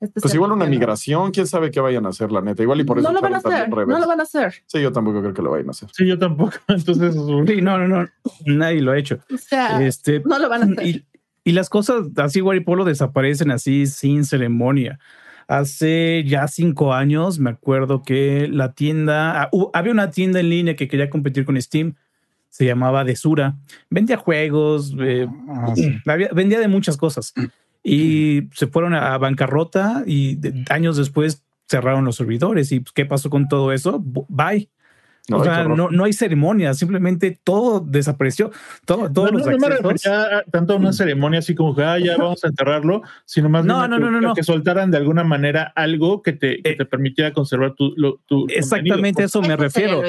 este 0.00 0.20
Pues 0.20 0.34
igual 0.34 0.52
una 0.52 0.66
migración, 0.66 1.30
quién 1.30 1.46
sabe 1.46 1.70
qué 1.70 1.80
vayan 1.80 2.04
a 2.04 2.10
hacer, 2.10 2.30
la 2.30 2.42
neta. 2.42 2.62
Igual 2.62 2.80
y 2.80 2.84
por 2.84 2.98
eso 2.98 3.08
no 3.08 3.14
lo 3.14 3.20
van 3.22 3.34
a 3.34 3.38
hacer, 3.38 3.68
no 3.70 3.98
lo 3.98 4.06
van 4.06 4.20
a 4.20 4.24
hacer. 4.24 4.54
Sí, 4.66 4.82
yo 4.82 4.92
tampoco 4.92 5.20
creo 5.22 5.32
que 5.32 5.42
lo 5.42 5.50
vayan 5.52 5.68
a 5.68 5.70
hacer. 5.70 5.88
sí, 5.92 6.06
yo 6.06 6.18
tampoco. 6.18 6.52
Entonces, 6.68 7.14
Sí, 7.46 7.62
no, 7.62 7.78
no, 7.78 7.88
no, 7.88 8.08
nadie 8.44 8.82
lo 8.82 8.92
ha 8.92 8.98
hecho. 8.98 9.18
O 9.32 9.38
sea, 9.38 9.80
Este, 9.84 10.20
no 10.26 10.38
lo 10.38 10.48
van 10.50 10.62
a 10.62 10.64
hacer. 10.66 10.86
y, 10.86 11.04
y 11.44 11.52
las 11.52 11.70
cosas 11.70 12.06
así, 12.16 12.40
Guaripolo, 12.40 12.84
desaparecen 12.84 13.50
así 13.50 13.86
sin 13.86 14.24
ceremonia. 14.24 14.98
Hace 15.48 16.24
ya 16.26 16.48
cinco 16.48 16.94
años 16.94 17.38
me 17.38 17.50
acuerdo 17.50 18.02
que 18.02 18.48
la 18.50 18.72
tienda, 18.72 19.42
ah, 19.42 19.50
había 19.72 19.92
una 19.92 20.10
tienda 20.10 20.40
en 20.40 20.48
línea 20.50 20.76
que 20.76 20.88
quería 20.88 21.10
competir 21.10 21.44
con 21.44 21.60
Steam. 21.60 21.94
se 22.50 22.64
llamaba 22.66 23.02
Desura. 23.02 23.56
Vendía 23.90 24.16
juegos, 24.16 24.94
eh, 25.00 25.26
Ah, 25.48 25.72
sí. 25.74 25.92
vendía 26.34 26.60
de 26.60 26.68
muchas 26.68 26.96
cosas. 26.96 27.34
Y 27.82 28.42
se 28.52 28.68
fueron 28.68 28.94
a 28.94 29.18
bancarrota 29.18 30.04
y 30.06 30.36
de- 30.36 30.64
años 30.70 30.96
después 30.96 31.42
cerraron 31.68 32.04
los 32.04 32.14
servidores. 32.14 32.70
¿Y 32.70 32.78
pues, 32.80 32.92
qué 32.92 33.06
pasó 33.06 33.28
con 33.28 33.48
todo 33.48 33.72
eso? 33.72 34.00
Bye. 34.28 34.68
No, 35.26 35.38
o 35.38 35.44
sea, 35.44 35.64
no, 35.64 35.88
no 35.90 36.04
hay 36.04 36.12
ceremonia, 36.12 36.74
simplemente 36.74 37.40
todo 37.42 37.80
desapareció. 37.80 38.50
Todo, 38.84 39.10
todos 39.10 39.32
no, 39.32 39.38
los 39.38 39.46
no, 39.46 39.52
no 39.52 39.58
me 39.58 39.68
refería 39.70 40.38
a 40.38 40.42
tanto 40.50 40.74
a 40.74 40.76
una 40.76 40.92
ceremonia 40.92 41.38
así 41.38 41.54
como 41.54 41.74
que 41.74 41.82
ah, 41.82 41.98
ya 41.98 42.18
vamos 42.18 42.44
a 42.44 42.48
enterrarlo, 42.48 43.00
sino 43.24 43.48
más 43.48 43.64
No, 43.64 43.88
no, 43.88 43.96
que, 43.96 44.02
no, 44.02 44.10
no, 44.10 44.18
a 44.18 44.20
no. 44.20 44.34
que 44.34 44.42
soltaran 44.42 44.90
de 44.90 44.98
alguna 44.98 45.24
manera 45.24 45.72
algo 45.76 46.20
que 46.22 46.32
te, 46.34 46.60
que 46.62 46.72
Eh, 46.72 46.76
te 46.76 46.84
permitiera 46.84 47.32
conservar 47.32 47.72
tu, 47.74 47.94
lo- 47.96 48.20
tu 48.26 48.44
Exactamente 48.50 49.22
contenido. 49.22 49.26
eso 49.26 49.40
me 49.42 49.56
refiero. 49.56 50.02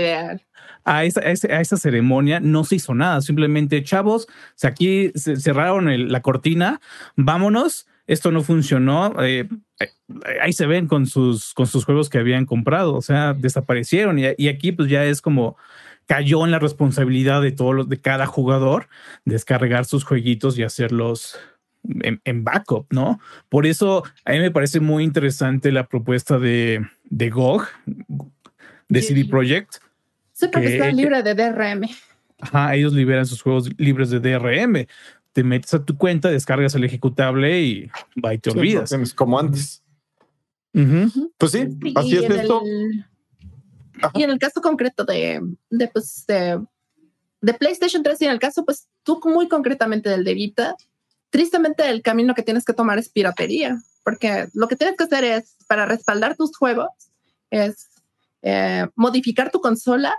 a 0.84 1.04
esa, 1.06 1.22
a 1.22 1.62
esa 1.62 1.78
ceremonia 1.78 2.42
no 2.42 2.66
se 2.66 2.76
hizo 2.76 2.94
nada. 2.94 3.22
Simplemente, 3.22 3.82
chavos, 3.84 4.28
aquí 4.64 5.12
cerraron 5.16 5.88
el- 5.90 6.12
la 6.12 6.22
cortina, 6.22 6.82
vámonos. 7.16 7.88
Esto 8.08 8.32
no 8.32 8.44
funcionó. 8.44 9.14
eh, 9.24 9.48
ahí 10.42 10.54
se 10.54 10.66
ven 10.66 10.88
con 10.88 11.06
sus, 11.06 11.54
con 11.54 11.68
sus 11.68 11.86
juegos 11.86 12.10
que 12.10 12.18
habían 12.18 12.46
comprado. 12.46 12.96
O 12.96 13.02
sea, 13.02 13.34
desaparecieron. 13.34 14.20
Y, 14.20 14.24
y 14.38 14.48
aquí, 14.48 14.72
pues 14.72 14.90
ya 14.90 15.04
es 15.06 15.22
como 15.22 15.58
cayó 16.08 16.46
en 16.46 16.52
la 16.52 16.60
responsabilidad 16.60 17.42
de 17.42 17.52
todos 17.52 17.74
los, 17.76 17.90
de 17.90 18.00
cada 18.00 18.26
jugador 18.28 18.88
descargar 19.26 19.86
sus 19.86 20.04
jueguitos 20.04 20.58
y 20.58 20.64
hacerlos 20.64 21.38
en, 21.84 22.22
en 22.26 22.44
backup, 22.44 22.86
¿no? 22.92 23.20
Por 23.50 23.66
eso 23.66 24.04
a 24.24 24.32
mí 24.34 24.40
me 24.40 24.52
parece 24.52 24.80
muy 24.80 25.04
interesante 25.04 25.72
la 25.72 25.88
propuesta 25.88 26.38
de, 26.38 26.86
de 27.06 27.30
GOG, 27.32 27.68
de 28.88 29.02
Sí. 29.02 29.08
CD 29.16 29.26
Projekt, 29.26 29.78
Sí, 30.32 30.48
porque 30.52 30.68
Que- 30.68 30.74
está 30.76 30.92
libre 30.92 31.24
de 31.24 31.34
DRM. 31.34 31.90
Ajá, 32.42 32.76
ellos 32.76 32.92
liberan 32.94 33.26
sus 33.26 33.42
juegos 33.42 33.70
libres 33.78 34.10
de 34.10 34.20
DRM. 34.20 34.86
Te 35.36 35.44
metes 35.44 35.74
a 35.74 35.84
tu 35.84 35.98
cuenta, 35.98 36.30
descargas 36.32 36.76
el 36.76 36.86
ejecutable 36.86 37.62
y 37.62 37.92
va 38.24 38.34
y 38.34 38.38
te 38.38 38.52
Sí, 38.52 38.58
olvidas. 38.58 38.90
como 39.16 39.38
antes. 39.38 39.84
Pues 41.38 41.52
sí, 41.52 41.68
Sí, 41.82 41.94
así 41.94 42.16
y 42.16 42.18
es 42.20 42.30
esto. 42.30 42.64
el- 42.64 43.06
y 44.14 44.24
en 44.24 44.30
el 44.30 44.40
caso 44.40 44.62
concreto 44.62 45.04
de, 45.04 45.42
de, 45.70 45.88
pues, 45.90 46.24
de, 46.26 46.64
de 47.42 47.54
PlayStation 47.54 48.02
3 48.02 48.22
y 48.22 48.26
en 48.26 48.32
el 48.32 48.40
caso, 48.40 48.64
pues 48.64 48.88
tú 49.04 49.20
muy 49.26 49.50
concretamente 49.50 50.10
del 50.10 50.24
de 50.24 50.34
Vita, 50.36 50.76
tristemente 51.32 51.90
el 51.90 52.02
camino 52.02 52.34
que 52.34 52.42
tienes 52.44 52.64
que 52.64 52.72
tomar 52.74 52.98
es 52.98 53.10
piratería, 53.10 53.78
porque 54.06 54.48
lo 54.54 54.70
que 54.70 54.78
tienes 54.78 54.96
que 54.96 55.04
hacer 55.04 55.26
es, 55.26 55.58
para 55.68 55.86
respaldar 55.86 56.38
tus 56.38 56.56
juegos, 56.56 56.88
es 57.50 57.90
eh, 58.42 58.88
modificar 58.96 59.52
tu 59.52 59.60
consola 59.60 60.16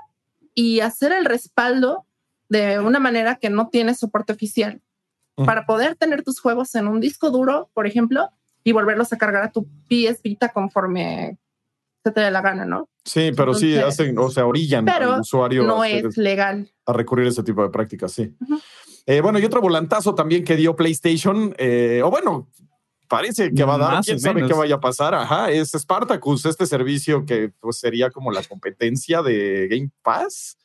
y 0.55 0.81
hacer 0.81 1.13
el 1.13 1.25
respaldo 1.25 2.05
de 2.51 2.81
una 2.81 2.99
manera 2.99 3.37
que 3.37 3.49
no 3.49 3.71
tiene 3.71 3.95
soporte 3.95 4.35
oficial, 4.35 4.83
Para 5.45 5.67
poder 5.67 5.97
tener 5.97 6.23
tus 6.23 6.41
juegos 6.41 6.75
en 6.75 6.89
un 6.89 7.01
disco 7.01 7.31
duro, 7.31 7.71
por 7.75 7.87
ejemplo, 7.87 8.31
y 8.65 8.73
volverlos 8.73 9.13
a 9.13 9.19
cargar 9.19 9.43
a 9.43 9.53
tu 9.53 9.67
PS 9.89 10.23
Vita 10.23 10.49
conforme 10.49 11.39
se 12.03 12.13
te 12.13 12.21
dé 12.21 12.31
la 12.31 12.41
gana, 12.41 12.65
¿no? 12.65 12.89
Sí, 13.05 13.33
pero 13.37 13.53
sí 13.53 13.77
hacen, 13.77 14.17
o 14.19 14.31
sea, 14.31 14.47
orillan 14.47 14.85
Pero 14.85 15.15
al 15.15 15.21
usuario 15.21 15.65
no 15.65 15.83
a, 15.83 15.89
es 15.89 16.17
legal. 16.17 16.73
a 16.87 16.93
recurrir 16.93 17.27
a 17.27 17.31
ese 17.31 17.43
tipo 17.43 17.63
de 17.63 17.69
prácticas, 17.69 18.13
sí. 18.13 18.35
Eh, 19.07 19.21
bueno, 19.21 19.39
y 19.39 19.45
otro 19.45 19.61
volantazo 19.61 20.15
también 20.15 20.45
que 20.45 20.57
dio 20.57 20.75
PlayStation, 20.75 21.55
eh, 21.59 22.01
o 22.05 22.11
bueno, 22.11 22.49
parece 23.09 23.53
que 23.53 23.65
va 23.65 23.75
a 23.75 23.79
dar, 23.79 23.93
Más 23.95 24.07
quién 24.07 24.21
sabe 24.21 24.47
qué 24.47 24.55
vaya 24.55 24.77
a 24.77 24.81
pasar, 24.81 25.15
ajá, 25.15 25.51
es 25.51 25.73
Spartacus, 25.73 26.47
este 26.47 26.67
servicio 26.67 27.25
que 27.25 27.53
pues 27.61 27.79
sería 27.79 28.11
como 28.11 28.33
la 28.33 28.43
competencia 28.43 29.23
de 29.23 29.69
Game 29.69 29.91
Pass. 30.03 30.59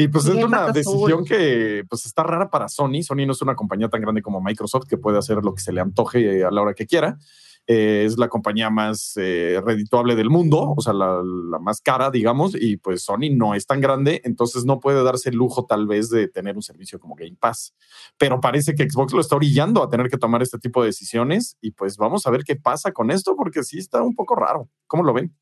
Y 0.00 0.08
pues 0.08 0.26
es 0.26 0.42
una 0.42 0.72
decisión 0.72 1.26
que 1.26 1.84
pues 1.86 2.06
está 2.06 2.22
rara 2.22 2.48
para 2.48 2.68
Sony. 2.68 3.02
Sony 3.02 3.26
no 3.26 3.32
es 3.32 3.42
una 3.42 3.54
compañía 3.54 3.90
tan 3.90 4.00
grande 4.00 4.22
como 4.22 4.40
Microsoft 4.40 4.86
que 4.88 4.96
puede 4.96 5.18
hacer 5.18 5.44
lo 5.44 5.54
que 5.54 5.60
se 5.60 5.74
le 5.74 5.82
antoje 5.82 6.42
a 6.42 6.50
la 6.50 6.62
hora 6.62 6.72
que 6.72 6.86
quiera. 6.86 7.18
Eh, 7.66 8.04
es 8.06 8.16
la 8.16 8.28
compañía 8.28 8.70
más 8.70 9.12
eh, 9.16 9.60
redituable 9.62 10.16
del 10.16 10.30
mundo, 10.30 10.72
o 10.74 10.80
sea, 10.80 10.94
la, 10.94 11.22
la 11.22 11.58
más 11.58 11.82
cara, 11.82 12.10
digamos, 12.10 12.56
y 12.58 12.78
pues 12.78 13.02
Sony 13.02 13.28
no 13.30 13.54
es 13.54 13.66
tan 13.66 13.82
grande, 13.82 14.22
entonces 14.24 14.64
no 14.64 14.80
puede 14.80 15.04
darse 15.04 15.28
el 15.28 15.36
lujo 15.36 15.66
tal 15.66 15.86
vez 15.86 16.08
de 16.08 16.26
tener 16.28 16.56
un 16.56 16.62
servicio 16.62 16.98
como 16.98 17.14
Game 17.14 17.36
Pass. 17.38 17.74
Pero 18.16 18.40
parece 18.40 18.74
que 18.74 18.88
Xbox 18.88 19.12
lo 19.12 19.20
está 19.20 19.36
orillando 19.36 19.82
a 19.82 19.90
tener 19.90 20.08
que 20.08 20.16
tomar 20.16 20.40
este 20.40 20.58
tipo 20.58 20.80
de 20.80 20.86
decisiones 20.86 21.58
y 21.60 21.72
pues 21.72 21.98
vamos 21.98 22.26
a 22.26 22.30
ver 22.30 22.44
qué 22.44 22.56
pasa 22.56 22.92
con 22.92 23.10
esto 23.10 23.36
porque 23.36 23.62
sí 23.62 23.76
está 23.76 24.02
un 24.02 24.14
poco 24.14 24.34
raro. 24.34 24.70
¿Cómo 24.86 25.02
lo 25.02 25.12
ven? 25.12 25.36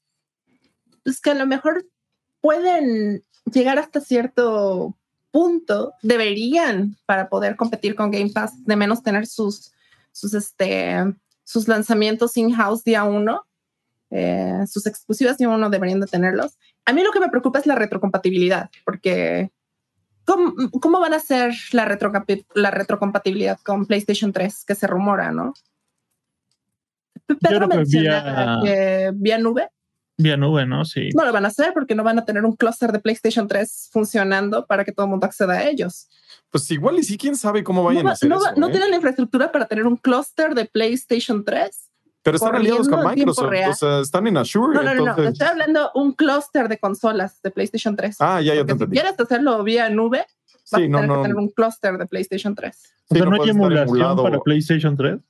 Pues 1.04 1.20
que 1.20 1.30
a 1.30 1.34
lo 1.34 1.46
mejor 1.46 1.86
pueden 2.40 3.24
llegar 3.50 3.78
hasta 3.78 4.00
cierto 4.00 4.96
punto, 5.30 5.92
deberían 6.02 6.96
para 7.06 7.28
poder 7.28 7.56
competir 7.56 7.94
con 7.94 8.10
Game 8.10 8.30
Pass, 8.32 8.64
de 8.64 8.76
menos 8.76 9.02
tener 9.02 9.26
sus, 9.26 9.72
sus, 10.12 10.34
este, 10.34 11.04
sus 11.44 11.68
lanzamientos 11.68 12.36
in-house 12.36 12.82
día 12.84 13.04
uno. 13.04 13.44
eh, 14.10 14.64
sus 14.66 14.86
exclusivas 14.86 15.36
día 15.36 15.50
uno 15.50 15.68
deberían 15.68 16.00
de 16.00 16.06
tenerlos. 16.06 16.56
A 16.86 16.92
mí 16.94 17.02
lo 17.02 17.12
que 17.12 17.20
me 17.20 17.28
preocupa 17.28 17.58
es 17.58 17.66
la 17.66 17.74
retrocompatibilidad, 17.74 18.70
porque 18.86 19.50
¿cómo, 20.24 20.54
cómo 20.80 20.98
van 21.00 21.12
a 21.12 21.20
ser 21.20 21.52
la, 21.72 21.86
retrocapi- 21.86 22.46
la 22.54 22.70
retrocompatibilidad 22.70 23.58
con 23.62 23.84
PlayStation 23.84 24.32
3 24.32 24.64
que 24.64 24.74
se 24.74 24.86
rumora, 24.86 25.30
no? 25.30 25.52
Pedro 27.26 27.68
que 27.68 27.76
vía- 28.00 28.22
que 28.64 29.10
vía 29.14 29.38
nube 29.38 29.68
Vía 30.20 30.36
nube, 30.36 30.66
¿no? 30.66 30.84
Sí. 30.84 31.10
no 31.14 31.24
lo 31.24 31.32
van 31.32 31.44
a 31.44 31.48
hacer 31.48 31.72
porque 31.72 31.94
no 31.94 32.02
van 32.02 32.18
a 32.18 32.24
tener 32.24 32.44
un 32.44 32.56
clúster 32.56 32.90
de 32.90 32.98
PlayStation 32.98 33.46
3 33.46 33.88
funcionando 33.92 34.66
para 34.66 34.84
que 34.84 34.90
todo 34.92 35.06
el 35.06 35.10
mundo 35.10 35.26
acceda 35.26 35.54
a 35.54 35.68
ellos. 35.68 36.08
Pues 36.50 36.68
igual 36.72 36.98
y 36.98 37.04
sí, 37.04 37.16
quién 37.16 37.36
sabe 37.36 37.62
cómo 37.62 37.82
No, 37.82 37.86
vayan 37.86 38.04
va- 38.06 38.10
a 38.10 38.12
hacer 38.14 38.28
no 38.28 38.40
va- 38.40 38.50
eso. 38.50 38.60
no 38.60 38.66
¿eh? 38.68 38.70
tienen 38.70 38.90
la 38.90 38.96
infraestructura 38.96 39.52
para 39.52 39.66
tener 39.66 39.86
un 39.86 39.96
clúster 39.96 40.54
de 40.54 40.64
PlayStation 40.64 41.44
3. 41.44 41.84
Pero 42.24 42.36
están 42.36 42.56
aliados 42.56 42.88
con 42.88 43.06
Microsoft, 43.06 43.48
real. 43.48 43.70
o 43.70 43.74
sea, 43.74 44.00
están 44.00 44.26
en 44.26 44.36
Azure. 44.38 44.74
No, 44.74 44.82
no, 44.82 44.94
no, 44.94 45.04
no. 45.16 45.22
Estoy 45.28 45.46
hablando 45.46 45.90
un 45.94 46.12
clúster 46.12 46.68
de 46.68 46.78
consolas 46.78 47.40
de 47.42 47.50
PlayStation 47.52 47.94
3. 47.94 48.16
Ah, 48.18 48.40
ya, 48.40 48.54
ya 48.54 48.64
te 48.66 48.66
Porque 48.66 48.66
si 48.66 48.72
entendí. 48.72 48.96
quieres 49.00 49.20
hacerlo 49.20 49.62
vía 49.62 49.88
nube, 49.88 50.18
vas 50.18 50.26
Sí, 50.64 50.84
a 50.84 50.88
no, 50.88 50.98
tener 50.98 51.08
no. 51.08 51.14
que 51.16 51.22
tener 51.22 51.36
un 51.36 51.48
clúster 51.50 51.96
de 51.96 52.06
PlayStation 52.06 52.54
3. 52.56 52.76
O 53.08 53.14
Sí, 53.14 53.20
sea, 53.20 53.24
no 53.30 53.40
hay 53.42 53.50
emulación 53.50 53.88
emulado. 53.88 54.22
para 54.24 54.40
PlayStation 54.40 54.96
3. 54.96 55.20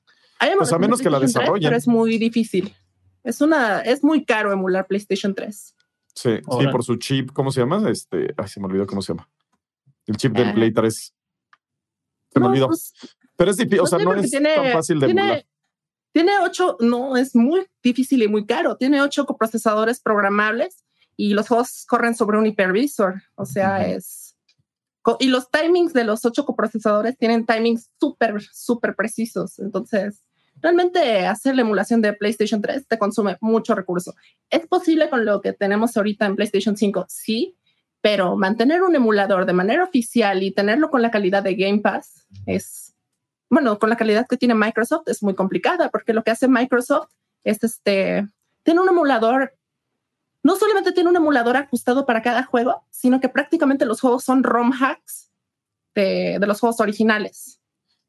Hay 0.41 0.51
Pues 0.57 0.73
a 0.73 0.79
menos 0.79 1.01
que 1.03 1.11
la 1.11 1.19
PlayStation 1.19 1.21
3, 1.21 1.35
desarrollen. 1.45 1.69
Pero 1.69 1.77
es 1.77 1.87
muy 1.89 2.17
difícil. 2.17 2.75
Es 3.29 3.41
una, 3.43 3.81
es 3.81 4.03
muy 4.03 4.25
caro 4.25 4.53
emular 4.53 4.87
PlayStation 4.87 5.35
3. 5.35 5.75
Sí, 6.15 6.31
sí, 6.59 6.67
por 6.73 6.83
su 6.83 6.97
chip, 6.97 7.31
¿cómo 7.33 7.53
se 7.53 7.61
llama? 7.61 7.89
Este, 7.91 8.35
ay, 8.37 8.49
se 8.49 8.59
me 8.59 8.67
olvidó 8.67 8.87
cómo 8.87 9.03
se 9.03 9.13
llama. 9.13 9.29
El 10.07 10.17
chip 10.17 10.33
del 10.33 10.49
Ah. 10.49 10.55
Play 10.55 10.73
3. 10.73 11.15
Se 12.33 12.41
me 12.41 12.47
olvidó. 12.47 12.69
pues, 12.69 12.93
Pero 13.37 13.51
es 13.51 13.57
difícil, 13.59 13.81
o 13.81 13.83
No 13.83 13.87
sea, 13.87 13.99
no 13.99 14.15
es 14.15 14.31
tan 14.31 14.73
fácil 14.73 14.99
de 15.01 15.07
tiene, 15.07 15.21
emular. 15.21 15.47
Tiene 16.13 16.33
ocho, 16.43 16.77
no, 16.81 17.17
es 17.19 17.37
muy 17.37 17.67
difícil 17.83 18.23
y 18.23 18.29
muy 18.29 18.47
caro. 18.47 18.77
Tiene 18.79 19.03
ocho 19.03 19.27
coprocesadores 19.27 20.01
programables 20.01 20.85
y 21.17 21.35
los 21.35 21.49
juegos 21.49 21.85
corren 21.87 22.15
sobre 22.15 22.39
un 22.39 22.47
hipervisor. 22.47 23.23
O 23.35 23.45
sea, 23.45 23.87
es. 23.87 24.37
Y 25.21 25.29
los 25.29 25.51
timings 25.51 25.93
de 25.93 26.05
los 26.05 26.25
ocho 26.25 26.45
coprocesadores 26.47 27.17
tienen 27.19 27.45
timings 27.47 27.91
súper, 28.01 28.41
súper 28.43 28.97
precisos. 28.97 29.59
Entonces, 29.59 30.23
realmente 30.61 31.27
hacer 31.27 31.55
la 31.55 31.63
emulación 31.63 32.03
de 32.03 32.13
PlayStation 32.13 32.61
3 32.61 32.87
te 32.87 32.99
consume 32.99 33.37
mucho 33.41 33.75
recurso. 33.75 34.15
¿Es 34.51 34.67
posible 34.67 35.09
con 35.09 35.25
lo 35.25 35.41
que 35.41 35.53
tenemos 35.53 35.97
ahorita 35.97 36.27
en 36.27 36.37
PlayStation 36.37 36.77
5? 36.77 37.07
Sí, 37.09 37.57
pero 38.01 38.37
mantener 38.37 38.83
un 38.83 38.95
emulador 38.95 39.47
de 39.47 39.53
manera 39.53 39.85
oficial 39.85 40.43
y 40.43 40.53
tenerlo 40.53 40.91
con 40.91 41.03
la 41.03 41.11
calidad 41.11 41.43
de 41.43 41.55
Game 41.55 41.81
Pass 41.81 42.27
es, 42.47 42.95
bueno, 43.51 43.79
con 43.79 43.91
la 43.91 43.97
calidad 43.97 44.27
que 44.29 44.37
tiene 44.37 44.55
Microsoft 44.55 45.09
es 45.09 45.23
muy 45.23 45.35
complicada 45.35 45.91
porque 45.91 46.13
lo 46.13 46.23
que 46.23 46.31
hace 46.31 46.49
Microsoft 46.49 47.11
es 47.45 47.63
este, 47.65 48.27
tiene 48.63 48.81
un 48.81 48.89
emulador, 48.89 49.55
no 50.43 50.57
solamente 50.57 50.93
tiene 50.93 51.11
un 51.11 51.17
emulador 51.17 51.57
ajustado 51.57 52.07
para 52.07 52.23
cada 52.23 52.45
juego, 52.45 52.85
sino 52.91 53.21
que 53.21 53.29
prácticamente 53.29 53.87
los 53.87 54.01
juegos 54.01 54.25
son 54.25 54.43
ROM 54.43 54.73
hacks 54.73 55.31
de, 55.95 56.39
de 56.41 56.47
los 56.47 56.61
juegos 56.61 56.81
originales. 56.81 57.58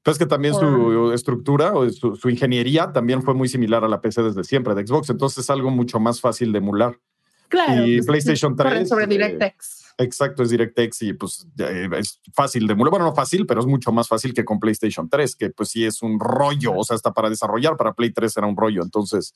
Pero 0.04 0.14
es 0.14 0.18
que 0.18 0.26
también 0.26 0.54
su 0.54 1.12
estructura 1.14 1.74
o 1.74 1.90
su, 1.90 2.16
su 2.16 2.30
ingeniería 2.30 2.92
también 2.94 3.22
fue 3.22 3.34
muy 3.34 3.50
similar 3.50 3.84
a 3.84 3.88
la 3.88 4.00
PC 4.00 4.24
desde 4.24 4.44
siempre 4.44 4.74
de 4.74 4.88
Xbox, 4.88 5.10
entonces 5.10 5.44
es 5.44 5.50
algo 5.50 5.72
mucho 5.72 6.00
más 6.00 6.22
fácil 6.22 6.52
de 6.52 6.60
emular. 6.60 6.98
Claro. 7.50 7.86
Y 7.86 7.98
pues, 7.98 8.06
PlayStation 8.06 8.56
corren 8.56 8.74
3, 8.74 8.90
sobre 8.90 9.06
eh, 9.06 9.08
DirectX. 9.08 9.94
Exacto, 9.98 10.44
es 10.44 10.50
DirectX 10.52 11.02
y 11.02 11.14
pues 11.14 11.46
eh, 11.58 11.90
es 11.98 12.22
fácil 12.34 12.68
de 12.68 12.74
emular. 12.74 12.92
Bueno, 12.92 13.06
no 13.06 13.14
fácil, 13.14 13.46
pero 13.46 13.60
es 13.60 13.66
mucho 13.66 13.92
más 13.92 14.08
fácil 14.08 14.34
que 14.34 14.46
con 14.46 14.60
PlayStation 14.60 15.10
3, 15.10 15.36
que 15.36 15.50
pues 15.50 15.70
sí 15.70 15.84
es 15.84 16.02
un 16.02 16.20
rollo, 16.20 16.74
o 16.74 16.84
sea, 16.84 16.96
hasta 16.96 17.12
para 17.12 17.30
desarrollar 17.30 17.76
para 17.76 17.94
Play 17.94 18.12
3 18.12 18.38
era 18.38 18.48
un 18.48 18.56
rollo, 18.56 18.82
entonces 18.84 19.34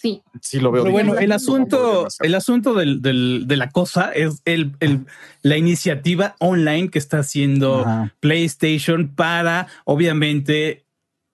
Sí. 0.00 0.22
sí 0.40 0.60
lo 0.60 0.70
veo. 0.72 0.82
Pero 0.84 0.92
bueno, 0.92 1.18
el 1.18 1.30
asunto, 1.32 2.08
el 2.20 2.34
asunto 2.34 2.72
del, 2.74 3.02
del- 3.02 3.44
de 3.46 3.56
la 3.56 3.68
cosa 3.70 4.10
es 4.12 4.40
el, 4.46 4.72
el- 4.80 5.06
la 5.42 5.56
iniciativa 5.58 6.36
online 6.38 6.88
que 6.88 6.98
está 6.98 7.18
haciendo 7.18 7.80
Ajá. 7.80 8.14
PlayStation 8.20 9.08
para, 9.08 9.66
obviamente, 9.84 10.84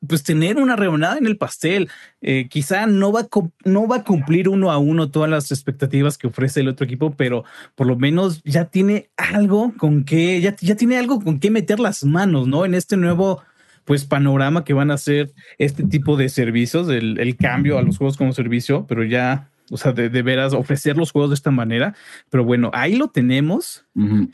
pues 0.06 0.22
tener 0.22 0.58
una 0.58 0.76
rebanada 0.76 1.16
en 1.18 1.26
el 1.26 1.36
pastel. 1.38 1.88
Eh, 2.20 2.48
quizá 2.50 2.86
no 2.86 3.12
va, 3.12 3.20
a, 3.22 3.28
no 3.64 3.88
va 3.88 3.96
a 3.96 4.04
cumplir 4.04 4.48
uno 4.48 4.70
a 4.70 4.78
uno 4.78 5.10
todas 5.10 5.30
las 5.30 5.50
expectativas 5.50 6.18
que 6.18 6.26
ofrece 6.26 6.60
el 6.60 6.68
otro 6.68 6.84
equipo, 6.84 7.12
pero 7.16 7.44
por 7.74 7.86
lo 7.86 7.96
menos 7.96 8.42
ya 8.44 8.66
tiene 8.66 9.10
algo 9.16 9.72
con 9.78 10.04
que, 10.04 10.40
ya, 10.40 10.54
ya 10.60 10.74
tiene 10.76 10.98
algo 10.98 11.20
con 11.20 11.38
que 11.40 11.50
meter 11.50 11.80
las 11.80 12.04
manos, 12.04 12.46
¿no? 12.46 12.64
En 12.64 12.74
este 12.74 12.96
nuevo 12.96 13.42
pues 13.86 14.04
panorama 14.04 14.64
que 14.64 14.74
van 14.74 14.90
a 14.90 14.98
ser 14.98 15.32
este 15.58 15.84
tipo 15.84 16.16
de 16.16 16.28
servicios, 16.28 16.88
el, 16.88 17.18
el 17.18 17.36
cambio 17.36 17.78
a 17.78 17.82
los 17.82 17.96
juegos 17.96 18.16
como 18.16 18.32
servicio, 18.32 18.84
pero 18.86 19.04
ya, 19.04 19.48
o 19.70 19.76
sea, 19.76 19.92
de, 19.92 20.10
de, 20.10 20.22
veras 20.22 20.52
ofrecer 20.52 20.96
los 20.96 21.12
juegos 21.12 21.30
de 21.30 21.34
esta 21.36 21.52
manera. 21.52 21.94
Pero 22.28 22.44
bueno, 22.44 22.70
ahí 22.74 22.96
lo 22.96 23.08
tenemos. 23.08 23.86
Uh 23.94 24.02
-huh. 24.02 24.30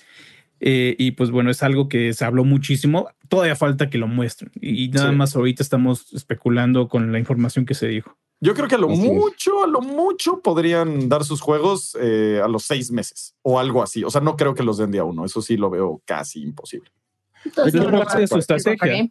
Eh, 0.65 0.95
y 0.97 1.11
pues 1.11 1.31
bueno, 1.31 1.51
es 1.51 1.63
algo 1.63 1.89
que 1.89 2.13
se 2.15 2.25
habló 2.25 2.45
muchísimo. 2.45 3.09
Todavía 3.29 3.55
falta 3.57 3.91
que 3.91 3.99
lo 3.99 4.07
muestren. 4.07 4.51
Y 4.61 4.89
nada 4.89 5.11
sí. 5.11 5.17
más 5.17 5.37
ahorita 5.37 5.63
estamos 5.63 6.13
especulando 6.15 6.89
con 6.89 7.13
la 7.13 7.19
información 7.19 7.67
que 7.67 7.75
se 7.75 7.89
dijo. 7.89 8.17
Yo 8.41 8.55
creo 8.55 8.69
que 8.69 8.77
a 8.77 8.79
lo 8.79 8.91
así 8.91 9.03
mucho, 9.03 9.59
es. 9.59 9.65
a 9.65 9.67
lo 9.67 9.81
mucho 9.83 10.41
podrían 10.41 11.09
dar 11.09 11.25
sus 11.25 11.41
juegos 11.41 11.97
eh, 12.01 12.41
a 12.43 12.49
los 12.49 12.63
seis 12.65 12.91
meses 12.91 13.35
o 13.43 13.59
algo 13.59 13.83
así. 13.83 14.03
O 14.03 14.11
sea, 14.11 14.21
no 14.21 14.37
creo 14.37 14.55
que 14.55 14.63
los 14.63 14.79
den 14.79 14.93
día 14.93 15.05
uno. 15.05 15.25
Eso 15.25 15.43
sí 15.43 15.57
lo 15.57 15.69
veo 15.69 16.01
casi 16.07 16.43
imposible. 16.43 16.91
Entonces, 17.45 17.75
es 18.21 18.31
su 18.31 18.39
estrategia. 18.39 19.09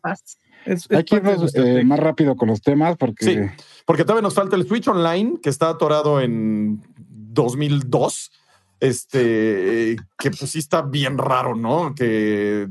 Es, 0.65 0.85
es 0.87 0.91
Hay 0.91 1.03
que 1.03 1.15
irnos 1.15 1.55
eh, 1.55 1.83
más 1.83 1.99
rápido 1.99 2.35
con 2.35 2.49
los 2.49 2.61
temas 2.61 2.97
porque... 2.97 3.25
Sí, 3.25 3.37
porque 3.85 4.03
todavía 4.03 4.21
nos 4.21 4.35
falta 4.35 4.55
el 4.55 4.67
Switch 4.67 4.87
Online 4.87 5.39
que 5.41 5.49
está 5.49 5.69
atorado 5.69 6.21
en 6.21 6.81
2002 6.97 8.31
este, 8.81 9.95
que 10.17 10.31
pues 10.31 10.51
sí 10.51 10.59
está 10.59 10.81
bien 10.81 11.17
raro, 11.17 11.55
¿no? 11.55 11.93
Que 11.95 12.67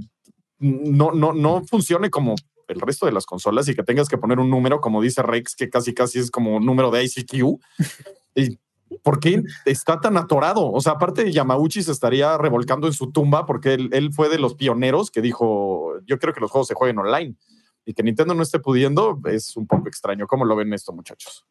no, 0.58 1.12
no, 1.12 1.32
no 1.32 1.64
funcione 1.64 2.10
como 2.10 2.34
el 2.68 2.80
resto 2.80 3.06
de 3.06 3.12
las 3.12 3.26
consolas 3.26 3.68
y 3.68 3.74
que 3.74 3.84
tengas 3.84 4.08
que 4.08 4.18
poner 4.18 4.38
un 4.38 4.50
número, 4.50 4.80
como 4.80 5.00
dice 5.00 5.22
Rex, 5.22 5.54
que 5.54 5.70
casi 5.70 5.94
casi 5.94 6.18
es 6.18 6.30
como 6.30 6.56
un 6.56 6.66
número 6.66 6.90
de 6.90 7.04
ICQ. 7.04 7.60
¿Y 8.34 8.58
por 9.02 9.20
qué 9.20 9.42
está 9.64 10.00
tan 10.00 10.16
atorado? 10.16 10.70
O 10.70 10.80
sea, 10.80 10.92
aparte 10.92 11.24
de 11.24 11.32
Yamauchi 11.32 11.82
se 11.82 11.92
estaría 11.92 12.36
revolcando 12.38 12.86
en 12.86 12.92
su 12.92 13.12
tumba 13.12 13.46
porque 13.46 13.74
él, 13.74 13.90
él 13.92 14.12
fue 14.12 14.28
de 14.28 14.38
los 14.38 14.54
pioneros 14.54 15.10
que 15.10 15.22
dijo, 15.22 15.94
yo 16.06 16.18
creo 16.18 16.34
que 16.34 16.40
los 16.40 16.50
juegos 16.50 16.68
se 16.68 16.74
jueguen 16.74 16.98
online 16.98 17.36
y 17.84 17.94
que 17.94 18.02
Nintendo 18.02 18.34
no 18.34 18.42
esté 18.42 18.58
pudiendo 18.58 19.20
es 19.26 19.56
un 19.56 19.66
poco 19.66 19.88
extraño. 19.88 20.26
¿Cómo 20.26 20.44
lo 20.44 20.56
ven 20.56 20.72
esto, 20.72 20.92
muchachos? 20.92 21.46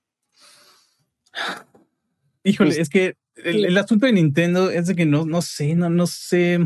Híjole, 2.44 2.72
pues, 2.72 2.80
es 2.80 2.90
que 2.90 3.16
el, 3.36 3.66
el, 3.66 3.78
asunto 3.78 4.06
de 4.06 4.14
Nintendo 4.14 4.70
es 4.70 4.88
de 4.88 4.96
que 4.96 5.06
no, 5.06 5.26
no 5.26 5.42
sé, 5.42 5.76
no, 5.76 5.90
no 5.90 6.08
sé. 6.08 6.60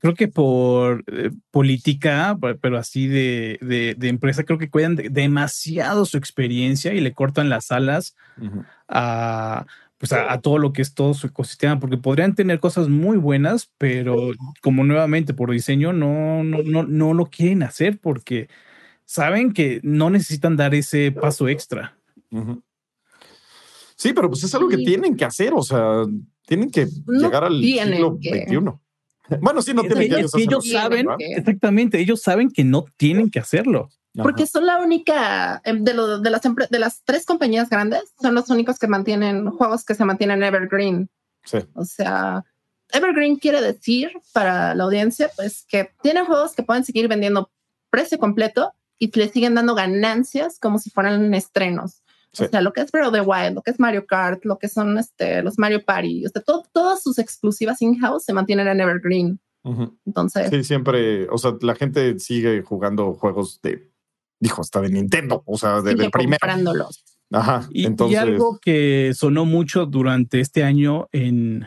Creo 0.00 0.14
que 0.14 0.28
por 0.28 1.02
eh, 1.08 1.30
política, 1.50 2.38
pero 2.60 2.78
así 2.78 3.08
de, 3.08 3.58
de, 3.60 3.94
de, 3.98 4.08
empresa, 4.08 4.44
creo 4.44 4.58
que 4.58 4.70
cuidan 4.70 4.94
de, 4.94 5.08
demasiado 5.10 6.04
su 6.04 6.16
experiencia 6.16 6.94
y 6.94 7.00
le 7.00 7.14
cortan 7.14 7.48
las 7.48 7.72
alas 7.72 8.14
uh 8.40 8.44
-huh. 8.44 8.66
a, 8.88 9.66
pues 9.98 10.12
a, 10.12 10.32
a, 10.32 10.40
todo 10.40 10.58
lo 10.58 10.72
que 10.72 10.82
es 10.82 10.94
todo 10.94 11.14
su 11.14 11.26
ecosistema, 11.26 11.80
porque 11.80 11.96
podrían 11.96 12.36
tener 12.36 12.60
cosas 12.60 12.88
muy 12.88 13.16
buenas, 13.16 13.72
pero 13.76 14.30
como 14.62 14.84
nuevamente 14.84 15.34
por 15.34 15.50
diseño 15.50 15.92
no, 15.92 16.44
no, 16.44 16.62
no, 16.62 16.84
no 16.84 17.12
lo 17.12 17.26
quieren 17.26 17.64
hacer 17.64 17.98
porque 17.98 18.48
saben 19.04 19.52
que 19.52 19.80
no 19.82 20.10
necesitan 20.10 20.56
dar 20.56 20.76
ese 20.76 21.10
paso 21.10 21.48
extra. 21.48 21.96
Uh 22.30 22.40
-huh. 22.40 22.62
Sí, 23.96 24.12
pero 24.12 24.28
pues 24.28 24.44
es 24.44 24.54
algo 24.54 24.68
que 24.68 24.76
tienen 24.76 25.16
que 25.16 25.24
hacer, 25.24 25.52
o 25.54 25.62
sea, 25.62 26.04
tienen 26.46 26.70
que 26.70 26.86
no 27.06 27.20
llegar 27.20 27.42
al 27.42 27.60
siglo 27.60 28.16
que... 28.22 28.46
XXI. 28.46 28.87
Bueno, 29.40 29.62
sí, 29.62 29.74
no 29.74 29.82
tienen 29.82 30.08
que, 30.08 30.14
que, 30.16 30.20
es 30.22 30.32
que 30.32 30.42
ellos 30.42 30.68
saben, 30.68 31.06
que... 31.18 31.32
exactamente, 31.32 32.00
ellos 32.00 32.22
saben 32.22 32.50
que 32.50 32.64
no 32.64 32.86
tienen 32.96 33.30
que 33.30 33.38
hacerlo. 33.38 33.90
Porque 34.22 34.46
son 34.46 34.66
la 34.66 34.78
única, 34.78 35.60
em, 35.64 35.84
de, 35.84 35.94
lo, 35.94 36.18
de, 36.18 36.30
las, 36.30 36.42
de 36.42 36.78
las 36.78 37.02
tres 37.04 37.24
compañías 37.24 37.68
grandes, 37.68 38.02
son 38.20 38.34
los 38.34 38.50
únicos 38.50 38.78
que 38.78 38.88
mantienen 38.88 39.50
juegos 39.50 39.84
que 39.84 39.94
se 39.94 40.04
mantienen 40.04 40.42
evergreen. 40.42 41.08
Sí. 41.44 41.58
O 41.74 41.84
sea, 41.84 42.44
evergreen 42.92 43.36
quiere 43.36 43.60
decir 43.60 44.10
para 44.32 44.74
la 44.74 44.84
audiencia, 44.84 45.30
pues 45.36 45.64
que 45.68 45.90
tienen 46.02 46.24
juegos 46.24 46.54
que 46.54 46.62
pueden 46.62 46.84
seguir 46.84 47.08
vendiendo 47.08 47.50
precio 47.90 48.18
completo 48.18 48.72
y 48.98 49.16
le 49.16 49.28
siguen 49.28 49.54
dando 49.54 49.74
ganancias 49.74 50.58
como 50.58 50.78
si 50.78 50.90
fueran 50.90 51.32
estrenos. 51.34 52.02
Sí. 52.32 52.44
O 52.44 52.48
sea, 52.48 52.60
lo 52.60 52.72
que 52.72 52.82
es 52.82 52.92
Breath 52.92 53.08
of 53.08 53.14
the 53.14 53.20
Wild, 53.20 53.54
lo 53.54 53.62
que 53.62 53.70
es 53.70 53.80
Mario 53.80 54.06
Kart, 54.06 54.44
lo 54.44 54.58
que 54.58 54.68
son 54.68 54.98
este, 54.98 55.42
los 55.42 55.58
Mario 55.58 55.84
Party, 55.84 56.26
o 56.26 56.28
sea, 56.28 56.42
todo, 56.42 56.64
todas 56.72 57.02
sus 57.02 57.18
exclusivas 57.18 57.80
in-house 57.82 58.24
se 58.24 58.32
mantienen 58.32 58.68
en 58.68 58.80
Evergreen. 58.80 59.40
Uh 59.64 59.72
-huh. 59.72 59.98
Entonces. 60.06 60.50
Sí, 60.50 60.62
siempre, 60.64 61.28
o 61.30 61.38
sea, 61.38 61.56
la 61.60 61.74
gente 61.74 62.18
sigue 62.18 62.62
jugando 62.62 63.14
juegos 63.14 63.60
de, 63.62 63.90
dijo, 64.40 64.60
hasta 64.60 64.80
de 64.80 64.90
Nintendo, 64.90 65.42
o 65.46 65.58
sea, 65.58 65.80
de, 65.80 65.94
de 65.94 66.10
primero. 66.10 66.38
comprándolos. 66.40 67.04
Ajá. 67.32 67.68
Y, 67.70 67.86
entonces... 67.86 68.14
y 68.14 68.18
algo 68.18 68.58
que 68.60 69.12
sonó 69.14 69.44
mucho 69.44 69.86
durante 69.86 70.40
este 70.40 70.64
año 70.64 71.08
en, 71.12 71.66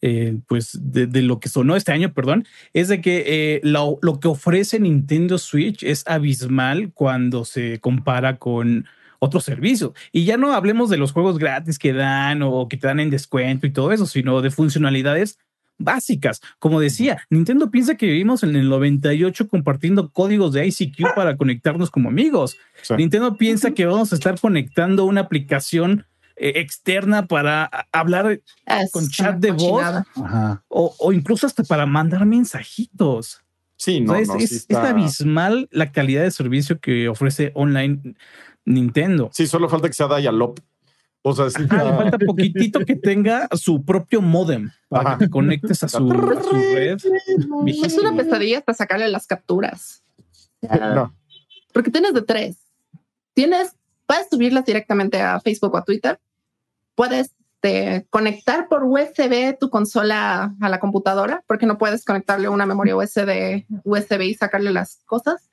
eh, 0.00 0.38
pues 0.46 0.78
de, 0.80 1.06
de, 1.06 1.22
lo 1.22 1.40
que 1.40 1.48
sonó 1.48 1.74
este 1.74 1.90
año, 1.92 2.12
perdón, 2.12 2.44
es 2.72 2.86
de 2.88 3.00
que 3.00 3.24
eh, 3.26 3.60
lo, 3.64 3.98
lo, 4.00 4.20
que 4.20 4.28
ofrece 4.28 4.78
Nintendo 4.78 5.38
Switch 5.38 5.82
es 5.82 6.04
abismal 6.06 6.92
cuando 6.94 7.44
se 7.44 7.80
compara 7.80 8.38
con 8.38 8.86
otros 9.18 9.44
servicios. 9.44 9.92
Y 10.12 10.24
ya 10.24 10.36
no 10.36 10.52
hablemos 10.52 10.90
de 10.90 10.96
los 10.96 11.12
juegos 11.12 11.38
gratis 11.38 11.78
que 11.78 11.92
dan 11.92 12.42
o 12.42 12.68
que 12.68 12.76
te 12.76 12.86
dan 12.86 13.00
en 13.00 13.10
descuento 13.10 13.66
y 13.66 13.72
todo 13.72 13.92
eso, 13.92 14.06
sino 14.06 14.40
de 14.42 14.50
funcionalidades 14.50 15.38
básicas. 15.78 16.40
Como 16.58 16.80
decía, 16.80 17.22
Nintendo 17.30 17.70
piensa 17.70 17.96
que 17.96 18.06
vivimos 18.06 18.42
en 18.42 18.56
el 18.56 18.68
98 18.68 19.48
compartiendo 19.48 20.10
códigos 20.10 20.52
de 20.52 20.66
ICQ 20.66 21.14
para 21.14 21.36
conectarnos 21.36 21.90
como 21.90 22.08
amigos. 22.08 22.56
Sí. 22.82 22.94
Nintendo 22.96 23.36
piensa 23.36 23.70
que 23.70 23.86
vamos 23.86 24.12
a 24.12 24.16
estar 24.16 24.38
conectando 24.40 25.04
una 25.04 25.22
aplicación 25.22 26.04
eh, 26.40 26.60
externa 26.60 27.26
para 27.26 27.68
hablar 27.90 28.40
es 28.64 28.92
con 28.92 29.08
chat 29.08 29.38
de 29.38 29.50
voz 29.50 29.84
o, 30.68 30.94
o, 30.96 31.12
incluso 31.12 31.48
hasta 31.48 31.64
para 31.64 31.84
mandar 31.84 32.24
mensajitos. 32.26 33.42
Sí, 33.76 34.00
no, 34.00 34.12
o 34.12 34.14
sea, 34.14 34.22
es, 34.22 34.28
no, 34.28 34.36
es, 34.36 34.50
sí 34.50 34.56
está... 34.56 34.84
es 34.84 34.90
abismal 34.90 35.68
la 35.72 35.90
calidad 35.90 36.22
de 36.22 36.30
servicio 36.30 36.78
que 36.78 37.08
ofrece 37.08 37.50
online 37.54 38.14
Nintendo. 38.68 39.30
Sí, 39.32 39.46
solo 39.46 39.68
falta 39.68 39.88
que 39.88 39.94
sea 39.94 40.06
Dialop. 40.06 40.58
O 41.22 41.34
sea, 41.34 41.50
sí 41.50 41.62
Ajá, 41.68 41.84
le 41.84 41.96
falta 41.96 42.18
poquitito 42.18 42.80
que 42.80 42.94
tenga 42.94 43.48
su 43.52 43.84
propio 43.84 44.22
modem 44.22 44.70
para 44.88 45.10
Ajá. 45.10 45.18
que 45.18 45.24
te 45.24 45.30
conectes 45.30 45.82
a 45.82 45.88
su, 45.88 45.96
a 45.96 46.42
su 46.42 46.52
red. 46.52 46.98
Es 47.66 47.98
una 47.98 48.16
pesadilla 48.16 48.58
hasta 48.58 48.74
sacarle 48.74 49.08
las 49.08 49.26
capturas. 49.26 50.04
No. 50.62 51.14
Porque 51.72 51.90
tienes 51.90 52.14
de 52.14 52.22
tres. 52.22 52.56
Tienes, 53.34 53.76
puedes 54.06 54.28
subirlas 54.30 54.64
directamente 54.64 55.20
a 55.20 55.40
Facebook 55.40 55.74
o 55.74 55.78
a 55.78 55.84
Twitter. 55.84 56.20
Puedes 56.94 57.34
este, 57.60 58.06
conectar 58.10 58.68
por 58.68 58.84
USB 58.84 59.58
tu 59.58 59.68
consola 59.68 60.54
a 60.60 60.68
la 60.68 60.78
computadora, 60.78 61.42
porque 61.48 61.66
no 61.66 61.76
puedes 61.76 62.04
conectarle 62.04 62.48
una 62.48 62.66
memoria 62.66 62.94
USB, 62.94 63.64
USB 63.82 64.22
y 64.22 64.34
sacarle 64.34 64.72
las 64.72 65.00
cosas 65.06 65.50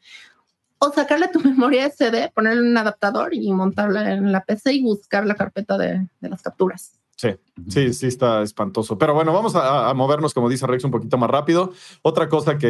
o 0.79 0.91
sacarle 0.91 1.27
tu 1.29 1.39
memoria 1.43 1.89
SD, 1.89 2.31
ponerle 2.33 2.61
un 2.61 2.77
adaptador 2.77 3.33
y 3.33 3.51
montarla 3.51 4.13
en 4.13 4.31
la 4.31 4.43
PC 4.43 4.73
y 4.73 4.83
buscar 4.83 5.25
la 5.25 5.35
carpeta 5.35 5.77
de, 5.77 6.07
de 6.19 6.29
las 6.29 6.41
capturas. 6.41 6.99
Sí, 7.17 7.29
sí, 7.69 7.93
sí 7.93 8.07
está 8.07 8.41
espantoso. 8.41 8.97
Pero 8.97 9.13
bueno, 9.13 9.31
vamos 9.31 9.55
a, 9.55 9.89
a, 9.89 9.93
movernos, 9.93 10.33
como 10.33 10.49
dice 10.49 10.67
Rex, 10.67 10.83
un 10.83 10.91
poquito 10.91 11.17
más 11.17 11.29
rápido. 11.29 11.71
Otra 12.01 12.27
cosa 12.27 12.57
que 12.57 12.67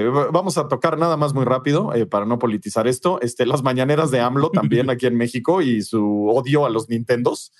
eh, 0.00 0.08
vamos 0.08 0.58
a 0.58 0.66
tocar 0.66 0.98
nada 0.98 1.16
más 1.16 1.32
muy 1.32 1.44
rápido 1.44 1.94
eh, 1.94 2.04
para 2.04 2.26
no 2.26 2.40
politizar 2.40 2.88
esto, 2.88 3.20
este, 3.20 3.46
las 3.46 3.62
mañaneras 3.62 4.10
de 4.10 4.18
AMLO 4.18 4.50
también 4.50 4.90
aquí 4.90 5.06
en 5.06 5.16
México 5.16 5.62
y 5.62 5.82
su 5.82 6.26
odio 6.26 6.66
a 6.66 6.70
los 6.70 6.88
Nintendos. 6.88 7.52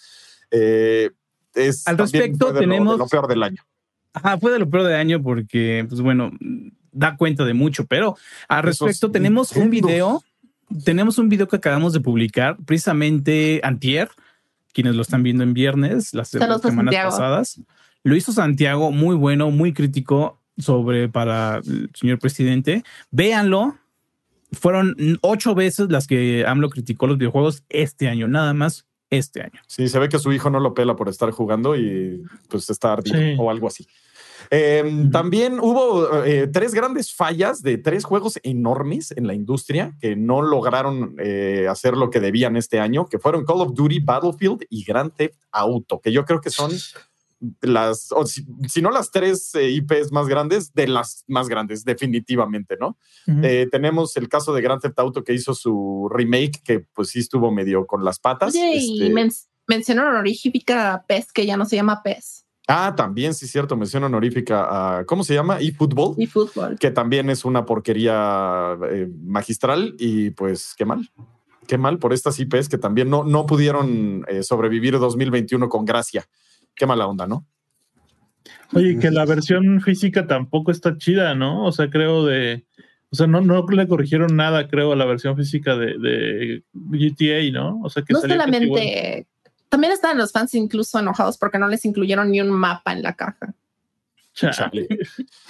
Eh, 0.51 1.11
es 1.55 1.86
Al 1.86 1.99
respecto, 1.99 2.53
de 2.53 2.61
tenemos... 2.61 2.86
Lo, 2.86 2.92
de 2.92 2.99
lo 2.99 3.07
peor 3.09 3.28
del 3.28 3.42
año. 3.45 3.62
Ajá, 4.12 4.36
fue 4.38 4.51
de 4.51 4.59
lo 4.59 4.68
peor 4.68 4.84
del 4.84 4.97
año 4.97 5.22
porque, 5.22 5.86
pues 5.88 6.01
bueno, 6.01 6.32
da 6.95 7.16
cuenta 7.16 7.45
de 7.45 7.55
mucho, 7.55 7.86
pero 7.86 8.16
al 8.49 8.62
respecto 8.62 9.11
tenemos 9.11 9.53
un 9.53 9.70
video, 9.70 10.22
tenemos 10.84 11.18
un 11.18 11.28
video 11.28 11.49
que 11.49 11.57
acabamos 11.57 11.92
de 11.92 12.01
publicar 12.01 12.57
precisamente 12.64 13.61
antier, 13.62 14.09
quienes 14.72 14.95
lo 14.95 15.03
están 15.03 15.22
viendo 15.22 15.42
en 15.42 15.55
viernes, 15.55 16.14
las, 16.14 16.28
semanas 16.28 16.62
Santiago. 16.62 17.11
pasadas. 17.11 17.61
Lo 18.03 18.16
hizo 18.16 18.32
Santiago, 18.32 18.90
muy 18.90 19.16
bueno, 19.16 19.51
muy 19.51 19.72
crítico 19.72 20.38
sobre 20.59 21.09
para 21.09 21.59
el 21.59 21.90
señor 21.95 22.18
presidente. 22.18 22.84
Véanlo. 23.11 23.76
Fueron 24.53 24.95
ocho 25.22 25.57
veces 25.57 25.90
las 25.90 26.07
que 26.07 26.45
AMLO 26.47 26.70
criticó 26.70 27.09
los 27.09 27.18
videojuegos 27.18 27.64
este 27.70 28.09
año, 28.09 28.28
nada 28.28 28.55
más 28.55 28.86
este 29.11 29.42
año. 29.42 29.61
Sí, 29.66 29.88
se 29.88 29.99
ve 29.99 30.09
que 30.09 30.18
su 30.18 30.32
hijo 30.32 30.51
no 30.51 30.61
lo 30.61 30.74
pela 30.74 30.95
por 30.95 31.09
estar 31.09 31.30
jugando 31.30 31.76
y 31.76 32.22
pues 32.49 32.70
está 32.70 32.92
ardido 32.92 33.18
sí. 33.18 33.34
o 33.38 33.51
algo 33.51 33.66
así. 33.66 33.86
Eh, 34.51 34.82
-huh. 34.84 35.11
También 35.11 35.59
hubo 35.61 36.24
eh, 36.24 36.47
tres 36.53 36.74
grandes 36.74 37.12
fallas 37.12 37.62
de 37.62 37.78
tres 37.78 38.05
juegos 38.05 38.38
enormes 38.42 39.12
en 39.16 39.26
la 39.26 39.34
industria 39.34 39.97
que 40.01 40.16
no 40.16 40.42
lograron 40.42 41.14
eh, 41.18 41.66
hacer 41.68 41.97
lo 41.97 42.11
que 42.11 42.20
debían 42.20 42.57
este 42.57 42.80
año, 42.80 43.07
que 43.07 43.18
fueron 43.18 43.45
Call 43.45 43.61
of 43.62 43.74
Duty, 43.74 44.01
Battlefield 44.01 44.64
y 44.70 44.84
Grand 44.84 45.12
Theft 45.14 45.36
Auto, 45.53 46.01
que 46.01 46.12
yo 46.12 46.24
creo 46.24 46.40
que 46.40 46.51
son 46.51 46.70
las, 47.61 48.11
o 48.12 48.24
si, 48.26 48.47
si 48.68 48.80
no 48.80 48.90
las 48.90 49.11
tres 49.11 49.55
eh, 49.55 49.68
IPs 49.70 50.12
más 50.12 50.28
grandes, 50.28 50.72
de 50.72 50.86
las 50.88 51.24
más 51.26 51.49
grandes, 51.49 51.84
definitivamente, 51.84 52.76
¿no? 52.80 52.97
Eh, 53.42 53.68
tenemos 53.70 54.16
el 54.16 54.28
caso 54.28 54.55
de 54.55 54.62
Grand 54.62 54.80
Theft 54.80 54.99
Auto 54.99 55.24
que 55.24 55.34
hizo 55.34 55.55
su 55.55 56.09
remake, 56.11 56.62
que 56.64 56.80
pues 56.95 57.09
sí 57.11 57.18
estuvo 57.18 57.51
medio 57.51 57.86
con 57.86 58.03
las 58.05 58.18
patas. 58.18 58.55
Oye, 58.55 58.76
y 58.76 59.03
Este, 59.03 59.12
men- 59.14 59.30
mención 59.66 59.99
honorífica 59.99 60.95
a 60.95 61.03
PES, 61.07 61.32
que 61.32 61.45
ya 61.47 61.57
no 61.57 61.64
se 61.66 61.76
llama 61.76 62.03
PES, 62.03 62.43
Ah, 62.66 62.94
también, 62.96 63.34
sí, 63.34 63.46
cierto, 63.46 63.76
mención 63.76 64.04
honorífica 64.04 64.98
a, 64.98 65.04
¿cómo 65.04 65.22
se 65.22 65.34
llama? 65.34 65.58
eFootball, 65.60 66.14
y 66.16 66.26
fútbol. 66.26 66.78
que 66.78 66.90
también 66.90 67.28
es 67.28 67.44
una 67.44 67.66
porquería 67.66 68.78
eh, 68.90 69.08
magistral 69.22 69.94
y 69.98 70.30
pues 70.30 70.74
qué 70.76 70.86
mal. 70.86 71.10
Qué 71.66 71.78
mal 71.78 71.98
por 71.98 72.12
estas 72.12 72.38
IPs 72.38 72.68
que 72.68 72.78
también 72.78 73.10
no, 73.10 73.24
no 73.24 73.46
pudieron 73.46 74.24
eh, 74.28 74.42
sobrevivir 74.42 74.98
2021 74.98 75.68
con 75.68 75.84
gracia. 75.84 76.26
Qué 76.74 76.86
mala 76.86 77.06
onda, 77.06 77.26
¿no? 77.26 77.46
Oye, 78.72 78.98
que 78.98 79.10
la 79.10 79.24
versión 79.24 79.80
física 79.80 80.26
tampoco 80.26 80.70
está 80.70 80.96
chida, 80.98 81.34
¿no? 81.34 81.64
O 81.64 81.72
sea, 81.72 81.88
creo 81.88 82.24
de. 82.24 82.64
O 83.10 83.16
sea, 83.16 83.26
no, 83.26 83.40
no 83.40 83.64
le 83.66 83.86
corrigieron 83.86 84.36
nada, 84.36 84.68
creo, 84.68 84.92
a 84.92 84.96
la 84.96 85.04
versión 85.04 85.36
física 85.36 85.76
de, 85.76 85.98
de 85.98 86.62
GTA, 86.72 87.52
¿no? 87.52 87.80
O 87.82 87.88
sea, 87.88 88.02
que 88.02 88.12
No 88.12 88.20
solamente, 88.20 89.26
también 89.75 89.93
estaban 89.93 90.16
los 90.18 90.31
fans 90.31 90.55
incluso 90.55 91.01
enojados 91.01 91.37
porque 91.37 91.59
no 91.59 91.66
les 91.66 91.85
incluyeron 91.85 92.31
ni 92.31 92.41
un 92.41 92.49
mapa 92.49 92.93
en 92.93 93.03
la 93.03 93.14
caja. 93.14 93.53
Cha. 94.33 94.53
Chale. 94.53 94.87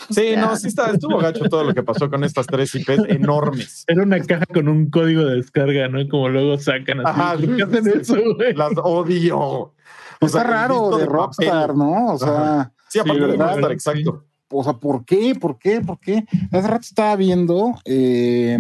Sí, 0.09 0.35
no, 0.35 0.57
sí 0.57 0.69
está, 0.69 0.93
estuvo 0.93 1.19
gacho 1.19 1.45
todo 1.51 1.63
lo 1.63 1.75
que 1.75 1.83
pasó 1.83 2.09
con 2.09 2.25
estas 2.25 2.47
tres 2.47 2.75
IPs 2.75 3.05
enormes. 3.09 3.85
Era 3.87 4.03
una 4.03 4.19
caja 4.21 4.47
con 4.47 4.67
un 4.69 4.89
código 4.89 5.27
de 5.27 5.37
descarga, 5.37 5.89
¿no? 5.89 6.09
Como 6.09 6.31
luego 6.31 6.57
sacan 6.57 7.01
así. 7.07 7.21
Ajá, 7.21 7.37
¿Por 7.37 7.55
qué 7.55 7.63
hacen 7.65 8.01
eso, 8.01 8.17
güey? 8.35 8.55
Las 8.55 8.73
odio. 8.83 9.39
O 9.39 9.75
Está 10.23 10.29
sea, 10.29 10.41
el 10.41 10.49
raro 10.49 10.85
de 10.97 11.05
papel. 11.05 11.07
Rockstar, 11.07 11.77
¿no? 11.77 12.15
O 12.15 12.19
sea, 12.19 12.73
Sí, 12.89 13.01
aparte 13.01 13.21
Sí, 13.21 13.21
de 13.21 13.27
¿verdad? 13.27 13.47
Rockstar, 13.49 13.73
exacto. 13.73 14.25
o 14.49 14.65
sea, 14.65 14.73
¿por 14.73 15.05
qué? 15.05 15.35
¿Por 15.39 15.59
qué? 15.59 15.83
¿Por 15.83 16.01
qué? 16.01 16.25
Hace 16.51 16.67
rato 16.67 16.81
estaba 16.89 17.15
viendo 17.17 17.75
eh, 17.85 18.57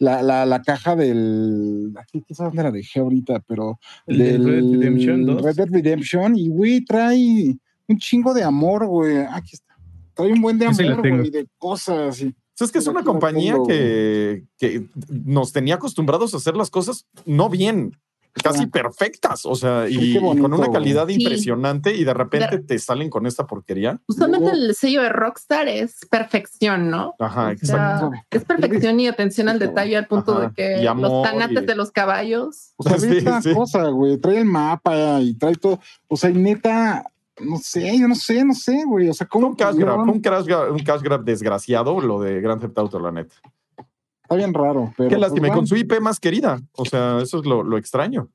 la, 0.00 0.22
la, 0.22 0.46
la 0.46 0.62
caja 0.62 0.96
del. 0.96 1.92
Aquí 1.96 2.22
quizás 2.26 2.46
dónde 2.46 2.62
la 2.62 2.70
dejé 2.70 3.00
ahorita, 3.00 3.40
pero. 3.46 3.78
El 4.06 4.18
del 4.18 4.44
Red 4.44 4.62
Dead 4.62 4.72
Redemption 4.72 5.26
2. 5.26 5.42
Red 5.42 5.56
Dead 5.56 5.68
Redemption. 5.70 6.36
Y 6.36 6.48
güey, 6.48 6.84
trae 6.84 7.54
un 7.86 7.98
chingo 7.98 8.32
de 8.32 8.42
amor, 8.42 8.86
güey. 8.86 9.18
Aquí 9.18 9.50
está. 9.52 9.76
Trae 10.14 10.32
un 10.32 10.40
buen 10.40 10.58
de 10.58 10.66
amor, 10.66 11.08
güey, 11.08 11.30
de 11.30 11.46
cosas. 11.58 12.22
Y, 12.22 12.34
es 12.58 12.72
que 12.72 12.78
es 12.78 12.86
una 12.86 13.02
compañía 13.04 13.52
tengo, 13.52 13.66
que, 13.66 14.44
que 14.58 14.86
nos 15.08 15.52
tenía 15.52 15.76
acostumbrados 15.76 16.34
a 16.34 16.36
hacer 16.36 16.56
las 16.56 16.68
cosas 16.68 17.06
no 17.24 17.48
bien, 17.48 17.96
casi 18.42 18.66
perfectas. 18.66 19.44
O 19.46 19.54
sea, 19.54 19.88
y, 19.88 20.16
y 20.16 20.18
con 20.20 20.52
una 20.52 20.70
calidad 20.70 21.06
Sí. 21.08 21.14
impresionante 21.14 21.94
y 21.94 22.04
de 22.04 22.14
repente 22.14 22.58
De- 22.58 22.62
te 22.62 22.78
salen 22.78 23.10
con 23.10 23.26
esta 23.26 23.46
porquería. 23.46 24.00
Usualmente 24.06 24.50
Luego- 24.50 24.64
el 24.68 24.74
sello 24.74 25.02
de 25.02 25.08
Rockstar 25.10 25.68
es 25.68 25.98
perfección, 26.10 26.90
¿no? 26.90 27.14
Ajá, 27.18 27.46
O 27.46 27.50
exacto. 27.50 28.10
sea, 28.10 28.24
es 28.30 28.44
perfección 28.44 29.00
y 29.00 29.08
atención 29.08 29.48
al 29.48 29.58
detalle 29.58 29.96
al 29.96 30.06
punto 30.06 30.32
Ajá. 30.38 30.48
de 30.48 30.54
que 30.80 30.88
amor 30.88 31.10
los 31.10 31.22
tanates 31.24 31.62
y- 31.62 31.66
de 31.66 31.74
los 31.74 31.90
caballos. 31.90 32.72
o 32.76 32.82
sea, 32.82 32.92
ve 33.00 33.08
Sí, 33.10 33.16
esta 33.18 33.42
sí. 33.42 33.54
cosa, 33.54 33.84
güey. 33.88 34.18
Trae 34.18 34.38
el 34.38 34.44
mapa 34.44 35.20
y 35.20 35.34
trae 35.34 35.54
todo. 35.56 35.80
O 36.08 36.16
sea, 36.16 36.30
y 36.30 36.34
neta. 36.34 37.04
No 37.42 37.56
sé, 37.56 37.98
yo 37.98 38.06
no 38.06 38.14
sé, 38.14 38.44
no 38.44 38.52
sé, 38.52 38.84
güey. 38.86 39.08
O 39.08 39.14
sea, 39.14 39.26
¿cómo 39.26 39.46
un 39.46 39.54
cash 39.54 39.74
grab, 39.74 40.00
un 40.00 40.20
cash 40.20 40.44
grab, 40.44 40.72
un 40.72 40.78
cash 40.80 41.00
grab 41.00 41.24
desgraciado 41.24 41.98
lo 41.98 42.20
de 42.20 42.38
Grand 42.42 42.60
Theft 42.60 42.76
Auto, 42.76 43.00
la 43.00 43.10
neta. 43.12 43.34
Está 44.30 44.36
bien 44.36 44.54
raro, 44.54 44.94
pero. 44.96 45.08
Qué 45.08 45.16
pues, 45.16 45.20
lástima, 45.22 45.46
y 45.48 45.50
bueno. 45.50 45.60
con 45.60 45.66
su 45.66 45.76
IP 45.76 46.00
más 46.00 46.20
querida. 46.20 46.60
O 46.76 46.84
sea, 46.84 47.18
eso 47.20 47.40
es 47.40 47.46
lo, 47.46 47.64
lo 47.64 47.76
extraño. 47.76 48.30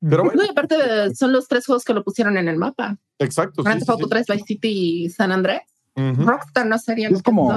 Pero 0.00 0.22
bueno, 0.24 0.40
No, 0.42 0.46
y 0.46 0.50
aparte 0.50 0.76
de- 0.76 1.14
son 1.16 1.32
los 1.32 1.48
tres 1.48 1.66
juegos 1.66 1.84
que 1.84 1.92
lo 1.92 2.04
pusieron 2.04 2.36
en 2.36 2.46
el 2.46 2.56
mapa. 2.56 2.98
exacto. 3.18 3.62
Grand 3.64 3.80
sí, 3.80 3.86
Theft 3.86 3.90
Auto 3.90 4.04
sí. 4.04 4.10
3, 4.10 4.26
Vice 4.28 4.44
City 4.46 4.68
y 5.04 5.10
San 5.10 5.32
Andrés. 5.32 5.62
Rockstar 5.96 6.66
no 6.66 6.78
sería 6.78 7.08
Es 7.08 7.20
como- 7.22 7.48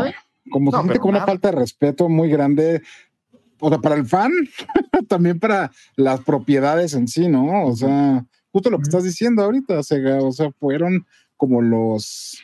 como 0.49 0.71
se 0.71 0.77
siente 0.81 0.99
una 1.07 1.25
falta 1.25 1.51
de 1.51 1.57
respeto 1.57 2.07
muy 2.09 2.29
grande, 2.29 2.81
o 3.59 3.69
sea, 3.69 3.77
para 3.79 3.95
el 3.95 4.05
fan, 4.07 4.31
también 5.09 5.39
para 5.39 5.71
las 5.97 6.21
propiedades 6.21 6.93
en 6.95 7.07
sí, 7.07 7.27
¿no? 7.27 7.65
O 7.65 7.75
sea, 7.75 8.25
justo 8.51 8.69
lo 8.71 8.77
que 8.77 8.83
estás 8.83 9.03
diciendo 9.03 9.43
ahorita, 9.43 9.83
Sega, 9.83 10.23
o 10.23 10.31
sea, 10.31 10.51
fueron 10.53 11.05
como 11.35 11.61
los... 11.61 12.39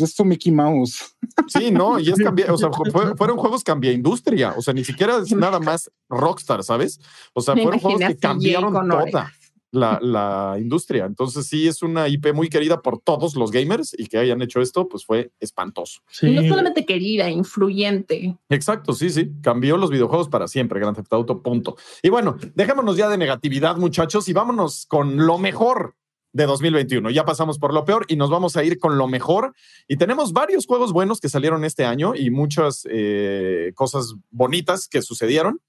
Pues 0.00 0.10
esto 0.10 0.24
Mickey 0.24 0.50
Mouse. 0.52 1.14
Sí, 1.48 1.70
no, 1.70 1.98
y 1.98 2.08
es 2.10 2.18
cambiar, 2.18 2.50
o 2.50 2.56
sea, 2.58 2.70
fue- 2.92 3.14
fueron 3.16 3.36
juegos 3.36 3.62
cambia 3.62 3.92
industria, 3.92 4.54
o 4.56 4.62
sea, 4.62 4.72
ni 4.74 4.84
siquiera 4.84 5.18
es 5.18 5.30
nada 5.32 5.60
más 5.60 5.90
Rockstar, 6.08 6.62
¿sabes? 6.64 7.00
O 7.34 7.40
sea, 7.40 7.54
Me 7.54 7.62
fueron 7.62 7.80
juegos 7.80 8.00
que 8.00 8.16
cambiaron 8.16 8.72
toda 8.88 9.32
la, 9.72 10.00
la 10.02 10.56
industria. 10.58 11.04
Entonces, 11.04 11.46
sí, 11.46 11.68
es 11.68 11.82
una 11.82 12.08
IP 12.08 12.32
muy 12.34 12.48
querida 12.48 12.80
por 12.82 12.98
todos 12.98 13.36
los 13.36 13.52
gamers 13.52 13.94
y 13.96 14.06
que 14.06 14.18
hayan 14.18 14.42
hecho 14.42 14.60
esto, 14.60 14.88
pues 14.88 15.04
fue 15.04 15.30
espantoso. 15.38 16.00
Sí. 16.10 16.26
Y 16.26 16.34
no 16.34 16.48
solamente 16.48 16.84
querida, 16.84 17.30
influyente. 17.30 18.36
Exacto, 18.48 18.92
sí, 18.94 19.10
sí, 19.10 19.30
cambió 19.42 19.76
los 19.76 19.90
videojuegos 19.90 20.28
para 20.28 20.48
siempre, 20.48 20.80
Grand 20.80 20.96
Theft 20.96 21.12
Auto, 21.12 21.40
punto. 21.42 21.76
Y 22.02 22.08
bueno, 22.08 22.36
dejémonos 22.56 22.96
ya 22.96 23.08
de 23.08 23.16
negatividad, 23.18 23.76
muchachos, 23.76 24.28
y 24.28 24.32
vámonos 24.32 24.86
con 24.86 25.24
lo 25.24 25.38
mejor 25.38 25.94
de 26.32 26.46
2021. 26.46 27.10
Ya 27.10 27.24
pasamos 27.24 27.58
por 27.58 27.74
lo 27.74 27.84
peor 27.84 28.04
y 28.08 28.16
nos 28.16 28.30
vamos 28.30 28.56
a 28.56 28.64
ir 28.64 28.78
con 28.78 28.98
lo 28.98 29.08
mejor. 29.08 29.54
Y 29.88 29.96
tenemos 29.96 30.32
varios 30.32 30.66
juegos 30.66 30.92
buenos 30.92 31.20
que 31.20 31.28
salieron 31.28 31.64
este 31.64 31.84
año 31.84 32.14
y 32.14 32.30
muchas 32.30 32.86
eh, 32.90 33.72
cosas 33.74 34.14
bonitas 34.30 34.88
que 34.88 35.02
sucedieron. 35.02 35.60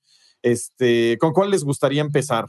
Este, 0.41 1.17
¿Con 1.19 1.33
cuál 1.33 1.51
les 1.51 1.63
gustaría 1.63 2.01
empezar? 2.01 2.45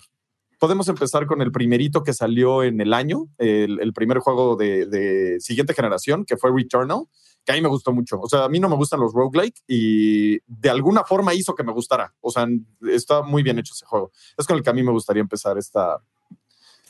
Podemos 0.58 0.88
empezar 0.88 1.26
con 1.26 1.42
el 1.42 1.50
primerito 1.50 2.04
que 2.04 2.12
salió 2.12 2.62
en 2.62 2.80
el 2.80 2.94
año, 2.94 3.26
el, 3.38 3.92
primer 3.92 4.18
juego 4.18 4.54
de, 4.54 4.86
de 4.86 5.40
siguiente 5.40 5.74
generación, 5.74 6.24
que 6.24 6.36
fue 6.36 6.52
Returnal, 6.54 7.06
que 7.44 7.50
a 7.50 7.54
mí 7.56 7.60
me 7.60 7.68
gustó 7.68 7.92
mucho. 7.92 8.20
O 8.20 8.28
sea, 8.28 8.44
a 8.44 8.48
mí 8.48 8.60
no 8.60 8.68
me 8.68 8.76
gustan 8.76 9.00
los 9.00 9.12
roguelike 9.12 9.60
y 9.66 10.38
de 10.46 10.70
alguna 10.70 11.02
forma 11.02 11.34
hizo 11.34 11.56
que 11.56 11.64
me 11.64 11.72
gustara. 11.72 12.14
O 12.20 12.30
sea, 12.30 12.46
está 12.88 13.22
muy 13.22 13.42
bien 13.42 13.58
hecho 13.58 13.74
ese 13.74 13.86
juego. 13.86 14.12
Es 14.38 14.46
con 14.46 14.56
el 14.56 14.62
que 14.62 14.70
a 14.70 14.72
mí 14.72 14.84
me 14.84 14.92
gustaría 14.92 15.20
empezar 15.20 15.58
esta, 15.58 16.00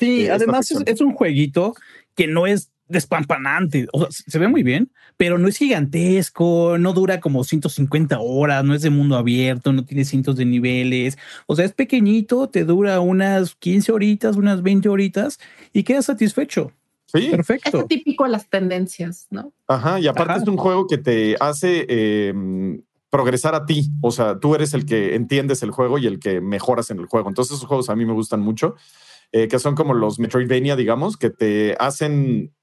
Sí, 0.03 0.26
eh, 0.26 0.32
además 0.32 0.70
es, 0.70 0.82
es 0.86 1.00
un 1.00 1.12
jueguito 1.14 1.74
que 2.14 2.26
no 2.26 2.46
es 2.46 2.72
despampanante. 2.88 3.86
O 3.92 4.00
sea, 4.00 4.09
se 4.11 4.38
ve 4.38 4.48
muy 4.48 4.62
bien, 4.62 4.92
pero 5.16 5.38
no 5.38 5.48
es 5.48 5.57
gigantesco, 5.57 6.76
no 6.78 6.92
dura 6.92 7.20
como 7.20 7.44
150 7.44 8.18
horas, 8.20 8.64
no 8.64 8.74
es 8.74 8.82
de 8.82 8.90
mundo 8.90 9.16
abierto, 9.16 9.72
no 9.72 9.84
tiene 9.84 10.05
cientos 10.05 10.36
de 10.36 10.44
niveles. 10.44 11.18
O 11.46 11.57
sea, 11.57 11.64
es 11.64 11.72
pequeñito, 11.72 12.48
te 12.48 12.64
dura 12.64 13.00
unas 13.00 13.55
15 13.57 13.92
horitas, 13.92 14.36
unas 14.36 14.62
20 14.62 14.88
horitas 14.88 15.38
y 15.72 15.82
quedas 15.82 16.07
satisfecho. 16.07 16.72
Sí, 17.07 17.26
Es 17.26 17.30
Perfecto. 17.30 17.84
típico 17.86 18.24
a 18.24 18.28
las 18.28 18.48
tendencias, 18.48 19.26
¿no? 19.30 19.53
ajá. 19.66 20.00
Y 20.00 20.07
aparte 20.07 20.32
Ajá. 20.32 20.42
es 20.42 20.48
un 20.48 20.57
juego 20.57 20.86
que 20.86 20.96
te 20.96 21.36
hace 21.40 21.84
eh, 21.88 22.32
progresar 23.11 23.55
a 23.55 23.66
ti. 23.66 23.90
O 24.00 24.11
sea, 24.11 24.38
tú 24.38 24.55
eres 24.55 24.72
el 24.72 24.86
que 24.86 25.14
entiendes 25.14 25.62
el 25.62 25.70
juego 25.72 25.98
y 25.98 26.07
el 26.07 26.18
que 26.18 26.40
mejoras 26.40 26.90
en 26.90 26.98
el 26.98 27.07
juego. 27.07 27.28
Entonces, 27.28 27.57
esos 27.57 27.68
juegos 27.68 27.90
a 27.90 27.96
mí 27.96 28.07
me 28.07 28.14
gustan 28.14 28.40
mucho, 28.40 28.76
eh, 29.33 29.49
que 29.49 29.59
son 29.59 29.74
como 29.74 29.95
los 29.95 30.18
Metroidvania, 30.18 30.76
digamos, 30.76 31.16
que 31.16 31.30
te 31.30 31.76
hacen. 31.78 32.55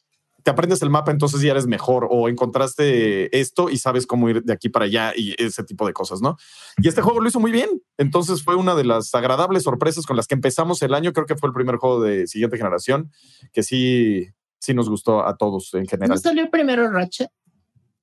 Te 0.41 0.51
aprendes 0.51 0.81
el 0.81 0.89
mapa, 0.89 1.11
entonces 1.11 1.41
ya 1.41 1.51
eres 1.51 1.67
mejor, 1.67 2.07
o 2.09 2.29
encontraste 2.29 3.37
esto 3.37 3.69
y 3.69 3.77
sabes 3.77 4.07
cómo 4.07 4.29
ir 4.29 4.41
de 4.41 4.53
aquí 4.53 4.69
para 4.69 4.85
allá 4.85 5.11
y 5.13 5.35
ese 5.37 5.65
tipo 5.65 5.85
de 5.85 5.91
cosas, 5.91 6.21
¿no? 6.21 6.37
Y 6.77 6.87
este 6.87 7.01
juego 7.01 7.19
lo 7.19 7.27
hizo 7.27 7.41
muy 7.41 7.51
bien. 7.51 7.69
Entonces 7.97 8.41
fue 8.41 8.55
una 8.55 8.73
de 8.73 8.85
las 8.85 9.13
agradables 9.13 9.63
sorpresas 9.63 10.05
con 10.05 10.15
las 10.15 10.27
que 10.27 10.35
empezamos 10.35 10.81
el 10.81 10.93
año. 10.93 11.11
Creo 11.11 11.25
que 11.25 11.35
fue 11.35 11.49
el 11.49 11.53
primer 11.53 11.75
juego 11.75 12.01
de 12.01 12.25
siguiente 12.25 12.55
generación 12.55 13.11
que 13.51 13.63
sí, 13.63 14.29
sí 14.59 14.73
nos 14.73 14.89
gustó 14.89 15.25
a 15.27 15.35
todos 15.35 15.73
en 15.73 15.81
¿No 15.83 15.87
general. 15.89 16.19
salió 16.19 16.49
primero 16.49 16.89
Ratchet? 16.89 17.29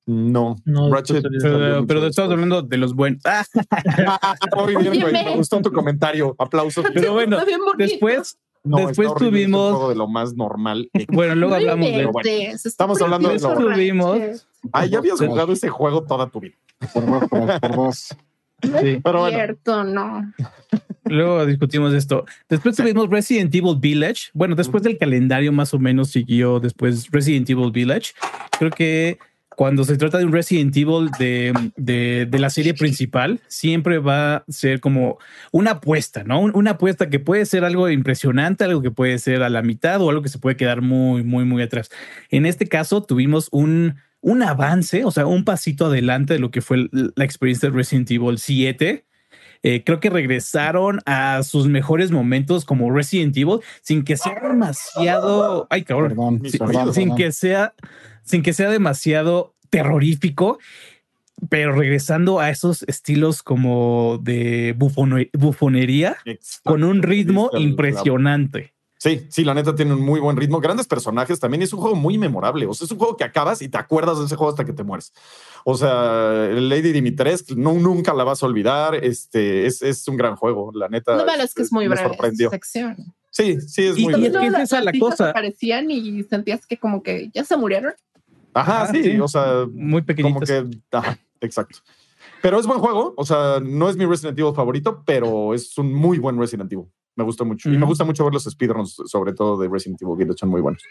No, 0.05 0.57
No, 0.67 0.93
Ratchet 0.93 1.23
salió- 1.23 1.41
salió 1.41 1.59
Pero, 1.59 1.87
pero 1.87 2.07
estamos 2.07 2.33
hablando 2.33 2.61
de 2.63 2.77
los 2.77 2.95
buenos. 2.95 3.23
Ah, 4.07 4.37
Muy 4.57 4.77
bien, 4.77 5.01
güey. 5.01 5.13
Me 5.25 5.37
gustó 5.37 5.61
tu 5.63 5.73
comentario. 5.73 6.37
Aplausos. 6.39 6.85
pero 6.95 7.15
bueno, 7.15 7.39
después, 7.79 8.37
No, 8.67 8.77
está 8.79 8.89
después 8.89 9.09
horrible, 9.09 9.41
es 9.43 9.47
un 9.47 9.53
tuvimos- 9.53 9.71
juego 9.73 9.89
de 9.91 9.95
lo 9.97 10.09
más 10.09 10.35
normal. 10.35 10.91
bueno, 11.09 11.35
luego 11.35 11.51
No 11.55 11.61
hablamos 11.61 11.87
de. 12.25 12.51
está 12.51 12.69
Estamos 12.69 13.01
hablando 13.03 13.29
de 13.29 13.39
lo- 13.39 13.55
Tuvimos-. 13.55 14.47
Ah, 14.73 14.87
ya 14.87 14.99
habías 14.99 15.19
jugado 15.21 15.53
ese 15.53 15.69
juego 15.69 16.03
toda 16.05 16.29
tu 16.29 16.41
vida. 16.41 16.55
Por 16.93 17.93
Sí. 18.63 19.01
Pero 19.05 19.21
bueno. 19.21 19.37
cierto, 19.37 19.85
no. 19.85 20.33
Luego 21.05 21.45
discutimos 21.47 21.93
esto. 21.93 22.25
Después 22.49 22.75
tuvimos 22.75 23.09
Resident 23.11 23.55
Evil 23.55 23.77
Village. 23.79 24.31
Bueno, 24.33 24.55
después 24.57 24.83
del 24.83 24.97
calendario 24.99 25.53
más 25.53 25.75
o 25.75 25.79
menos 25.79 26.09
siguió 26.11 26.59
después 26.59 27.09
Resident 27.13 27.49
Evil 27.51 27.71
Village. 27.71 28.13
Creo 28.59 28.71
que 28.71 29.19
cuando 29.57 29.83
se 29.85 29.97
trata 29.97 30.19
de 30.19 30.25
un 30.27 30.33
Resident 30.33 30.77
Evil 30.77 31.11
de, 31.19 31.53
de, 31.77 32.27
de 32.31 32.39
la 32.39 32.51
serie 32.51 32.75
principal, 32.75 33.41
siempre 33.49 33.99
va 33.99 34.37
a 34.37 34.45
ser 34.49 34.81
como 34.81 35.19
una 35.51 35.73
apuesta, 35.73 36.23
¿no? 36.25 36.41
Un- 36.41 36.53
Una 36.55 36.73
apuesta 36.73 37.09
que 37.11 37.19
puede 37.19 37.45
ser 37.47 37.65
algo 37.65 37.89
impresionante, 37.91 38.63
algo 38.65 38.83
que 38.83 38.91
puede 38.91 39.19
ser 39.19 39.43
a 39.43 39.49
la 39.49 39.63
mitad 39.63 40.01
o 40.03 40.11
algo 40.11 40.23
que 40.23 40.29
se 40.29 40.39
puede 40.39 40.57
quedar 40.57 40.83
muy, 40.83 41.25
muy, 41.25 41.45
muy 41.45 41.63
atrás. 41.63 41.89
En 42.31 42.47
este 42.47 42.67
caso 42.69 43.03
tuvimos 43.03 43.49
un, 43.51 43.97
un 44.21 44.43
avance, 44.43 45.05
o 45.05 45.11
sea, 45.11 45.27
un 45.27 45.45
pasito 45.45 45.87
adelante 45.87 46.35
de 46.35 46.39
lo 46.41 46.51
que 46.51 46.61
fue 46.61 46.89
la 46.93 47.25
experiencia 47.25 47.69
de 47.71 47.75
Resident 47.77 48.11
Evil 48.11 48.39
7. 48.39 49.05
Eh, 49.63 49.83
creo 49.85 50.01
que 50.01 50.11
regresaron 50.11 51.01
a 51.07 51.43
sus 51.43 51.67
mejores 51.67 52.11
momentos 52.13 52.65
como 52.67 52.93
Resident 52.93 53.37
Evil 53.37 53.61
sin 53.81 54.05
que 54.05 54.17
sea 54.17 54.35
demasiado. 54.43 55.67
Ay, 55.71 55.83
cabrón. 55.83 56.09
Perdón, 56.11 56.41
sin, 56.51 56.59
perdón, 56.59 56.95
sin 56.95 57.03
perdón. 57.05 57.17
que 57.17 57.33
sea, 57.33 57.75
sin 58.27 58.43
que 58.43 58.53
sea 58.53 58.69
demasiado 58.69 59.55
terrorífico, 59.71 60.59
pero 61.49 61.73
regresando 61.73 62.41
a 62.41 62.51
esos 62.51 62.83
estilos 62.85 63.43
como 63.43 64.19
de 64.23 64.75
bufone- 64.77 65.31
bufonería 65.33 66.17
Exacto. 66.27 66.71
con 66.71 66.85
un 66.85 67.03
ritmo 67.03 67.51
impresionante. 67.55 68.75
Sí, 68.99 69.27
sí, 69.29 69.45
la 69.45 69.53
neta 69.53 69.75
tiene 69.75 69.93
un 69.93 70.01
muy 70.01 70.21
buen 70.21 70.39
ritmo, 70.39 70.59
grandes 70.59 70.87
personajes 70.87 71.39
también. 71.39 71.63
Es 71.63 71.73
un 71.75 71.81
juego 71.81 71.95
muy 71.95 72.17
memorable. 72.17 72.67
O 72.67 72.73
sea, 72.73 72.87
es 72.87 72.91
un 72.91 72.97
juego 72.99 73.15
que 73.17 73.25
acabas 73.25 73.61
y 73.61 73.69
te 73.69 73.77
acuerdas 73.77 74.19
de 74.19 74.25
ese 74.25 74.37
juego 74.37 74.51
hasta 74.51 74.65
que 74.65 74.73
te 74.73 74.83
mueres. 74.83 75.13
O 75.67 75.77
sea, 75.77 76.49
Lady 76.51 76.93
Dimitrescu 76.93 77.55
no, 77.57 77.75
nunca 77.75 78.15
la 78.15 78.25
vas 78.25 78.43
a 78.43 78.47
olvidar. 78.47 78.95
Este 78.95 79.67
es, 79.67 79.83
es 79.83 80.09
un 80.09 80.17
gran 80.17 80.35
juego, 80.35 80.73
la 80.75 80.89
neta. 80.89 81.15
No 81.15 81.31
es 81.31 81.53
que 81.53 81.63
es 81.63 81.73
muy 81.73 81.87
breve 81.89 82.09
sorprendió. 82.09 82.49
sección. 82.51 82.97
Sí, 83.37 83.61
sí, 83.61 83.85
es 83.85 83.99
Y- 83.99 84.05
muy 84.05 84.15
y 84.15 84.29
breve. 84.31 84.47
es 84.47 84.55
que 84.57 84.63
esa 84.63 84.79
es 84.79 84.85
la 84.87 84.93
cosa. 84.99 85.31
aparecían 85.31 85.91
y 85.91 86.23
sentías 86.23 86.67
que 86.67 86.79
como 86.79 87.03
que 87.03 87.29
ya 87.35 87.45
se 87.45 87.55
murieron. 87.57 87.93
Ajá, 88.55 88.83
Ah, 88.85 88.87
sí, 88.91 89.03
sí. 89.03 89.21
o 89.21 89.29
sea, 89.29 89.67
Muy 89.71 90.01
como 90.01 90.07
pequeñitos. 90.07 90.49
que, 90.49 90.65
ajá, 90.91 91.19
exacto. 91.43 91.79
Pero 92.41 92.59
es 92.59 92.67
buen 92.67 92.79
juego, 92.79 93.13
o 93.17 93.25
sea, 93.27 93.61
no 93.63 93.91
es 93.91 93.97
mi 93.99 94.07
Resident 94.07 94.39
Evil 94.39 94.55
favorito, 94.55 95.03
pero 95.05 95.53
es 95.53 95.77
un 95.77 95.93
muy 95.93 96.19
buen 96.19 96.39
Resident 96.39 96.73
Evil. 96.73 96.87
Me 97.15 97.25
gustó 97.25 97.45
mucho. 97.45 97.71
Y 97.71 97.77
me 97.77 97.85
gusta 97.87 98.05
mucho 98.05 98.25
ver 98.25 98.33
los 98.33 98.45
speedruns, 98.45 98.95
sobre 99.07 99.33
todo 99.35 99.59
de 99.59 99.69
Resident 99.69 100.01
Evil, 100.01 100.27
que 100.27 100.33
son 100.35 100.49
muy 100.49 100.61
buenos. 100.63 100.83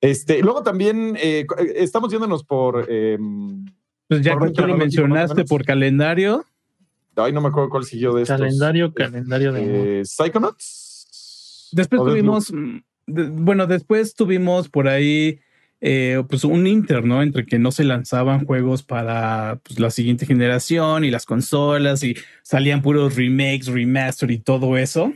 Este, 0.00 0.42
luego 0.42 0.62
también 0.62 1.16
eh, 1.20 1.46
eh, 1.58 1.72
estamos 1.76 2.10
yéndonos 2.12 2.44
por. 2.44 2.84
eh, 2.88 3.18
Pues 4.08 4.20
ya 4.22 4.34
por 4.36 4.48
que 4.48 4.54
tú 4.60 4.66
lo 4.66 4.76
mencionaste 4.76 5.44
por 5.44 5.64
calendario, 5.64 6.44
ay, 7.16 7.32
no 7.32 7.40
me 7.40 7.48
acuerdo 7.48 7.68
cuál 7.70 7.84
siguió 7.84 8.12
de 8.14 8.22
estos. 8.22 8.38
Calendario, 8.38 8.92
calendario 8.92 9.52
de. 9.52 10.00
Eh, 10.00 10.04
Psychonauts. 10.04 10.81
Después 11.72 12.00
tuvimos, 12.12 12.52
mm, 12.52 12.76
de- 13.06 13.28
bueno, 13.30 13.66
después 13.66 14.14
tuvimos 14.14 14.68
por 14.68 14.88
ahí 14.88 15.40
eh, 15.84 16.22
pues 16.28 16.44
un 16.44 16.64
inter, 16.68 17.04
¿no? 17.04 17.22
Entre 17.22 17.44
que 17.44 17.58
no 17.58 17.72
se 17.72 17.82
lanzaban 17.82 18.46
juegos 18.46 18.84
para 18.84 19.58
pues, 19.64 19.80
la 19.80 19.90
siguiente 19.90 20.26
generación 20.26 21.04
y 21.04 21.10
las 21.10 21.26
consolas 21.26 22.04
y 22.04 22.14
salían 22.44 22.82
puros 22.82 23.16
remakes, 23.16 23.66
remaster 23.66 24.30
y 24.30 24.38
todo 24.38 24.76
eso. 24.76 25.12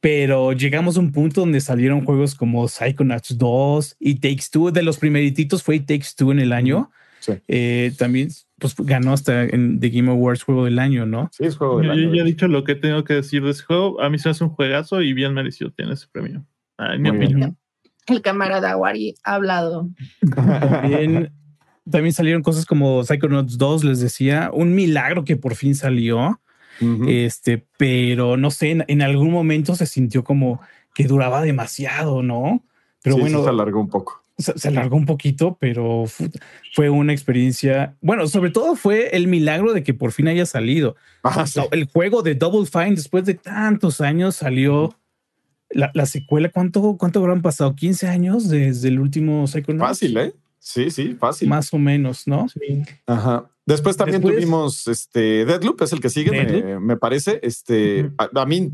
Pero 0.00 0.52
llegamos 0.52 0.96
a 0.96 1.00
un 1.00 1.12
punto 1.12 1.40
donde 1.42 1.60
salieron 1.60 2.04
juegos 2.04 2.34
como 2.34 2.66
Psychonauts 2.68 3.38
2 3.38 3.96
y 3.98 4.16
Takes 4.16 4.46
Two. 4.50 4.70
De 4.72 4.82
los 4.82 4.98
primerititos 4.98 5.62
fue 5.62 5.78
Takes 5.80 6.08
Two 6.16 6.32
en 6.32 6.40
el 6.40 6.52
año. 6.52 6.90
Sí. 7.26 7.32
Eh, 7.48 7.92
también 7.98 8.28
pues, 8.58 8.76
ganó 8.78 9.12
hasta 9.12 9.42
en 9.44 9.80
The 9.80 9.90
Game 9.90 10.10
Awards 10.10 10.44
Juego 10.44 10.64
del 10.64 10.78
Año, 10.78 11.06
¿no? 11.06 11.28
Sí, 11.32 11.44
es 11.44 11.56
juego 11.56 11.78
del 11.78 11.86
Yo, 11.88 11.92
año. 11.92 12.02
yo 12.02 12.14
ya 12.14 12.22
he 12.22 12.24
dicho 12.26 12.46
lo 12.46 12.62
que 12.62 12.76
tengo 12.76 13.02
que 13.02 13.14
decir 13.14 13.42
de 13.42 13.50
ese 13.50 13.64
juego. 13.64 14.00
A 14.00 14.08
mí 14.10 14.18
se 14.18 14.28
hace 14.28 14.44
un 14.44 14.50
juegazo 14.50 15.02
y 15.02 15.12
bien 15.12 15.34
merecido 15.34 15.70
tiene 15.72 15.94
ese 15.94 16.06
premio. 16.12 16.44
Ah, 16.78 16.94
en 16.94 17.02
mi 17.02 17.10
Muy 17.10 17.18
bien. 17.18 17.30
opinión. 17.32 17.58
El 18.06 18.22
camarada 18.22 18.76
Wari 18.76 19.16
ha 19.24 19.34
hablado. 19.34 19.90
También, 20.34 21.32
también 21.90 22.12
salieron 22.12 22.42
cosas 22.42 22.64
como 22.64 23.02
Psychonauts 23.02 23.58
2, 23.58 23.82
les 23.84 24.00
decía, 24.00 24.50
un 24.52 24.74
milagro 24.74 25.24
que 25.24 25.36
por 25.36 25.56
fin 25.56 25.74
salió. 25.74 26.40
Este, 27.08 27.66
pero 27.78 28.36
no 28.36 28.50
sé, 28.50 28.70
en, 28.70 28.84
en 28.86 29.00
algún 29.02 29.30
momento 29.32 29.74
se 29.74 29.86
sintió 29.86 30.22
como 30.22 30.60
que 30.94 31.04
duraba 31.04 31.40
demasiado, 31.42 32.22
¿no? 32.22 32.62
Pero 33.02 33.16
sí 33.16 33.22
bueno, 33.22 33.42
se 33.42 33.48
alargó 33.48 33.80
un 33.80 33.88
poco. 33.88 34.22
Se, 34.38 34.58
se 34.58 34.68
alargó 34.68 34.96
un 34.96 35.06
poquito, 35.06 35.56
pero 35.60 36.04
fu- 36.06 36.30
fue 36.74 36.90
una 36.90 37.12
experiencia. 37.12 37.96
Bueno, 38.00 38.26
sobre 38.28 38.50
todo 38.50 38.76
fue 38.76 39.16
el 39.16 39.28
milagro 39.28 39.72
de 39.72 39.82
que 39.82 39.94
por 39.94 40.12
fin 40.12 40.28
haya 40.28 40.46
salido. 40.46 40.96
Ajá, 41.22 41.46
sí. 41.46 41.58
No, 41.60 41.68
El 41.72 41.86
juego 41.86 42.22
de 42.22 42.34
Double 42.34 42.66
Fine, 42.66 42.96
después 42.96 43.24
de 43.24 43.34
tantos 43.34 44.00
años, 44.00 44.36
salió 44.36 44.94
la, 45.70 45.90
la 45.94 46.06
secuela. 46.06 46.50
¿Cuánto, 46.50 46.96
¿Cuánto 46.98 47.20
habrán 47.20 47.42
pasado? 47.42 47.74
¿15 47.74 48.08
años 48.08 48.48
desde 48.48 48.88
el 48.88 49.00
último 49.00 49.46
Psychonauts? 49.46 49.88
Fácil, 50.00 50.16
¿eh? 50.18 50.34
Sí, 50.58 50.90
sí, 50.90 51.14
fácil. 51.18 51.48
Más 51.48 51.72
o 51.72 51.78
menos, 51.78 52.26
¿no? 52.26 52.46
Ajá. 53.06 53.48
Después 53.64 53.96
también 53.96 54.20
Después- 54.20 54.36
tuvimos 54.36 54.86
este 54.88 55.44
Deadloop, 55.44 55.80
es 55.82 55.92
el 55.92 56.00
que 56.00 56.08
sigue, 56.10 56.78
me, 56.80 56.96
parece. 56.96 57.40
Este, 57.42 58.10
a, 58.18 58.28
a 58.40 58.46
mí 58.46 58.70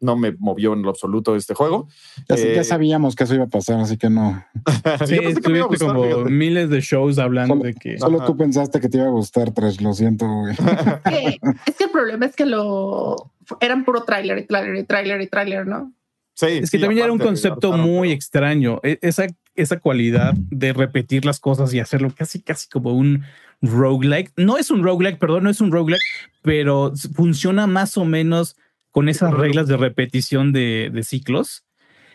no 0.00 0.16
me 0.16 0.32
movió 0.38 0.72
en 0.74 0.82
lo 0.82 0.90
absoluto 0.90 1.36
este 1.36 1.54
juego. 1.54 1.88
Ya, 2.28 2.36
ya 2.36 2.60
Eh, 2.60 2.64
sabíamos 2.64 3.14
que 3.16 3.24
eso 3.24 3.34
iba 3.34 3.44
a 3.44 3.48
pasar, 3.48 3.80
así 3.80 3.96
que 3.96 4.10
no. 4.10 4.44
Sí, 5.06 5.18
que 5.18 5.48
me 5.50 5.58
iba 5.58 5.66
a 5.66 5.68
tuviste 5.68 5.84
gustar, 5.84 5.88
como 5.88 6.04
fíjate. 6.04 6.30
miles 6.30 6.70
de 6.70 6.80
shows 6.80 7.18
hablando 7.18 7.54
Solo- 7.54 7.64
de 7.64 7.74
que 7.74 7.98
Solo 7.98 8.18
Ajá. 8.18 8.26
tú 8.26 8.36
pensaste 8.36 8.80
que 8.80 8.88
te 8.88 8.98
iba 8.98 9.06
a 9.06 9.10
gustar, 9.10 9.52
Trash, 9.52 9.80
lo 9.80 9.92
siento, 9.94 10.26
güey. 10.26 10.54
Es 11.66 11.76
que 11.76 11.84
el 11.84 11.90
problema 11.90 12.26
es 12.26 12.36
que 12.36 12.46
lo 12.46 13.16
eran 13.60 13.84
puro 13.84 14.02
tráiler 14.04 14.38
y 14.38 14.46
tráiler 14.46 14.76
y 14.76 14.84
tráiler 14.84 15.20
y 15.22 15.26
tráiler, 15.28 15.66
¿no? 15.66 15.92
Sí, 16.34 16.46
es 16.46 16.70
que 16.70 16.76
sí, 16.76 16.80
también 16.80 17.02
era 17.04 17.12
un 17.12 17.18
concepto 17.18 17.68
hartaron, 17.72 17.80
muy 17.90 18.08
pero- 18.08 18.16
extraño. 18.16 18.80
E- 18.82 18.98
Esa, 19.00 19.26
esa 19.54 19.78
cualidad 19.80 20.34
de 20.34 20.74
repetir 20.74 21.24
las 21.24 21.40
cosas 21.40 21.72
y 21.72 21.80
hacerlo 21.80 22.12
casi, 22.14 22.42
casi 22.42 22.68
como 22.68 22.92
un 22.92 23.22
roguelike. 23.62 24.32
No 24.36 24.58
es 24.58 24.70
un 24.70 24.82
roguelike, 24.82 25.18
perdón, 25.18 25.44
no 25.44 25.50
es 25.50 25.62
un 25.62 25.72
roguelike, 25.72 26.02
pero 26.42 26.92
funciona 27.14 27.66
más 27.66 27.96
o 27.96 28.04
menos 28.04 28.56
con 28.96 29.10
esas 29.10 29.34
reglas 29.34 29.68
de 29.68 29.76
repetición 29.76 30.54
de, 30.54 30.90
de 30.90 31.02
ciclos. 31.02 31.66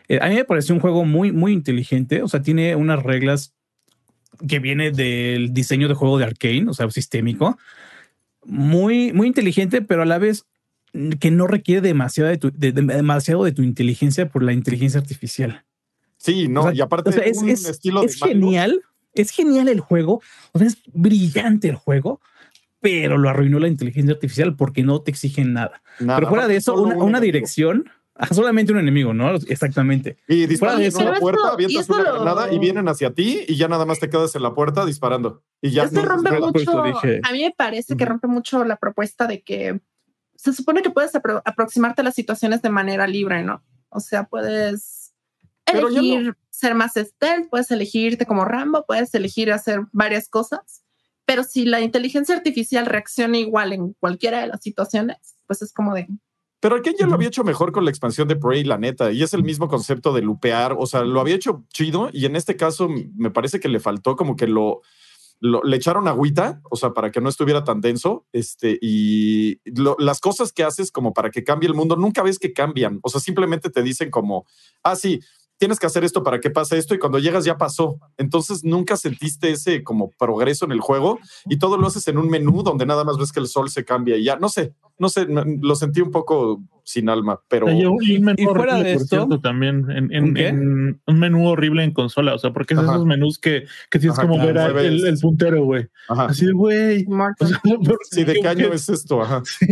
Eh, 0.08 0.18
a 0.20 0.30
mí 0.30 0.34
me 0.34 0.46
pareció 0.46 0.74
un 0.74 0.82
juego 0.82 1.06
muy, 1.06 1.32
muy 1.32 1.52
inteligente. 1.54 2.24
O 2.24 2.28
sea, 2.28 2.42
tiene 2.42 2.76
unas 2.76 3.04
reglas 3.04 3.54
que 4.50 4.58
viene 4.58 4.90
del 4.90 5.54
diseño 5.54 5.88
de 5.88 5.94
juego 5.94 6.18
de 6.18 6.26
Arkane, 6.26 6.66
o 6.68 6.74
sea, 6.74 6.90
sistémico. 6.90 7.60
Muy, 8.44 9.14
muy 9.14 9.28
inteligente, 9.28 9.84
pero 9.84 10.02
a 10.02 10.06
la 10.08 10.18
vez 10.18 10.48
que 11.20 11.30
no 11.30 11.46
requiere 11.46 11.82
demasiado 11.82 12.32
de, 12.32 12.38
tu, 12.38 12.50
de- 12.52 12.72
de- 12.72 12.82
demasiado 12.82 13.44
de 13.44 13.52
tu 13.52 13.62
inteligencia 13.62 14.28
por 14.28 14.42
la 14.42 14.52
inteligencia 14.52 15.00
artificial. 15.00 15.64
Sí, 16.18 16.48
no, 16.48 16.62
O 16.62 16.64
sea, 16.64 16.74
y 16.74 16.82
aparte 16.82 17.12
o 17.12 17.14
sea, 17.14 17.22
es, 17.26 17.38
un 17.38 17.50
es- 17.50 17.64
estilo 17.70 18.02
es 18.02 18.14
de 18.14 18.26
mando. 18.26 18.34
genial, 18.48 18.82
es 19.14 19.30
genial 19.30 19.68
el 19.68 19.82
juego, 19.82 20.24
o 20.52 20.58
sea, 20.58 20.68
es 20.68 20.78
brillante 20.92 21.70
el 21.70 21.76
juego, 21.76 22.22
pero 22.82 23.18
lo 23.18 23.30
arruinó 23.30 23.60
la 23.60 23.68
inteligencia 23.68 24.14
artificial 24.14 24.56
porque 24.56 24.84
no 24.84 25.02
te 25.02 25.12
exigen 25.12 25.54
nada. 25.54 25.82
Nada, 26.00 26.18
pero 26.20 26.30
fuera 26.30 26.48
de 26.48 26.58
eso, 26.58 26.74
una, 26.74 26.96
un 26.96 27.02
una 27.04 27.18
enemigo. 27.20 27.22
dirección, 27.22 27.90
ajá, 28.16 28.34
solamente 28.36 28.74
un 28.74 28.80
enemigo, 28.80 29.14
¿no? 29.14 29.36
Exactamente. 29.48 30.18
Y 30.28 30.46
de 30.48 30.56
en 30.56 30.82
eso- 30.82 31.00
una 31.00 31.20
puerta, 31.20 31.50
avientas 31.54 31.90
una 31.90 32.04
lo- 32.04 32.14
granada 32.16 32.52
y 32.52 32.60
vienen 32.60 32.88
hacia 32.90 33.14
ti 33.14 33.46
y 33.48 33.56
ya 33.56 33.68
nada 33.68 33.86
más 33.86 34.00
te 34.00 34.10
quedas 34.10 34.36
en 34.36 34.42
la 34.44 34.54
puerta 34.54 34.86
disparando. 34.86 35.44
Y 35.62 35.70
ya 35.72 35.84
Esto 35.84 36.02
no- 36.02 36.08
rompe 36.08 36.30
eso 36.30 36.84
mucho. 36.84 36.84
dije- 36.84 37.22
A 37.24 37.32
mí 37.32 37.44
me 37.44 37.52
parece 37.56 37.96
que 37.96 38.06
rompe 38.06 38.28
mucho 38.28 38.64
la 38.66 38.76
propuesta 38.78 39.28
de 39.28 39.42
que 39.42 39.80
se 40.36 40.54
supone 40.54 40.82
que 40.82 40.90
puedes 40.90 41.14
apro- 41.14 41.42
aproximarte 41.46 42.02
a 42.02 42.04
las 42.04 42.16
situaciones 42.16 42.62
de 42.64 42.70
manera 42.72 43.06
libre, 43.06 43.44
¿no? 43.44 43.64
O 43.90 44.00
sea, 44.00 44.24
puedes 44.24 45.14
elegir 45.66 46.36
ser 46.50 46.76
más 46.76 46.94
stealth, 46.96 47.50
puedes 47.50 47.70
elegirte 47.72 48.26
como 48.26 48.44
Rambo, 48.46 48.86
puedes 48.86 49.14
elegir 49.14 49.52
hacer 49.52 49.82
varias 49.92 50.28
cosas. 50.30 50.81
Pero 51.32 51.46
si 51.46 51.64
la 51.64 51.80
inteligencia 51.80 52.36
artificial 52.36 52.86
reacciona 52.88 53.38
igual 53.38 53.72
en 53.72 53.94
cualquiera 53.94 54.42
de 54.42 54.48
las 54.48 54.62
situaciones, 54.62 55.16
pues 55.48 55.62
es 55.62 55.72
como 55.72 55.94
de 55.96 56.06
Pero 56.60 56.76
aquí 56.76 56.92
ya 57.00 57.08
lo 57.08 57.14
había 57.16 57.30
hecho 57.30 57.46
mejor 57.46 57.72
con 57.72 57.86
la 57.86 57.90
expansión 57.90 58.28
de 58.28 58.36
Prey, 58.36 58.66
la 58.66 58.78
neta, 58.78 59.14
y 59.14 59.24
es 59.24 59.34
el 59.34 59.42
mismo 59.44 59.70
concepto 59.70 60.12
de 60.12 60.22
lupear, 60.22 60.76
o 60.78 60.86
sea, 60.86 61.04
lo 61.06 61.22
había 61.22 61.36
hecho 61.36 61.64
chido 61.74 62.10
y 62.12 62.26
en 62.26 62.36
este 62.36 62.58
caso 62.58 62.90
me 63.16 63.32
parece 63.32 63.62
que 63.62 63.70
le 63.70 63.80
faltó 63.80 64.18
como 64.18 64.36
que 64.36 64.46
lo, 64.48 64.82
lo- 65.40 65.64
le 65.64 65.78
echaron 65.78 66.10
agüita, 66.10 66.62
o 66.70 66.76
sea, 66.76 66.92
para 66.92 67.12
que 67.12 67.22
no 67.22 67.30
estuviera 67.30 67.64
tan 67.64 67.80
denso, 67.80 68.26
este, 68.34 68.78
y 68.82 69.62
lo- 69.64 69.96
las 70.00 70.20
cosas 70.20 70.52
que 70.52 70.64
haces 70.66 70.92
como 70.92 71.14
para 71.14 71.30
que 71.32 71.46
cambie 71.46 71.70
el 71.70 71.76
mundo, 71.76 71.96
nunca 71.96 72.24
ves 72.24 72.40
que 72.40 72.52
cambian, 72.52 73.00
o 73.04 73.10
sea, 73.10 73.22
simplemente 73.22 73.70
te 73.70 73.82
dicen 73.84 74.12
como, 74.12 74.46
ah, 74.84 74.98
sí, 74.98 75.22
tienes 75.62 75.78
que 75.78 75.86
hacer 75.86 76.04
esto 76.04 76.24
para 76.24 76.40
que 76.40 76.50
pase 76.50 76.76
esto 76.80 76.96
y 76.96 76.98
cuando 76.98 77.20
llegas 77.20 77.46
ya 77.46 77.56
pasó. 77.56 78.00
Entonces 78.18 78.64
nunca 78.64 78.98
sentiste 78.98 79.52
ese 79.52 79.84
como 79.84 80.10
progreso 80.10 80.66
en 80.66 80.72
el 80.72 80.80
juego 80.80 81.20
y 81.46 81.60
todo 81.60 81.78
lo 81.78 81.86
haces 81.86 82.08
en 82.08 82.18
un 82.18 82.30
menú 82.32 82.64
donde 82.64 82.88
nada 82.88 83.04
más 83.04 83.18
ves 83.20 83.32
que 83.32 83.40
el 83.40 83.46
sol 83.46 83.70
se 83.70 83.86
cambia 83.86 84.18
y 84.18 84.24
ya, 84.24 84.38
no 84.38 84.50
sé, 84.50 84.74
no 84.98 85.08
sé, 85.08 85.28
lo 85.28 85.76
sentí 85.76 86.02
un 86.02 86.10
poco 86.10 86.64
sin 86.84 87.10
alma, 87.10 87.40
pero... 87.48 87.70
Y 87.70 87.86
un 87.86 88.04
y 88.04 88.18
un 88.18 88.24
menú 88.24 88.36
Y 88.40 88.46
fuera 88.46 88.60
horrible, 88.74 88.90
de 88.90 88.94
por 88.96 89.02
esto- 89.04 89.16
cierto, 89.18 89.40
también 89.40 89.86
en, 89.92 90.12
en- 90.12 90.24
¿Un 90.24 90.34
qué? 90.34 90.48
en 90.48 91.02
un 91.06 91.20
menú 91.20 91.48
horrible 91.48 91.84
en 91.84 91.92
consola. 91.94 92.34
O 92.34 92.40
sea, 92.40 92.52
porque 92.54 92.74
es 92.74 92.80
Ajá. 92.80 92.94
esos 92.94 93.06
menús 93.06 93.38
que, 93.38 93.66
que 93.92 94.00
tienes 94.00 94.18
Ajá, 94.18 94.28
como 94.28 94.42
claro, 94.42 94.74
ver 94.74 94.86
el, 94.88 95.06
el 95.06 95.18
puntero, 95.20 95.64
güey. 95.64 95.88
Así 96.08 96.48
de, 96.48 96.54
güey. 96.54 97.06
O 97.40 97.46
sea, 97.46 97.62
¿por 97.86 97.98
Sí, 98.10 98.24
¿de 98.24 98.34
qué 98.42 98.48
año 98.48 98.70
qué? 98.72 98.76
es 98.76 98.90
esto? 98.90 99.22
Ajá. 99.22 99.44
Sí. 99.46 99.68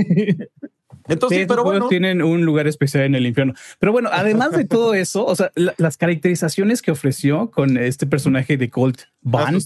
Entonces, 1.13 1.45
pero 1.47 1.63
bueno, 1.63 1.87
tienen 1.89 2.21
un 2.21 2.45
lugar 2.45 2.67
especial 2.67 3.03
en 3.03 3.15
el 3.15 3.25
infierno. 3.25 3.53
Pero 3.79 3.91
bueno, 3.91 4.09
además 4.11 4.51
de 4.51 4.65
todo 4.65 4.93
eso, 4.93 5.25
o 5.25 5.35
sea, 5.35 5.51
la- 5.55 5.73
las 5.77 5.97
caracterizaciones 5.97 6.81
que 6.81 6.91
ofreció 6.91 7.49
con 7.51 7.77
este 7.77 8.05
personaje 8.05 8.57
de 8.57 8.69
Colt 8.69 9.01
Van 9.21 9.57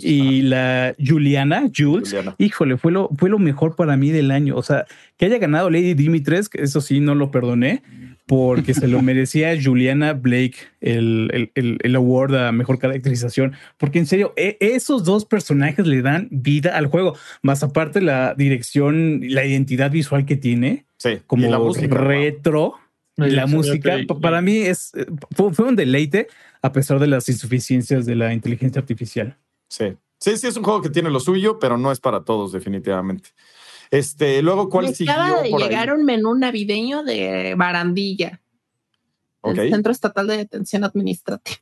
y 0.00 0.42
la 0.42 0.94
Juliana, 1.04 1.70
Jules, 1.74 2.08
Juliana. 2.10 2.34
híjole, 2.38 2.76
fue 2.78 2.92
lo, 2.92 3.08
fue 3.16 3.28
lo 3.30 3.38
mejor 3.38 3.76
para 3.76 3.96
mí 3.96 4.10
del 4.10 4.30
año. 4.30 4.56
O 4.56 4.62
sea, 4.62 4.86
que 5.16 5.26
haya 5.26 5.38
ganado 5.38 5.68
Lady 5.70 5.94
Dimitrescu, 5.94 6.58
eso 6.60 6.80
sí, 6.80 7.00
no 7.00 7.14
lo 7.14 7.30
perdoné, 7.30 7.82
porque 8.26 8.72
se 8.72 8.88
lo 8.88 9.02
merecía 9.02 9.54
Juliana 9.62 10.14
Blake 10.14 10.54
el, 10.80 11.28
el, 11.34 11.50
el, 11.54 11.78
el, 11.82 11.96
award 11.96 12.34
a 12.36 12.52
mejor 12.52 12.78
caracterización, 12.78 13.52
porque 13.76 13.98
en 13.98 14.06
serio, 14.06 14.32
e, 14.36 14.56
esos 14.60 15.04
dos 15.04 15.24
personajes 15.26 15.86
le 15.86 16.00
dan 16.02 16.28
vida 16.30 16.76
al 16.78 16.86
juego, 16.86 17.14
más 17.42 17.62
aparte 17.62 18.00
la 18.00 18.34
dirección, 18.34 19.20
la 19.22 19.44
identidad 19.44 19.90
visual 19.90 20.24
que 20.24 20.36
tiene, 20.36 20.86
sí, 21.02 21.20
como 21.26 21.48
la 21.48 21.58
música, 21.58 21.94
retro. 21.96 22.74
Wow. 23.16 23.26
La 23.28 23.46
música 23.46 23.98
para 24.22 24.40
mí 24.40 24.56
es 24.56 24.92
fue, 25.32 25.52
fue, 25.52 25.66
un 25.66 25.76
deleite 25.76 26.28
a 26.62 26.72
pesar 26.72 26.98
de 26.98 27.06
las 27.06 27.28
insuficiencias 27.28 28.06
de 28.06 28.14
la 28.14 28.32
inteligencia 28.32 28.80
artificial. 28.80 29.36
Sí, 29.68 29.96
sí, 30.18 30.36
sí 30.38 30.46
es 30.46 30.56
un 30.56 30.62
juego 30.62 30.80
que 30.80 30.88
tiene 30.88 31.10
lo 31.10 31.20
suyo, 31.20 31.58
pero 31.58 31.76
no 31.76 31.92
es 31.92 32.00
para 32.00 32.24
todos 32.24 32.52
definitivamente. 32.52 33.30
Este, 33.90 34.40
luego, 34.40 34.70
¿cuál 34.70 34.86
Me 34.86 34.94
siguió? 34.94 35.12
acaba 35.12 35.42
de 35.42 35.50
por 35.50 35.60
llegar 35.60 35.90
ahí? 35.90 35.94
un 35.94 36.04
menú 36.06 36.34
navideño 36.34 37.02
de 37.04 37.54
barandilla. 37.56 38.40
Ok. 39.42 39.58
El 39.58 39.70
Centro 39.70 39.92
Estatal 39.92 40.26
de 40.26 40.38
Detención 40.38 40.84
Administrativa. 40.84 41.58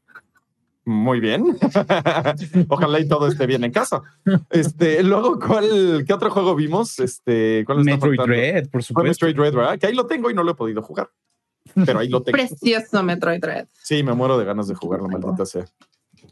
Muy 0.91 1.21
bien. 1.21 1.57
Ojalá 2.69 2.99
y 2.99 3.07
todo 3.07 3.29
esté 3.29 3.47
bien 3.47 3.63
en 3.63 3.71
casa. 3.71 4.03
Este, 4.51 5.05
luego, 5.05 5.39
¿cuál, 5.39 6.03
qué 6.05 6.13
otro 6.13 6.33
juego 6.33 6.57
vimos? 6.57 6.99
Este, 6.99 7.63
¿cuál 7.65 7.85
Metroid 7.85 8.17
faltando? 8.17 8.35
Dread, 8.35 8.69
por 8.71 8.83
supuesto. 8.83 9.09
Metroid 9.09 9.37
Dread, 9.37 9.55
¿verdad? 9.55 9.79
Que 9.79 9.87
ahí 9.87 9.95
lo 9.95 10.07
tengo 10.07 10.33
y 10.33 10.35
no 10.35 10.43
lo 10.43 10.51
he 10.51 10.55
podido 10.57 10.83
jugar. 10.83 11.09
Pero 11.87 12.01
ahí 12.01 12.09
lo 12.09 12.23
tengo. 12.23 12.37
Precioso 12.37 13.05
Metroid 13.05 13.41
Dread. 13.41 13.69
Sí, 13.85 14.03
me 14.03 14.15
muero 14.15 14.37
de 14.37 14.45
ganas 14.45 14.67
de 14.67 14.75
jugarlo, 14.75 15.09
maldita 15.09 15.47
sea. 15.47 15.65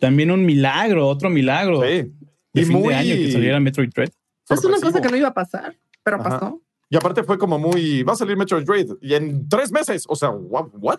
También 0.00 0.32
un 0.32 0.44
milagro, 0.44 1.06
otro 1.06 1.30
milagro. 1.30 1.80
Sí. 1.82 2.12
De 2.52 2.62
Y 2.62 2.64
fin 2.64 2.80
muy 2.80 2.88
de 2.88 2.94
año 2.96 3.14
que 3.14 3.30
saliera 3.30 3.61
Metroid 3.61 3.90
Dread. 3.94 4.11
Es 4.50 4.64
una 4.64 4.80
cosa 4.80 5.00
que 5.00 5.09
no 5.09 5.16
iba 5.16 5.28
a 5.28 5.34
pasar, 5.34 5.76
pero 6.02 6.16
Ajá. 6.16 6.30
pasó. 6.40 6.62
Y 6.90 6.96
aparte 6.96 7.22
fue 7.22 7.38
como 7.38 7.61
muy, 7.61 8.02
va 8.02 8.14
a 8.14 8.16
salir 8.16 8.36
Metroid 8.36 8.64
Dread 8.64 8.88
y 9.00 9.14
en 9.14 9.48
tres 9.48 9.70
meses, 9.70 10.04
o 10.09 10.16
sea, 10.16 10.30
what? 10.30 10.98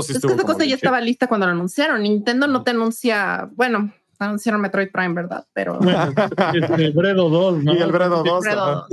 Entonces 0.00 0.16
Es 0.16 0.22
que 0.22 0.32
esa 0.32 0.42
cosa 0.44 0.64
ya 0.64 0.74
estaba 0.74 1.00
lista 1.00 1.26
cuando 1.26 1.46
lo 1.46 1.52
anunciaron. 1.52 2.02
Nintendo 2.02 2.46
no 2.46 2.62
te 2.62 2.72
anuncia, 2.72 3.48
bueno, 3.54 3.92
anunciaron 4.18 4.60
Metroid 4.60 4.90
Prime, 4.92 5.14
¿verdad? 5.14 5.46
Pero 5.52 5.78
Bueno, 5.80 6.12
este, 6.54 6.90
Bredo 6.90 7.28
2, 7.28 7.64
¿no? 7.64 7.74
Y 7.74 7.78
el 7.78 7.92
Bredo 7.92 8.22
2. 8.22 8.40
Bredo 8.44 8.62
ajá. 8.62 8.86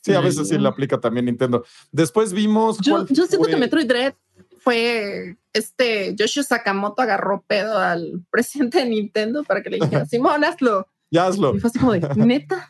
Sí, 0.00 0.12
a 0.12 0.20
veces 0.20 0.48
sí 0.48 0.58
le 0.58 0.68
aplica 0.68 0.98
también 1.00 1.24
Nintendo. 1.26 1.64
Después 1.90 2.32
vimos. 2.34 2.76
yo, 2.78 2.92
cuál 2.92 3.06
yo 3.08 3.26
siento 3.26 3.38
fue- 3.38 3.48
que 3.50 3.56
Metroid 3.56 3.86
Dread 3.86 4.14
fue 4.58 5.36
este 5.52 6.14
Yoshio 6.14 6.42
Sakamoto 6.42 7.00
agarró 7.02 7.42
pedo 7.46 7.78
al 7.78 8.22
presidente 8.30 8.78
de 8.78 8.86
Nintendo 8.86 9.44
para 9.44 9.62
que 9.62 9.70
le 9.70 9.78
dijera, 9.78 10.04
Simón, 10.06 10.44
hazlo. 10.44 10.88
Ya 11.10 11.26
hazlo. 11.26 11.54
Y 11.56 11.60
fue 11.60 11.68
así 11.70 11.78
como 11.78 11.92
de, 11.92 12.00
neta. 12.16 12.68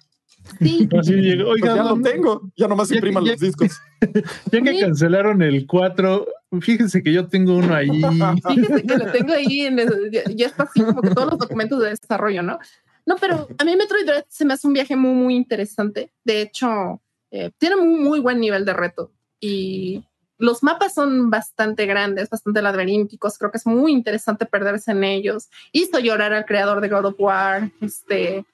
Sí, 0.60 0.88
Así 0.98 1.12
llegó, 1.14 1.44
Pues 1.50 1.62
Oiga, 1.62 1.76
ya 1.76 1.82
lo 1.84 2.00
tengo. 2.02 2.42
Ya 2.56 2.68
nomás 2.68 2.88
Ya- 2.88 2.96
impriman 2.96 3.24
ya- 3.24 3.32
los 3.32 3.40
discos. 3.40 3.80
ya 4.52 4.62
que 4.62 4.80
cancelaron 4.80 5.42
el 5.42 5.66
4, 5.66 6.26
fíjense 6.60 7.02
que 7.02 7.12
yo 7.12 7.26
tengo 7.28 7.56
uno 7.56 7.74
ahí. 7.74 7.88
Fíjese 8.48 8.82
que 8.82 8.96
lo 8.98 9.12
tengo 9.12 9.32
ahí, 9.32 9.60
en 9.62 9.78
el- 9.78 10.10
ya, 10.12 10.22
ya 10.34 10.46
está 10.46 10.64
así 10.64 10.82
como 10.82 11.00
que 11.02 11.10
todos 11.10 11.30
los 11.30 11.38
documentos 11.38 11.80
de 11.80 11.90
desarrollo, 11.90 12.42
¿no? 12.42 12.58
No, 13.06 13.16
pero 13.16 13.48
a 13.58 13.64
mí 13.64 13.76
Metroid 13.76 14.06
Dread 14.06 14.24
se 14.28 14.44
me 14.44 14.54
hace 14.54 14.66
un 14.66 14.72
viaje 14.72 14.96
muy, 14.96 15.12
muy 15.14 15.34
interesante. 15.36 16.10
De 16.24 16.40
hecho, 16.40 17.02
eh, 17.30 17.50
tiene 17.58 17.76
un 17.76 18.02
muy 18.02 18.20
buen 18.20 18.40
nivel 18.40 18.64
de 18.64 18.72
reto 18.72 19.12
y 19.40 20.02
los 20.38 20.62
mapas 20.62 20.94
son 20.94 21.28
bastante 21.30 21.84
grandes, 21.86 22.30
bastante 22.30 22.62
laberínticos. 22.62 23.36
Creo 23.38 23.50
que 23.50 23.58
es 23.58 23.66
muy 23.66 23.92
interesante 23.92 24.46
perderse 24.46 24.92
en 24.92 25.04
ellos. 25.04 25.48
Hizo 25.72 25.98
llorar 26.00 26.32
al 26.32 26.44
creador 26.46 26.80
de 26.80 26.88
God 26.88 27.04
of 27.06 27.14
War. 27.18 27.70
Este, 27.80 28.44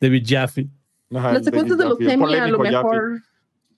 David 0.00 0.24
Jaffe. 0.26 0.68
Ajá, 1.14 1.32
las 1.32 1.44
secuencias 1.44 1.78
de 1.78 1.84
el 1.84 1.96
semi 1.96 2.34
a 2.34 2.46
lo 2.46 2.58
mejor, 2.58 3.22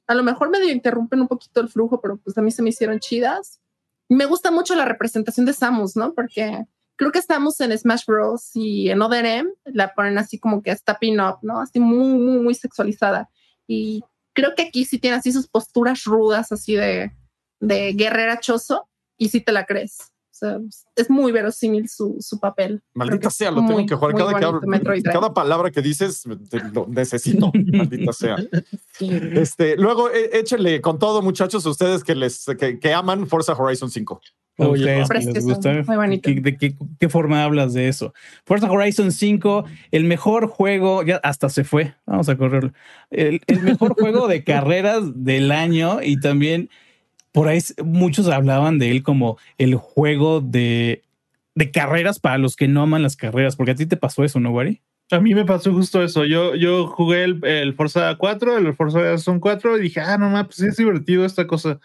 a 0.06 0.14
lo 0.14 0.22
mejor 0.22 0.50
medio 0.50 0.70
interrumpen 0.70 1.20
un 1.20 1.28
poquito 1.28 1.60
el 1.60 1.68
flujo, 1.68 2.00
pero 2.00 2.16
pues 2.16 2.36
a 2.38 2.42
mí 2.42 2.50
se 2.50 2.62
me 2.62 2.70
hicieron 2.70 3.00
chidas. 3.00 3.60
Me 4.08 4.24
gusta 4.24 4.50
mucho 4.50 4.74
la 4.74 4.84
representación 4.84 5.46
de 5.46 5.52
Samus, 5.52 5.96
¿no? 5.96 6.14
Porque 6.14 6.66
creo 6.96 7.12
que 7.12 7.22
Samus 7.22 7.60
en 7.60 7.76
Smash 7.76 8.04
Bros. 8.06 8.50
y 8.54 8.88
en 8.88 9.02
Other 9.02 9.26
M 9.26 9.50
la 9.64 9.94
ponen 9.94 10.18
así 10.18 10.38
como 10.38 10.62
que 10.62 10.70
está 10.70 10.98
pin-up, 10.98 11.38
¿no? 11.42 11.60
Así 11.60 11.80
muy, 11.80 12.14
muy, 12.14 12.38
muy 12.38 12.54
sexualizada. 12.54 13.28
Y 13.66 14.04
creo 14.32 14.54
que 14.54 14.62
aquí 14.62 14.84
sí 14.84 14.98
tiene 14.98 15.16
así 15.16 15.32
sus 15.32 15.48
posturas 15.48 16.04
rudas, 16.04 16.52
así 16.52 16.76
de, 16.76 17.12
de 17.60 17.92
guerrera 17.94 18.38
choso, 18.38 18.88
y 19.16 19.30
sí 19.30 19.40
te 19.40 19.52
la 19.52 19.66
crees. 19.66 20.12
O 20.36 20.38
sea, 20.38 20.58
es 20.96 21.08
muy 21.08 21.32
verosímil 21.32 21.88
su, 21.88 22.16
su 22.20 22.38
papel. 22.38 22.82
Maldita 22.92 23.30
sea, 23.30 23.50
lo 23.50 23.64
tengo 23.66 23.86
que 23.86 23.94
jugar. 23.94 24.14
Cada, 24.14 24.34
que 24.60 24.78
Dread. 24.80 25.02
cada 25.04 25.32
palabra 25.32 25.70
que 25.70 25.80
dices, 25.80 26.24
te- 26.50 26.60
lo 26.74 26.86
necesito. 26.88 27.50
Maldita 27.72 28.12
sea. 28.12 28.36
Sí. 28.92 29.10
Este, 29.32 29.76
luego 29.76 30.10
eh, 30.10 30.30
échenle 30.34 30.80
con 30.82 30.98
todo, 30.98 31.22
muchachos, 31.22 31.64
a 31.64 31.70
ustedes 31.70 32.04
que 32.04 32.14
les 32.14 32.44
que, 32.58 32.78
que 32.78 32.92
aman 32.92 33.26
Forza 33.26 33.54
Horizon 33.54 33.90
5. 33.90 34.20
A 34.58 34.68
Oye, 34.68 35.04
les 35.22 35.44
gusta. 35.44 35.82
muy 35.86 35.96
bonito. 35.96 36.30
¿Qué- 36.30 36.40
¿De 36.40 36.56
qué, 36.56 36.76
qué 36.98 37.08
forma 37.08 37.44
hablas 37.44 37.74
de 37.74 37.88
eso? 37.88 38.12
Forza 38.44 38.70
Horizon 38.70 39.12
5, 39.12 39.64
el 39.90 40.04
mejor 40.04 40.48
juego, 40.48 41.02
ya 41.02 41.16
hasta 41.22 41.48
se 41.50 41.62
fue, 41.64 41.94
vamos 42.06 42.28
a 42.30 42.36
correrlo. 42.36 42.72
El, 43.10 43.40
el 43.46 43.60
mejor 43.62 43.94
juego 43.94 44.28
de 44.28 44.44
carreras 44.44 45.02
del 45.24 45.52
año 45.52 46.00
y 46.02 46.18
también 46.20 46.70
por 47.36 47.48
ahí 47.48 47.58
muchos 47.84 48.28
hablaban 48.28 48.78
de 48.78 48.90
él 48.90 49.02
como 49.02 49.36
el 49.58 49.74
juego 49.74 50.40
de, 50.40 51.02
de 51.54 51.70
carreras 51.70 52.18
para 52.18 52.38
los 52.38 52.56
que 52.56 52.66
no 52.66 52.80
aman 52.80 53.02
las 53.02 53.14
carreras, 53.14 53.56
porque 53.56 53.72
a 53.72 53.74
ti 53.74 53.84
te 53.84 53.98
pasó 53.98 54.24
eso, 54.24 54.40
¿no, 54.40 54.52
Wari? 54.52 54.80
A 55.10 55.20
mí 55.20 55.34
me 55.34 55.44
pasó 55.44 55.70
justo 55.74 56.02
eso. 56.02 56.24
Yo, 56.24 56.54
yo 56.54 56.86
jugué 56.86 57.24
el, 57.24 57.44
el 57.44 57.74
Forza 57.74 58.16
4, 58.16 58.56
el 58.56 58.74
Forza 58.74 59.00
Horizon 59.00 59.38
4 59.38 59.76
y 59.76 59.82
dije, 59.82 60.00
ah, 60.00 60.16
no 60.16 60.30
mames, 60.30 60.46
pues 60.46 60.60
es 60.60 60.78
divertido 60.78 61.26
esta 61.26 61.46
cosa. 61.46 61.78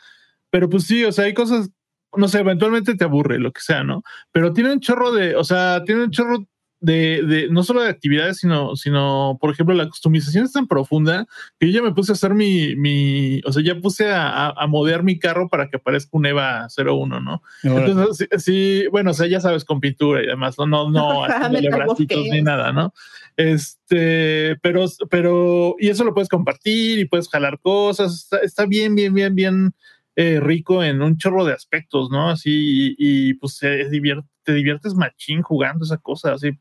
Pero 0.51 0.69
pues 0.69 0.85
sí, 0.85 1.03
o 1.03 1.11
sea, 1.11 1.25
hay 1.25 1.33
cosas, 1.33 1.69
no 2.15 2.29
sé, 2.29 2.39
eventualmente 2.39 2.95
te 2.95 3.03
aburre, 3.03 3.37
lo 3.37 3.51
que 3.51 3.59
sea, 3.59 3.83
¿no? 3.83 4.03
Pero 4.31 4.53
tiene 4.53 4.71
un 4.71 4.79
chorro 4.79 5.11
de, 5.11 5.35
o 5.35 5.43
sea, 5.43 5.83
tiene 5.83 6.05
un 6.05 6.11
chorro 6.11 6.45
de, 6.81 7.21
de 7.23 7.47
no 7.49 7.63
solo 7.63 7.81
de 7.81 7.89
actividades, 7.89 8.37
sino, 8.37 8.75
sino, 8.75 9.37
por 9.39 9.51
ejemplo, 9.51 9.75
la 9.75 9.87
customización 9.87 10.45
es 10.45 10.51
tan 10.51 10.67
profunda 10.67 11.27
que 11.59 11.71
yo 11.71 11.79
ya 11.79 11.83
me 11.83 11.93
puse 11.93 12.11
a 12.11 12.13
hacer 12.13 12.33
mi, 12.33 12.75
mi 12.75 13.39
o 13.45 13.51
sea, 13.53 13.63
ya 13.63 13.79
puse 13.79 14.11
a, 14.11 14.27
a, 14.27 14.49
a 14.49 14.67
modear 14.67 15.03
mi 15.03 15.19
carro 15.19 15.47
para 15.47 15.69
que 15.69 15.77
parezca 15.77 16.09
un 16.13 16.25
EVA 16.25 16.67
01, 16.75 17.21
¿no? 17.21 17.43
Entonces, 17.63 18.27
sí, 18.29 18.39
sí, 18.39 18.87
bueno, 18.91 19.11
o 19.11 19.13
sea, 19.13 19.27
ya 19.27 19.39
sabes, 19.39 19.63
con 19.63 19.79
pintura 19.79 20.23
y 20.23 20.27
demás, 20.27 20.55
no, 20.57 20.65
no, 20.65 20.89
no, 20.89 21.23
haciéndole 21.23 21.69
Metal 21.69 21.85
bracitos 21.85 22.25
ni 22.31 22.41
nada, 22.41 22.73
¿no? 22.73 22.93
Este, 23.37 24.57
pero, 24.61 24.85
pero, 25.09 25.75
y 25.79 25.89
eso 25.89 26.03
lo 26.03 26.13
puedes 26.15 26.29
compartir 26.29 26.97
y 26.99 27.05
puedes 27.05 27.29
jalar 27.29 27.59
cosas, 27.59 28.15
está, 28.23 28.37
está 28.39 28.65
bien, 28.65 28.95
bien, 28.95 29.13
bien, 29.13 29.35
bien 29.35 29.75
eh, 30.15 30.39
rico 30.41 30.83
en 30.83 31.01
un 31.01 31.17
chorro 31.17 31.45
de 31.45 31.53
aspectos, 31.53 32.09
¿no? 32.09 32.29
Así, 32.29 32.95
y, 32.97 33.29
y, 33.29 33.33
pues 33.35 33.55
se 33.57 33.87
divierte, 33.89 34.27
te 34.43 34.53
diviertes 34.53 34.95
machín 34.95 35.41
jugando 35.41 35.85
esa 35.85 35.97
cosa, 35.97 36.33
así. 36.33 36.51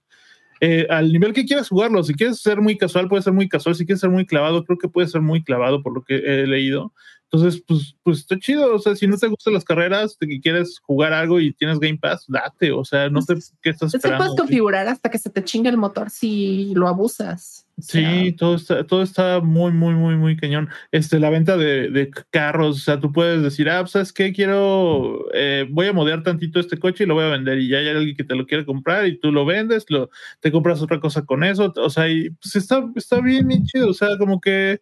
Eh, 0.61 0.87
al 0.91 1.11
nivel 1.11 1.33
que 1.33 1.47
quieras 1.47 1.69
jugarlo, 1.71 2.03
si 2.03 2.15
quieres 2.15 2.41
ser 2.41 2.61
muy 2.61 2.77
casual, 2.77 3.09
puede 3.09 3.23
ser 3.23 3.33
muy 3.33 3.49
casual, 3.49 3.75
si 3.75 3.87
quieres 3.87 4.01
ser 4.01 4.11
muy 4.11 4.27
clavado, 4.27 4.65
creo 4.65 4.79
que 4.79 4.89
puede 4.89 5.09
ser 5.09 5.23
muy 5.23 5.43
clavado 5.43 5.83
por 5.83 5.95
lo 5.95 6.03
que 6.03 6.17
he 6.17 6.47
leído. 6.47 6.93
Entonces, 7.33 7.62
pues, 7.64 7.95
pues 8.03 8.18
está 8.18 8.39
chido. 8.39 8.74
O 8.74 8.78
sea, 8.81 8.97
si 8.97 9.07
no 9.07 9.16
te 9.16 9.28
gustan 9.28 9.55
las 9.55 9.64
carreras, 9.64 10.16
te 10.18 10.26
quieres 10.41 10.81
jugar 10.83 11.12
algo 11.12 11.39
y 11.39 11.53
tienes 11.53 11.78
Game 11.78 11.99
Pass, 11.99 12.24
date. 12.26 12.72
O 12.72 12.85
sea, 12.85 13.09
no 13.09 13.22
sé 13.22 13.37
qué 13.62 13.70
estás 13.70 13.95
esperando. 13.95 14.24
puedes 14.24 14.41
configurar 14.41 14.89
hasta 14.89 15.11
que 15.11 15.18
se 15.18 15.31
te 15.31 15.45
chingue 15.45 15.70
el 15.70 15.76
motor 15.76 16.11
si 16.11 16.72
lo 16.74 16.89
abusas. 16.89 17.68
O 17.78 17.83
sea, 17.83 18.11
Sí, 18.11 18.33
todo 18.33 18.57
está, 18.57 18.85
todo 18.85 19.03
está 19.03 19.41
muy, 19.41 19.70
muy, 19.70 19.95
muy, 19.95 20.16
muy 20.16 20.37
cañón. 20.37 20.70
Este, 20.91 21.20
la 21.20 21.31
venta 21.31 21.57
de, 21.57 21.89
de 21.91 22.11
carros, 22.31 22.76
o 22.76 22.81
sea, 22.81 22.99
tú 22.99 23.12
puedes 23.12 23.43
decir, 23.43 23.70
ah, 23.70 23.81
pues, 23.83 23.93
¿sabes 23.93 24.12
qué? 24.12 24.33
Quiero, 24.33 25.26
eh, 25.33 25.66
voy 25.70 25.87
a 25.87 25.93
modear 25.93 26.24
tantito 26.24 26.59
este 26.59 26.78
coche 26.78 27.05
y 27.05 27.07
lo 27.07 27.14
voy 27.14 27.24
a 27.24 27.28
vender. 27.28 27.61
Y 27.61 27.68
ya 27.68 27.78
hay 27.78 27.89
alguien 27.89 28.16
que 28.16 28.24
te 28.24 28.35
lo 28.35 28.45
quiere 28.45 28.66
comprar 28.66 29.07
y 29.07 29.20
tú 29.20 29.31
lo 29.31 29.47
vendes, 29.47 29.87
lo, 29.89 30.11
te 30.41 30.51
compras 30.51 30.83
otra 30.83 30.99
cosa 30.99 31.24
con 31.24 31.45
eso. 31.45 31.72
O 31.76 31.91
sea, 31.91 32.09
y, 32.09 32.31
pues 32.31 32.57
está, 32.57 32.85
está 32.97 33.20
bien, 33.20 33.47
bien 33.47 33.64
chido. 33.66 33.89
O 33.89 33.95
sea, 33.95 34.18
como 34.18 34.41
que 34.41 34.81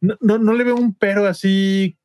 no, 0.00 0.16
no, 0.20 0.38
no 0.38 0.52
le 0.52 0.64
veo 0.64 0.76
un 0.76 0.94
pero 0.94 1.26
así 1.26 1.96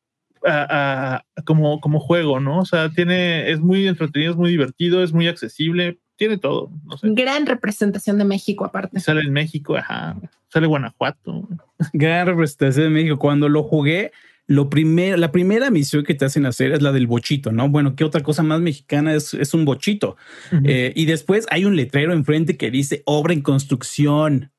a, 0.45 1.15
a- 1.37 1.43
como, 1.43 1.79
como 1.81 1.99
juego, 1.99 2.39
¿no? 2.39 2.59
O 2.59 2.65
sea, 2.65 2.89
tiene, 2.89 3.51
es 3.51 3.59
muy 3.59 3.87
entretenido, 3.87 4.31
es 4.31 4.37
muy 4.37 4.49
divertido, 4.51 5.03
es 5.03 5.13
muy 5.13 5.27
accesible, 5.27 5.99
tiene 6.15 6.37
todo. 6.37 6.71
No 6.85 6.97
sé. 6.97 7.07
Gran 7.11 7.45
representación 7.45 8.17
de 8.17 8.25
México, 8.25 8.65
aparte. 8.65 8.99
Sale 8.99 9.21
en 9.21 9.33
México, 9.33 9.75
ajá. 9.75 10.15
Sale 10.49 10.67
Guanajuato. 10.67 11.47
Gran 11.93 12.27
representación 12.27 12.85
de 12.85 12.89
México. 12.91 13.17
Cuando 13.19 13.49
lo 13.49 13.63
jugué, 13.63 14.11
lo 14.47 14.69
primero, 14.69 15.15
la 15.17 15.31
primera 15.31 15.69
misión 15.69 16.03
que 16.03 16.13
te 16.13 16.25
hacen 16.25 16.45
hacer 16.45 16.73
es 16.73 16.81
la 16.81 16.91
del 16.91 17.07
bochito, 17.07 17.51
¿no? 17.51 17.69
Bueno, 17.69 17.95
¿qué 17.95 18.03
otra 18.03 18.21
cosa 18.21 18.43
más 18.43 18.59
mexicana 18.61 19.13
es, 19.13 19.33
es 19.33 19.53
un 19.53 19.63
bochito? 19.65 20.17
Eh, 20.65 20.91
y 20.95 21.05
después 21.05 21.45
hay 21.49 21.65
un 21.65 21.75
letrero 21.75 22.13
enfrente 22.13 22.57
que 22.57 22.69
dice 22.71 23.01
obra 23.05 23.33
en 23.33 23.41
construcción. 23.41 24.51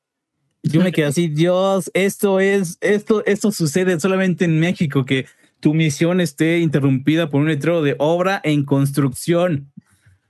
Yo 0.63 0.81
me 0.81 0.93
quedé 0.93 1.07
así, 1.07 1.27
Dios, 1.27 1.91
esto 1.93 2.39
es, 2.39 2.77
esto, 2.79 3.23
esto 3.25 3.51
sucede 3.51 3.99
solamente 3.99 4.45
en 4.45 4.61
México, 4.61 5.03
que 5.03 5.25
tu 5.59 5.73
misión 5.73 6.21
esté 6.21 6.59
interrumpida 6.59 7.29
por 7.29 7.41
un 7.41 7.47
letrero 7.49 7.81
de 7.81 7.95
obra 7.99 8.39
en 8.43 8.63
construcción. 8.63 9.71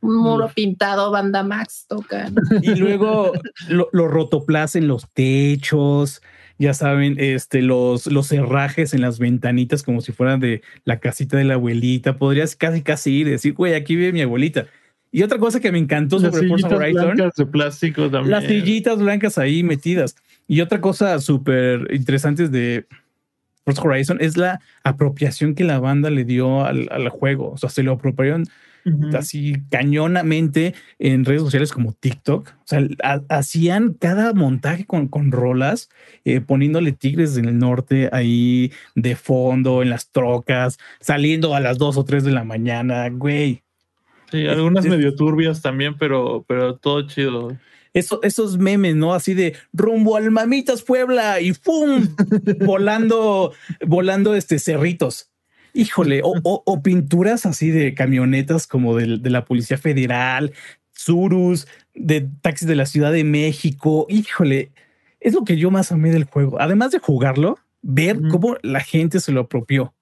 Un 0.02 0.18
muro 0.18 0.50
pintado, 0.54 1.12
banda 1.12 1.44
Max 1.44 1.86
toca. 1.88 2.32
Y 2.62 2.76
luego 2.76 3.32
lo, 3.70 3.90
lo 3.94 4.08
rotoplas 4.08 4.76
en 4.76 4.88
los 4.88 5.08
techos. 5.14 6.22
ya 6.58 6.74
saben, 6.74 7.16
este, 7.20 7.62
los, 7.62 8.08
los 8.08 8.32
herrajes 8.32 8.94
en 8.94 9.02
las 9.02 9.20
ventanitas 9.20 9.82
como 9.82 10.02
si 10.02 10.12
fueran 10.12 10.40
de 10.40 10.62
la 10.84 11.00
casita 11.00 11.38
de 11.38 11.46
la 11.46 11.54
abuelita. 11.54 12.18
Podrías 12.18 12.56
casi 12.56 12.82
casi 12.82 13.12
ir 13.12 13.28
y 13.28 13.32
decir, 13.32 13.54
güey, 13.54 13.76
aquí 13.76 13.96
vive 13.96 14.12
mi 14.12 14.22
abuelita. 14.22 14.68
Y 15.14 15.24
otra 15.24 15.38
cosa 15.38 15.60
que 15.62 15.72
me 15.72 15.78
encantó 15.78 16.18
Las 16.20 16.34
sobre 16.36 16.50
Forza 16.50 16.76
Horizon, 16.76 17.06
blancas 17.16 17.36
de 17.36 17.46
plástico 17.46 18.10
también. 18.10 18.32
las 18.32 18.44
sillitas 18.46 18.98
blancas 18.98 19.38
ahí 19.38 19.62
metidas. 19.64 20.16
Y 20.48 20.60
otra 20.62 20.82
cosa 20.82 21.20
súper 21.20 21.88
interesante 21.94 22.50
de 22.50 22.86
Forza 23.64 23.84
Horizon 23.84 24.18
es 24.20 24.36
la 24.36 24.60
apropiación 24.84 25.54
que 25.56 25.64
la 25.64 25.80
banda 25.80 26.10
le 26.10 26.26
dio 26.26 26.66
al, 26.66 26.88
al 26.92 27.08
juego. 27.10 27.52
O 27.52 27.58
sea, 27.58 27.70
se 27.70 27.84
lo 27.84 27.94
apropiaron 27.94 28.46
Ujú. 28.86 29.16
así 29.16 29.54
cañonamente 29.70 30.74
en 31.00 31.24
redes 31.26 31.42
sociales 31.42 31.72
como 31.72 31.94
TikTok. 31.94 32.50
O 32.50 32.64
sea, 32.66 32.82
ha- 33.04 33.22
hacían 33.30 33.94
cada 33.94 34.34
montaje 34.34 34.86
con, 34.86 35.08
con 35.08 35.32
rolas, 35.32 35.90
eh, 36.26 36.42
poniéndole 36.42 36.92
tigres 36.92 37.36
del 37.36 37.58
norte 37.58 38.10
ahí 38.12 38.72
de 38.96 39.16
fondo, 39.16 39.82
en 39.82 39.90
las 39.90 40.10
trocas, 40.10 40.80
saliendo 41.00 41.56
a 41.56 41.60
las 41.62 41.78
2 41.78 41.98
o 41.98 42.04
3 42.04 42.24
de 42.26 42.32
la 42.32 42.44
mañana, 42.44 43.08
güey. 43.10 43.63
Sí, 44.34 44.48
algunas 44.48 44.84
es- 44.84 44.92
medio 44.92 45.16
turbias 45.16 45.62
también, 45.62 45.96
pero, 45.98 46.44
pero 46.48 46.76
todo 46.76 47.08
chido. 47.08 47.56
Eso, 47.94 48.20
esos 48.24 48.58
memes, 48.58 48.96
¿no? 48.96 49.14
Así 49.14 49.36
de 49.36 49.56
rumbo 49.72 50.16
al 50.18 50.32
Mamitas 50.32 50.82
Puebla 50.82 51.40
y 51.40 51.54
¡pum! 51.54 52.08
volando, 52.66 53.54
volando 53.86 54.36
este 54.36 54.58
cerritos. 54.60 55.30
Híjole, 55.76 56.22
o, 56.24 56.34
o- 56.44 56.64
o 56.66 56.82
pinturas 56.84 57.46
así 57.46 57.70
de 57.72 57.94
camionetas 57.94 58.68
como 58.68 58.96
del- 58.98 59.22
de, 59.22 59.30
la 59.30 59.46
Policía 59.46 59.78
Federal, 59.78 60.52
Surus, 60.92 61.68
de 61.94 62.28
taxis 62.42 62.68
de 62.68 62.76
la 62.76 62.86
Ciudad 62.86 63.12
de 63.12 63.24
México. 63.24 64.06
Híjole, 64.10 64.72
es 65.20 65.34
lo 65.34 65.44
que 65.44 65.58
yo 65.58 65.70
más 65.72 65.92
amé 65.92 66.12
del 66.12 66.24
juego. 66.26 66.60
Además 66.60 66.92
de 66.92 67.00
jugarlo, 67.00 67.60
ver 67.82 68.20
cómo 68.30 68.58
la 68.64 68.80
gente 68.82 69.20
se 69.20 69.32
lo 69.32 69.42
apropió. 69.42 69.94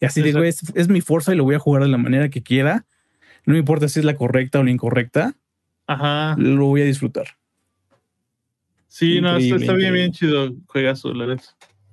Y 0.00 0.06
así 0.06 0.22
de, 0.22 0.32
güey, 0.32 0.48
es, 0.48 0.62
es 0.74 0.88
mi 0.88 1.00
fuerza 1.00 1.32
y 1.34 1.36
lo 1.36 1.44
voy 1.44 1.56
a 1.56 1.58
jugar 1.60 1.82
de 1.82 1.88
la 1.88 1.98
manera 1.98 2.28
que 2.28 2.42
quiera. 2.42 2.86
No 3.44 3.52
me 3.54 3.58
importa 3.58 3.88
si 3.88 4.00
es 4.00 4.04
la 4.04 4.16
correcta 4.16 4.60
o 4.60 4.64
la 4.64 4.70
incorrecta, 4.70 5.34
Ajá. 5.86 6.34
lo 6.38 6.66
voy 6.66 6.82
a 6.82 6.84
disfrutar. 6.84 7.28
Sí, 8.88 9.20
no, 9.20 9.36
está, 9.36 9.74
bien, 9.74 9.92
bien 9.92 10.12
chido. 10.12 10.54
Juegazo, 10.66 11.12
la. 11.12 11.36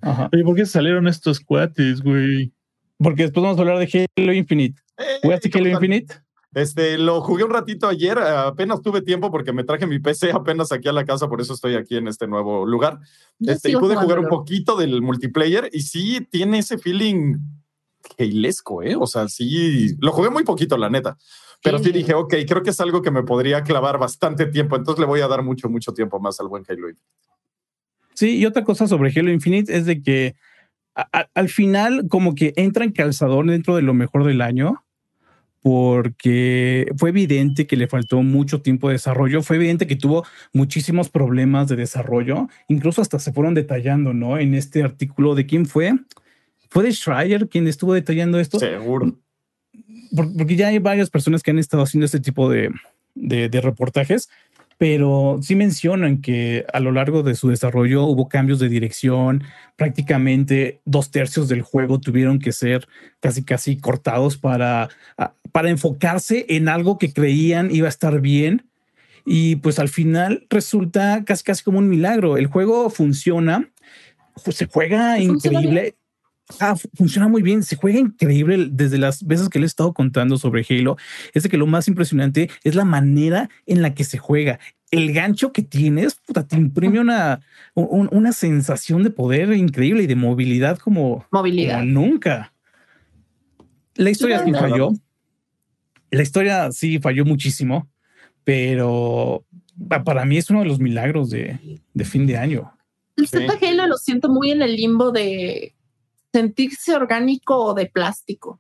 Ajá. 0.02 0.30
Oye, 0.34 0.44
¿por 0.44 0.56
qué 0.56 0.66
salieron 0.66 1.08
estos 1.08 1.40
cuates, 1.40 2.02
güey? 2.02 2.52
Porque 2.98 3.24
después 3.24 3.44
vamos 3.44 3.58
a 3.58 3.62
hablar 3.62 3.80
de 3.80 4.08
Halo 4.18 4.34
Infinite. 4.34 4.82
Eh, 4.98 5.20
¿Jugaste 5.22 5.50
¿cómo 5.50 5.66
Halo? 5.66 5.74
Infinite? 5.74 6.16
Este, 6.56 6.98
lo 6.98 7.20
jugué 7.20 7.44
un 7.44 7.52
ratito 7.52 7.86
ayer, 7.86 8.18
apenas 8.18 8.82
tuve 8.82 9.02
tiempo 9.02 9.30
porque 9.30 9.52
me 9.52 9.66
traje 9.66 9.86
mi 9.86 10.00
PC 10.00 10.32
apenas 10.32 10.72
aquí 10.72 10.88
a 10.88 10.94
la 10.94 11.04
casa, 11.04 11.28
por 11.28 11.42
eso 11.42 11.54
estoy 11.54 11.76
aquí 11.76 11.98
en 11.98 12.08
este 12.08 12.28
nuevo 12.28 12.66
lugar. 12.66 13.00
Este, 13.42 13.72
y 13.72 13.76
pude 13.76 13.98
jugar 13.98 14.20
un 14.20 14.30
poquito 14.30 14.78
del 14.78 15.02
multiplayer 15.02 15.70
y 15.74 15.82
sí 15.82 16.26
tiene 16.32 16.60
ese 16.60 16.78
feeling 16.78 17.36
heilesco, 18.18 18.84
¿eh? 18.84 18.96
O 19.00 19.08
sea, 19.08 19.28
sí, 19.28 19.96
lo 20.00 20.12
jugué 20.12 20.30
muy 20.30 20.44
poquito, 20.44 20.78
la 20.78 20.90
neta. 20.90 21.18
Pero 21.64 21.80
sí 21.80 21.86
Sí. 21.86 21.92
dije, 21.94 22.14
ok, 22.14 22.34
creo 22.48 22.62
que 22.64 22.70
es 22.70 22.80
algo 22.80 23.02
que 23.02 23.12
me 23.12 23.24
podría 23.24 23.64
clavar 23.64 23.98
bastante 23.98 24.46
tiempo, 24.46 24.76
entonces 24.76 25.00
le 25.00 25.06
voy 25.08 25.22
a 25.22 25.28
dar 25.28 25.42
mucho, 25.44 25.68
mucho 25.70 25.94
tiempo 25.94 26.20
más 26.20 26.40
al 26.40 26.48
buen 26.48 26.64
Halo. 26.68 26.90
Infinite. 26.90 27.02
Sí, 28.14 28.38
y 28.38 28.46
otra 28.46 28.64
cosa 28.64 28.88
sobre 28.88 29.12
Halo 29.18 29.32
Infinite 29.32 29.76
es 29.76 29.86
de 29.86 30.02
que 30.02 30.36
a- 30.96 31.08
a- 31.12 31.30
al 31.34 31.50
final 31.50 32.08
como 32.08 32.36
que 32.36 32.54
entra 32.56 32.86
en 32.86 32.92
calzador 32.92 33.46
dentro 33.48 33.76
de 33.76 33.82
lo 33.82 33.94
mejor 33.94 34.24
del 34.26 34.42
año 34.42 34.84
porque 35.62 36.92
fue 36.98 37.10
evidente 37.10 37.66
que 37.66 37.76
le 37.76 37.88
faltó 37.88 38.22
mucho 38.22 38.62
tiempo 38.62 38.88
de 38.88 38.94
desarrollo, 38.94 39.42
fue 39.42 39.56
evidente 39.56 39.88
que 39.88 39.96
tuvo 39.96 40.24
muchísimos 40.54 41.10
problemas 41.10 41.68
de 41.68 41.76
desarrollo, 41.76 42.48
incluso 42.68 43.02
hasta 43.02 43.18
se 43.18 43.34
fueron 43.34 43.56
detallando, 43.56 44.14
¿no? 44.14 44.38
En 44.38 44.54
este 44.54 44.84
artículo 44.84 45.34
de 45.34 45.48
quién 45.48 45.66
fue. 45.66 45.94
¿Fue 46.70 46.84
de 46.84 46.92
Schreier 46.92 47.48
quien 47.50 47.68
estuvo 47.68 47.94
detallando 47.94 48.40
esto? 48.40 48.60
Seguro. 48.60 49.18
por- 50.16 50.32
porque 50.38 50.56
ya 50.56 50.68
hay 50.70 50.80
varias 50.80 51.10
personas 51.10 51.44
que 51.44 51.52
han 51.52 51.60
estado 51.60 51.84
haciendo 51.84 52.06
este 52.06 52.20
tipo 52.22 52.50
de, 52.50 52.70
de- 53.16 53.50
de 53.50 53.62
reportajes, 53.62 54.30
pero 54.78 55.40
sí 55.42 55.56
mencionan 55.56 56.22
que 56.22 56.66
a 56.74 56.80
lo 56.80 56.92
largo 56.92 57.22
de 57.24 57.36
su 57.36 57.50
desarrollo 57.50 58.04
hubo 58.06 58.28
cambios 58.30 58.60
de 58.60 58.70
dirección, 58.70 59.44
prácticamente 59.76 60.82
dos 60.86 61.12
tercios 61.12 61.48
del 61.48 61.62
juego 61.62 62.00
tuvieron 62.00 62.40
que 62.40 62.52
ser 62.52 62.88
casi 63.20 63.44
casi 63.44 63.78
cortados 63.78 64.38
para, 64.38 64.90
para 65.52 65.70
enfocarse 65.70 66.46
en 66.50 66.68
algo 66.70 66.98
que 66.98 67.14
creían 67.14 67.70
iba 67.74 67.88
a 67.88 67.90
estar 67.90 68.20
bien. 68.22 68.66
Y 69.26 69.56
pues 69.58 69.80
al 69.80 69.90
final 69.90 70.46
resulta 70.50 71.24
casi 71.26 71.44
casi 71.44 71.64
como 71.64 71.80
un 71.80 71.90
milagro. 71.90 72.38
El 72.38 72.48
juego 72.48 72.90
funciona, 72.90 73.70
pues, 74.44 74.58
se 74.58 74.66
juega 74.68 75.16
Funciona 75.18 75.60
increíble. 75.62 75.96
Ah, 76.60 76.76
fu- 76.76 76.90
funciona 76.94 77.28
muy 77.28 77.42
bien, 77.42 77.64
se 77.64 77.76
juega 77.76 77.98
increíble 78.00 78.68
desde 78.72 78.98
las 79.00 79.26
veces 79.26 79.50
que 79.50 79.58
le 79.60 79.66
he 79.66 79.68
estado 79.68 79.94
contando 79.94 80.38
sobre 80.38 80.66
Halo. 80.70 80.96
Es 81.34 81.44
de 81.44 81.50
que 81.50 81.58
lo 81.58 81.66
más 81.66 81.88
impresionante 81.88 82.50
es 82.64 82.76
la 82.76 82.86
manera 82.86 83.50
en 83.66 83.82
la 83.82 83.94
que 83.96 84.04
se 84.04 84.18
juega. 84.20 84.60
El 84.92 85.12
gancho 85.12 85.52
que 85.52 85.64
tienes, 85.64 86.16
puta, 86.16 86.48
te 86.48 86.56
imprime 86.56 87.00
una, 87.00 87.42
un- 87.74 88.08
una 88.12 88.32
sensación 88.32 89.02
de 89.04 89.10
poder 89.10 89.52
increíble 89.54 90.04
y 90.04 90.08
de 90.08 90.16
movilidad 90.16 90.78
como, 90.78 91.26
Movilidad. 91.32 91.80
como 91.80 91.92
nunca. 91.92 92.54
La 93.96 94.10
historia 94.12 94.44
sí 94.44 94.52
no, 94.52 94.60
falló. 94.60 94.90
La 96.12 96.22
historia 96.22 96.72
sí 96.72 97.00
falló 97.00 97.26
muchísimo, 97.26 97.90
pero 98.44 99.44
pa- 99.90 100.04
para 100.04 100.26
mí 100.26 100.38
es 100.38 100.50
uno 100.50 100.60
de 100.62 100.68
los 100.68 100.80
milagros 100.80 101.30
de, 101.30 101.82
de 101.94 102.06
fin 102.06 102.26
de 102.28 102.38
año. 102.38 102.72
El 103.18 103.28
Sí. 103.28 103.38
Z 103.40 103.54
Halo 103.62 103.88
lo 103.88 103.98
siento 103.98 104.30
muy 104.30 104.52
en 104.52 104.62
el 104.62 104.76
limbo 104.76 105.12
de 105.12 105.75
sentirse 106.36 106.94
orgánico 106.94 107.56
o 107.58 107.74
de 107.74 107.86
plástico. 107.86 108.60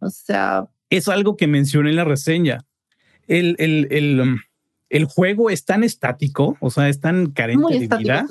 O 0.00 0.10
sea, 0.10 0.66
es 0.90 1.06
algo 1.06 1.36
que 1.36 1.46
mencioné 1.46 1.90
en 1.90 1.96
la 1.96 2.04
reseña. 2.04 2.64
El, 3.28 3.54
el, 3.60 3.86
el, 3.92 4.20
um, 4.20 4.38
el 4.90 5.04
juego 5.04 5.50
es 5.50 5.64
tan 5.64 5.84
estático, 5.84 6.56
o 6.58 6.70
sea, 6.70 6.88
es 6.88 6.98
tan 6.98 7.30
carente 7.30 7.78
de 7.78 7.86
vida 7.86 8.26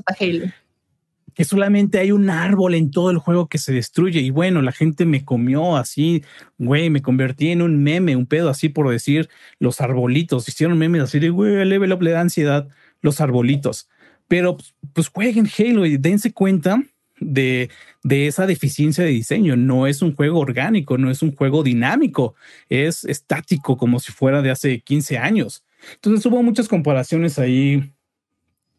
que 1.34 1.46
solamente 1.46 1.98
hay 2.00 2.12
un 2.12 2.30
árbol 2.30 2.76
en 2.76 2.92
todo 2.92 3.10
el 3.10 3.18
juego 3.18 3.48
que 3.48 3.58
se 3.58 3.72
destruye. 3.72 4.20
Y 4.20 4.30
bueno, 4.30 4.62
la 4.62 4.74
gente 4.74 5.06
me 5.06 5.24
comió 5.24 5.78
así, 5.78 6.22
güey, 6.58 6.90
me 6.90 7.02
convertí 7.02 7.50
en 7.50 7.62
un 7.62 7.82
meme, 7.82 8.18
un 8.18 8.28
pedo 8.28 8.50
así 8.50 8.68
por 8.68 8.90
decir 8.90 9.30
los 9.58 9.80
arbolitos. 9.80 10.48
Hicieron 10.50 10.78
memes 10.78 11.02
así 11.02 11.18
de, 11.18 11.30
güey, 11.30 11.56
el 11.56 11.70
level 11.70 11.94
up 11.94 12.04
le 12.04 12.12
da 12.12 12.20
ansiedad 12.20 12.68
los 13.02 13.22
arbolitos. 13.22 13.90
Pero 14.28 14.58
pues, 14.58 14.76
pues 14.94 15.08
jueguen 15.08 15.50
Halo 15.58 15.86
y 15.86 15.98
dense 15.98 16.34
cuenta 16.34 16.84
de, 17.26 17.70
de 18.04 18.28
esa 18.28 18.46
deficiencia 18.46 19.04
de 19.04 19.12
diseño. 19.12 19.56
No 19.56 19.88
es 19.88 20.02
un 20.02 20.16
juego 20.16 20.40
orgánico, 20.40 20.98
no 20.98 21.10
es 21.10 21.22
un 21.22 21.36
juego 21.36 21.64
dinámico, 21.64 22.36
es 22.70 23.04
estático 23.06 23.78
como 23.78 24.00
si 24.00 24.12
fuera 24.12 24.42
de 24.42 24.52
hace 24.52 24.82
15 24.82 25.18
años. 25.18 25.64
Entonces 25.96 26.26
hubo 26.26 26.42
muchas 26.44 26.68
comparaciones 26.68 27.40
ahí 27.40 27.92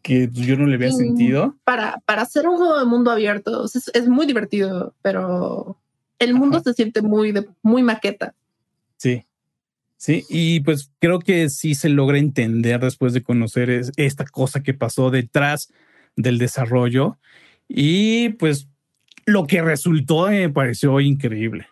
que 0.02 0.28
yo 0.32 0.56
no 0.56 0.66
le 0.66 0.74
había 0.74 0.92
sentido. 0.92 1.56
Para, 1.64 2.02
para 2.04 2.22
hacer 2.22 2.46
un 2.46 2.56
juego 2.58 2.78
de 2.78 2.84
mundo 2.84 3.10
abierto 3.10 3.64
es, 3.64 3.88
es 3.94 4.08
muy 4.08 4.26
divertido, 4.26 4.94
pero 5.02 5.78
el 6.18 6.34
mundo 6.34 6.58
Ajá. 6.58 6.64
se 6.64 6.74
siente 6.74 7.00
muy, 7.02 7.32
de, 7.32 7.48
muy 7.62 7.82
maqueta. 7.82 8.34
Sí. 8.96 9.24
Sí, 9.96 10.22
y 10.28 10.60
pues 10.60 10.90
creo 10.98 11.18
que 11.20 11.48
sí 11.48 11.74
se 11.74 11.88
logra 11.88 12.18
entender 12.18 12.80
después 12.80 13.14
de 13.14 13.22
conocer 13.22 13.70
es- 13.70 13.92
esta 13.96 14.26
cosa 14.26 14.62
que 14.62 14.74
pasó 14.74 15.10
detrás 15.10 15.72
del 16.16 16.36
desarrollo 16.36 17.18
y 17.68 18.30
pues 18.30 18.68
lo 19.26 19.46
que 19.46 19.62
resultó 19.62 20.28
me 20.28 20.48
pareció 20.50 21.00
increíble. 21.00 21.66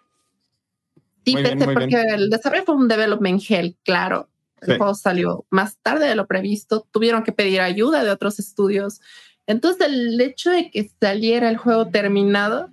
Sí, 1.24 1.32
Muy 1.34 1.42
bien, 1.42 1.54
pese 1.58 1.66
muy 1.66 1.74
porque 1.74 1.86
bien. 1.86 2.10
el 2.10 2.30
desarrollo 2.30 2.64
fue 2.64 2.74
un 2.74 2.88
development 2.88 3.42
hell, 3.48 3.76
claro. 3.84 4.28
El 4.60 4.72
Sí. 4.72 4.78
juego 4.78 4.94
salió 4.94 5.46
más 5.50 5.76
tarde 5.82 6.06
de 6.06 6.14
lo 6.16 6.26
previsto. 6.26 6.86
Tuvieron 6.92 7.22
que 7.24 7.32
pedir 7.32 7.60
ayuda 7.60 8.02
de 8.04 8.10
otros 8.10 8.38
estudios. 8.38 9.00
Entonces, 9.46 9.86
el 9.88 10.20
hecho 10.20 10.50
de 10.50 10.70
que 10.70 10.88
saliera 11.00 11.48
el 11.48 11.56
juego 11.56 11.88
terminado, 11.88 12.70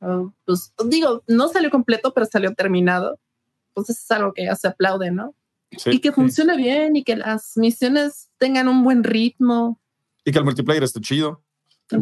oh, 0.00 0.32
pues 0.44 0.72
digo, 0.86 1.22
no 1.26 1.48
salió 1.48 1.70
completo, 1.70 2.12
pero 2.14 2.26
salió 2.26 2.54
terminado. 2.54 3.18
Pues 3.74 3.90
eso 3.90 4.00
es 4.02 4.10
algo 4.10 4.32
que 4.34 4.44
ya 4.44 4.54
se 4.56 4.68
aplaude, 4.68 5.10
¿no? 5.10 5.34
Sí. 5.76 5.90
y 5.92 5.98
que 5.98 6.12
funcione 6.12 6.56
bien 6.56 6.94
y 6.94 7.02
que 7.02 7.16
las 7.16 7.56
misiones 7.56 8.30
tengan 8.38 8.68
un 8.68 8.84
buen 8.84 9.02
ritmo. 9.02 9.80
Y 10.24 10.30
que 10.30 10.38
el 10.38 10.44
multiplayer 10.44 10.84
esté 10.84 11.00
chido. 11.00 11.42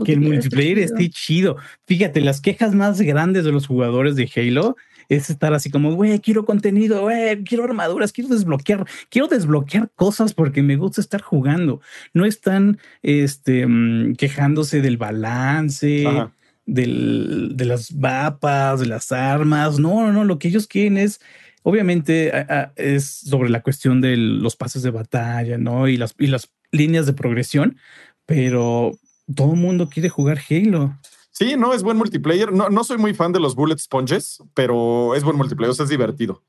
Que 0.05 0.13
el 0.13 0.21
multiplayer 0.21 0.79
esté 0.79 1.05
esté 1.05 1.11
chido. 1.11 1.57
Fíjate, 1.87 2.21
las 2.21 2.41
quejas 2.41 2.75
más 2.75 3.01
grandes 3.01 3.45
de 3.45 3.53
los 3.53 3.67
jugadores 3.67 4.17
de 4.17 4.31
Halo 4.35 4.77
es 5.09 5.29
estar 5.31 5.53
así 5.53 5.71
como, 5.71 5.95
güey, 5.95 6.21
quiero 6.21 6.45
contenido, 6.47 7.03
güey, 7.03 7.43
quiero 7.45 7.65
armaduras, 7.65 8.13
quiero 8.13 8.31
desbloquear, 8.31 8.87
quiero 9.11 9.29
desbloquear 9.29 9.91
cosas 9.95 10.33
porque 10.33 10.63
me 10.63 10.77
gusta 10.77 11.01
estar 11.03 11.21
jugando. 11.21 11.81
No 12.15 12.25
están 12.25 12.79
este, 13.03 13.67
mm, 13.67 14.15
quejándose 14.15 14.81
del 14.81 14.97
balance, 14.97 16.07
Ajá. 16.07 16.33
del, 16.65 17.53
de 17.57 17.65
las 17.67 17.93
mapas, 17.93 18.81
de 18.81 18.87
las 18.87 19.13
armas. 19.13 19.79
No, 19.79 20.01
no, 20.07 20.13
no. 20.13 20.25
Lo 20.25 20.39
que 20.39 20.49
ellos 20.49 20.67
quieren 20.67 20.97
es, 20.97 21.21
obviamente, 21.63 22.31
a- 22.33 22.47
a- 22.49 22.73
es 22.77 23.05
sobre 23.05 23.51
la 23.51 23.61
cuestión 23.63 24.01
de 24.01 24.17
los 24.17 24.57
pases 24.57 24.83
de 24.83 24.91
batalla, 24.91 25.59
¿no? 25.59 25.89
Y 25.89 25.97
las, 25.99 26.15
y 26.19 26.29
las 26.29 26.51
líneas 26.71 27.05
de 27.07 27.13
progresión, 27.13 27.77
pero 28.25 28.93
todo 29.35 29.53
el 29.53 29.59
mundo 29.61 29.89
quiere 29.89 30.09
jugar 30.09 30.39
Halo. 30.49 30.97
Sí, 31.31 31.57
no, 31.57 31.73
es 31.73 31.83
buen 31.83 31.97
multiplayer. 31.97 32.53
No, 32.53 32.69
no 32.69 32.85
soy 32.85 32.99
muy 32.99 33.15
fan 33.15 33.33
de 33.33 33.41
los 33.41 33.55
bullet 33.55 33.79
sponges, 33.79 34.43
pero 34.55 35.15
es 35.15 35.25
buen 35.25 35.37
multiplayer, 35.37 35.71
o 35.71 35.75
sea, 35.75 35.85
es 35.85 35.91
divertido. 35.91 36.43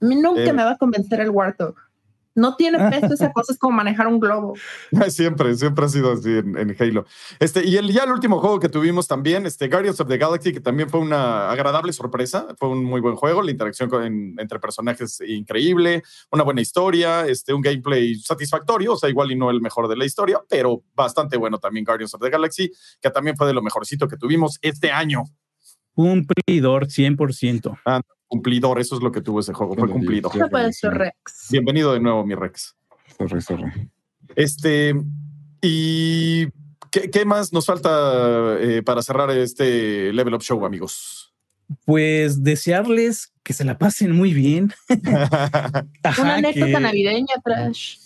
A 0.00 0.06
mí 0.06 0.16
nunca 0.16 0.42
Eh. 0.44 0.52
me 0.52 0.64
va 0.64 0.72
a 0.72 0.78
convencer 0.78 1.20
el 1.20 1.30
Warthog. 1.30 1.74
No 2.34 2.54
tiene 2.56 2.78
peso 2.90 3.12
esa 3.14 3.32
cosa, 3.32 3.52
es 3.52 3.58
como 3.58 3.76
manejar 3.76 4.06
un 4.06 4.20
globo. 4.20 4.54
Siempre, 5.08 5.54
siempre 5.56 5.84
ha 5.84 5.88
sido 5.88 6.12
así 6.12 6.30
en, 6.30 6.56
en 6.56 6.76
Halo. 6.78 7.04
Este, 7.40 7.66
y 7.66 7.76
el, 7.76 7.90
ya 7.92 8.04
el 8.04 8.12
último 8.12 8.38
juego 8.40 8.60
que 8.60 8.68
tuvimos 8.68 9.08
también, 9.08 9.46
este, 9.46 9.68
Guardians 9.68 10.00
of 10.00 10.08
the 10.08 10.16
Galaxy, 10.16 10.52
que 10.52 10.60
también 10.60 10.88
fue 10.88 11.00
una 11.00 11.50
agradable 11.50 11.92
sorpresa. 11.92 12.46
Fue 12.58 12.68
un 12.68 12.84
muy 12.84 13.00
buen 13.00 13.16
juego, 13.16 13.42
la 13.42 13.50
interacción 13.50 13.90
con- 13.90 14.04
en- 14.04 14.34
entre 14.38 14.60
personajes 14.60 15.20
increíble, 15.26 16.02
una 16.30 16.44
buena 16.44 16.60
historia, 16.60 17.26
este, 17.26 17.52
un 17.52 17.62
gameplay 17.62 18.14
satisfactorio, 18.14 18.92
o 18.92 18.96
sea, 18.96 19.08
igual 19.10 19.32
y 19.32 19.36
no 19.36 19.50
el 19.50 19.60
mejor 19.60 19.88
de 19.88 19.96
la 19.96 20.04
historia, 20.04 20.40
pero 20.48 20.84
bastante 20.94 21.36
bueno 21.36 21.58
también 21.58 21.84
Guardians 21.84 22.14
of 22.14 22.20
the 22.20 22.30
Galaxy, 22.30 22.70
que 23.00 23.10
también 23.10 23.36
fue 23.36 23.46
de 23.48 23.54
lo 23.54 23.62
mejorcito 23.62 24.06
que 24.06 24.16
tuvimos 24.16 24.58
este 24.62 24.92
año. 24.92 25.24
Cumplidor 25.94 26.86
100%. 26.86 27.76
Cumplidor, 28.34 28.78
eso 28.78 28.94
es 28.96 29.02
lo 29.02 29.10
que 29.10 29.20
tuvo 29.20 29.40
ese 29.40 29.52
juego, 29.52 29.74
fue 29.74 29.80
Bueno, 29.88 29.94
cumplido. 29.94 30.30
sí. 30.32 30.38
No 30.38 30.48
puede 30.48 30.72
ser 30.72 30.92
Rex. 30.94 31.48
Bienvenido 31.50 31.92
de 31.92 31.98
nuevo, 31.98 32.24
mi 32.24 32.36
Rex. 32.36 32.76
Sorry, 33.18 33.42
sorry. 33.42 33.64
Este, 34.36 34.94
y 35.60 36.46
¿qué, 36.92 37.10
qué 37.10 37.24
más 37.24 37.52
nos 37.52 37.66
falta 37.66 38.56
eh, 38.60 38.82
para 38.84 39.02
cerrar 39.02 39.32
este 39.32 40.12
Level 40.12 40.34
Up 40.34 40.42
Show, 40.42 40.64
amigos? 40.64 41.34
Pues 41.84 42.44
desearles 42.44 43.32
que 43.42 43.52
se 43.52 43.64
la 43.64 43.78
pasen 43.78 44.12
muy 44.12 44.32
bien. 44.32 44.72
Ajá, 46.04 46.22
Una 46.22 46.36
anécdota 46.36 46.66
que- 46.66 46.80
navideña, 46.80 47.34
Trash. 47.44 47.96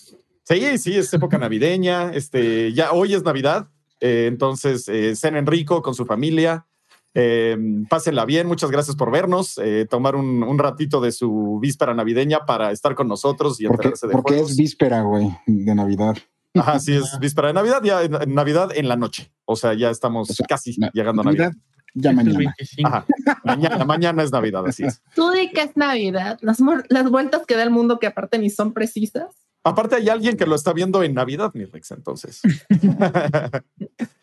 sí, 0.44 0.78
sí, 0.78 0.96
es 0.96 1.12
época 1.12 1.36
navideña. 1.36 2.12
Este, 2.14 2.72
ya 2.72 2.92
hoy 2.92 3.12
es 3.12 3.22
Navidad, 3.24 3.68
eh, 4.00 4.24
entonces 4.26 4.88
eh, 4.88 5.14
cenen 5.16 5.46
rico 5.46 5.82
con 5.82 5.94
su 5.94 6.06
familia. 6.06 6.66
Eh, 7.14 7.56
pásenla 7.88 8.24
bien, 8.24 8.46
muchas 8.48 8.70
gracias 8.72 8.96
por 8.96 9.10
vernos, 9.12 9.56
eh, 9.62 9.86
tomar 9.88 10.16
un, 10.16 10.42
un 10.42 10.58
ratito 10.58 11.00
de 11.00 11.12
su 11.12 11.58
víspera 11.62 11.94
navideña 11.94 12.40
para 12.44 12.72
estar 12.72 12.94
con 12.96 13.06
nosotros 13.06 13.60
y 13.60 13.66
Porque, 13.66 13.88
enterarse 13.88 14.06
de 14.08 14.12
porque 14.12 14.32
juegos. 14.34 14.50
es 14.50 14.56
víspera, 14.56 15.02
güey, 15.02 15.30
de 15.46 15.74
Navidad. 15.74 16.16
Ajá, 16.56 16.78
sí, 16.80 16.92
es 16.94 17.16
víspera 17.20 17.48
de 17.48 17.54
Navidad, 17.54 17.82
ya 17.84 18.02
en- 18.02 18.14
en 18.20 18.34
Navidad 18.34 18.70
en 18.74 18.88
la 18.88 18.96
noche. 18.96 19.32
O 19.44 19.54
sea, 19.56 19.74
ya 19.74 19.90
estamos 19.90 20.30
O 20.30 20.34
sea, 20.34 20.46
casi 20.46 20.76
na- 20.78 20.90
llegando 20.92 21.22
a 21.22 21.26
Navidad. 21.26 21.52
Ya 21.96 22.12
mañana. 22.12 22.38
25. 22.38 22.88
Ajá, 22.88 23.06
mañana, 23.44 23.84
mañana 23.84 24.22
es 24.24 24.32
Navidad, 24.32 24.66
así 24.66 24.82
es. 24.84 25.00
Tú 25.14 25.30
di 25.30 25.50
que 25.50 25.60
es 25.62 25.76
Navidad, 25.76 26.38
las, 26.42 26.58
las 26.88 27.08
vueltas 27.10 27.46
que 27.46 27.54
da 27.54 27.62
el 27.62 27.70
mundo 27.70 28.00
que 28.00 28.08
aparte 28.08 28.38
ni 28.38 28.50
son 28.50 28.72
precisas. 28.72 29.26
Aparte 29.64 29.96
hay 29.96 30.08
alguien 30.10 30.36
que 30.36 30.46
lo 30.46 30.54
está 30.54 30.72
viendo 30.72 31.02
en 31.02 31.14
Navidad, 31.14 31.50
mi 31.54 31.64
Rex, 31.64 31.90
entonces. 31.92 32.42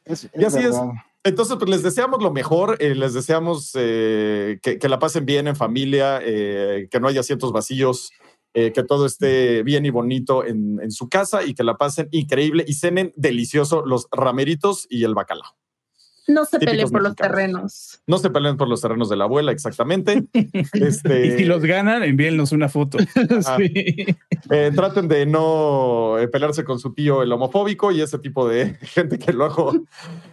Es, 0.03 0.29
Y 0.35 0.43
así 0.43 0.59
es. 0.59 0.75
Entonces, 1.23 1.55
pues 1.57 1.69
les 1.69 1.83
deseamos 1.83 2.21
lo 2.21 2.31
mejor, 2.31 2.77
eh, 2.79 2.95
les 2.95 3.13
deseamos 3.13 3.71
eh, 3.75 4.59
que, 4.61 4.79
que 4.79 4.89
la 4.89 4.97
pasen 4.97 5.25
bien 5.25 5.47
en 5.47 5.55
familia, 5.55 6.19
eh, 6.23 6.87
que 6.89 6.99
no 6.99 7.07
haya 7.07 7.19
asientos 7.19 7.51
vacíos, 7.51 8.11
eh, 8.53 8.73
que 8.73 8.83
todo 8.83 9.05
esté 9.05 9.63
bien 9.63 9.85
y 9.85 9.91
bonito 9.91 10.45
en, 10.45 10.79
en 10.81 10.91
su 10.91 11.07
casa 11.07 11.43
y 11.43 11.53
que 11.53 11.63
la 11.63 11.77
pasen 11.77 12.09
increíble 12.11 12.65
y 12.67 12.73
cenen 12.73 13.13
delicioso 13.15 13.85
los 13.85 14.07
rameritos 14.11 14.87
y 14.89 15.05
el 15.05 15.13
bacalao. 15.13 15.55
No 16.33 16.45
se 16.45 16.59
peleen 16.59 16.89
por 16.89 17.03
los 17.03 17.15
terrenos. 17.15 18.01
No 18.07 18.17
se 18.17 18.29
peleen 18.29 18.57
por 18.57 18.67
los 18.67 18.81
terrenos 18.81 19.09
de 19.09 19.15
la 19.17 19.25
abuela, 19.25 19.51
exactamente. 19.51 20.23
Este, 20.73 21.27
Y 21.27 21.31
si 21.37 21.45
los 21.45 21.63
ganan, 21.63 22.03
envíennos 22.03 22.51
una 22.51 22.69
foto. 22.69 22.97
Ah. 23.45 23.57
Sí. 23.61 24.05
Eh, 24.49 24.71
traten 24.75 25.07
de 25.07 25.25
no 25.25 26.17
eh, 26.17 26.27
pelearse 26.27 26.63
con 26.63 26.79
su 26.79 26.93
tío 26.93 27.21
el 27.21 27.31
homofóbico 27.31 27.91
y 27.91 28.01
ese 28.01 28.19
tipo 28.19 28.47
de 28.47 28.75
gente 28.81 29.19
que 29.19 29.31
luego 29.31 29.73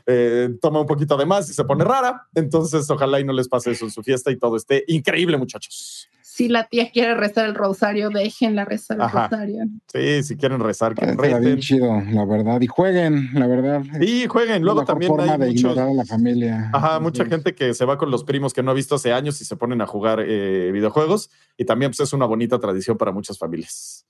eh, 0.07 0.51
toma 0.61 0.81
un 0.81 0.87
poquito 0.87 1.17
de 1.17 1.27
más 1.27 1.49
y 1.51 1.55
se 1.55 1.65
pone 1.65 1.85
rara. 1.85 2.27
Entonces, 2.35 2.89
ojalá 2.91 3.21
y 3.21 3.25
no 3.25 3.33
les 3.33 3.49
pase 3.49 3.73
eso 3.73 3.85
en 3.85 3.91
su 3.91 4.03
fiesta 4.03 4.31
y 4.31 4.39
todo 4.39 4.57
esté 4.57 4.85
increíble, 4.89 5.37
muchachos. 5.37 6.09
Si 6.39 6.47
la 6.49 6.69
tía 6.69 6.89
quiere 6.93 7.17
rezar 7.17 7.47
el 7.49 7.57
rosario, 7.57 8.11
déjenla 8.11 8.65
rezar 8.65 8.99
el 8.99 9.03
Ajá. 9.03 9.27
rosario. 9.29 9.65
Sí, 9.93 10.23
si 10.23 10.37
quieren 10.37 10.61
rezar, 10.61 10.95
que 10.95 11.05
Está 11.05 11.41
bien 11.41 11.59
chido, 11.59 12.01
la 12.13 12.25
verdad. 12.27 12.61
Y 12.61 12.69
jueguen, 12.69 13.31
la 13.35 13.49
verdad. 13.49 13.83
Y 14.01 14.29
jueguen. 14.29 14.63
Luego 14.63 14.83
la 14.83 14.87
también 14.87 15.09
forma 15.11 15.33
hay 15.33 15.39
de 15.41 15.47
muchos. 15.47 15.61
ignorar 15.73 15.89
a 15.89 15.95
la 15.95 16.05
familia. 16.05 16.71
Ajá, 16.73 17.01
mucha 17.01 17.25
Sí. 17.25 17.31
gente 17.31 17.57
que 17.57 17.75
se 17.75 17.85
va 17.85 17.99
con 17.99 18.13
los 18.13 18.23
primos 18.23 18.55
que 18.55 18.63
no 18.63 18.71
ha 18.71 18.75
visto 18.75 18.95
hace 18.95 19.13
años 19.13 19.41
y 19.41 19.45
se 19.45 19.57
ponen 19.57 19.81
a 19.81 19.87
jugar 19.89 20.21
eh, 20.25 20.71
videojuegos. 20.73 21.29
Y 21.57 21.65
también 21.65 21.91
pues, 21.91 21.99
es 21.99 22.13
una 22.13 22.27
bonita 22.27 22.61
tradición 22.61 22.97
para 22.97 23.11
muchas 23.11 23.37
familias. 23.37 24.07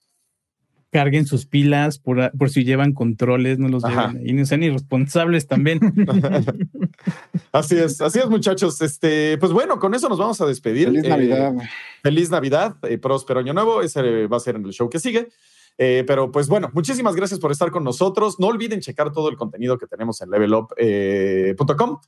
Carguen 0.91 1.27
sus 1.27 1.45
pilas 1.47 1.99
por, 1.99 2.31
por 2.39 2.49
si 2.51 2.65
llevan 2.65 2.93
controles, 2.95 3.59
no 3.59 3.69
los 3.69 3.85
Ajá. 3.85 4.09
lleven 4.09 4.27
ahí. 4.27 4.33
No 4.33 4.47
sean 4.47 4.63
irresponsables 4.63 5.47
también. 5.47 5.81
Así 7.53 7.77
es, 7.79 8.01
así 8.01 8.19
es, 8.19 8.29
muchachos. 8.29 8.81
Este, 8.83 9.39
pues 9.39 9.53
bueno, 9.53 9.79
con 9.79 9.95
eso 9.95 10.09
nos 10.09 10.19
vamos 10.19 10.41
a 10.41 10.47
despedir. 10.47 10.89
Feliz 10.89 11.05
Eh, 11.05 11.09
Navidad. 11.09 11.53
Feliz 12.03 12.31
Navidad, 12.31 12.77
eh, 12.83 12.99
próspero 12.99 13.41
año 13.41 13.55
nuevo. 13.55 13.83
Ese 13.83 14.27
va 14.27 14.37
a 14.37 14.41
ser 14.41 14.57
en 14.57 14.65
el 14.67 14.73
show 14.73 14.89
que 14.91 14.99
sigue. 14.99 15.29
Eh, 15.81 16.03
pero 16.07 16.33
pues 16.33 16.49
bueno, 16.49 16.71
muchísimas 16.75 17.15
gracias 17.15 17.39
por 17.41 17.53
estar 17.53 17.71
con 17.71 17.85
nosotros. 17.85 18.41
No 18.41 18.49
olviden 18.49 18.81
checar 18.81 19.13
todo 19.13 19.29
el 19.31 19.37
contenido 19.37 19.79
que 19.79 19.87
tenemos 19.87 20.21
en 20.21 20.31
levelup.com, 20.31 21.99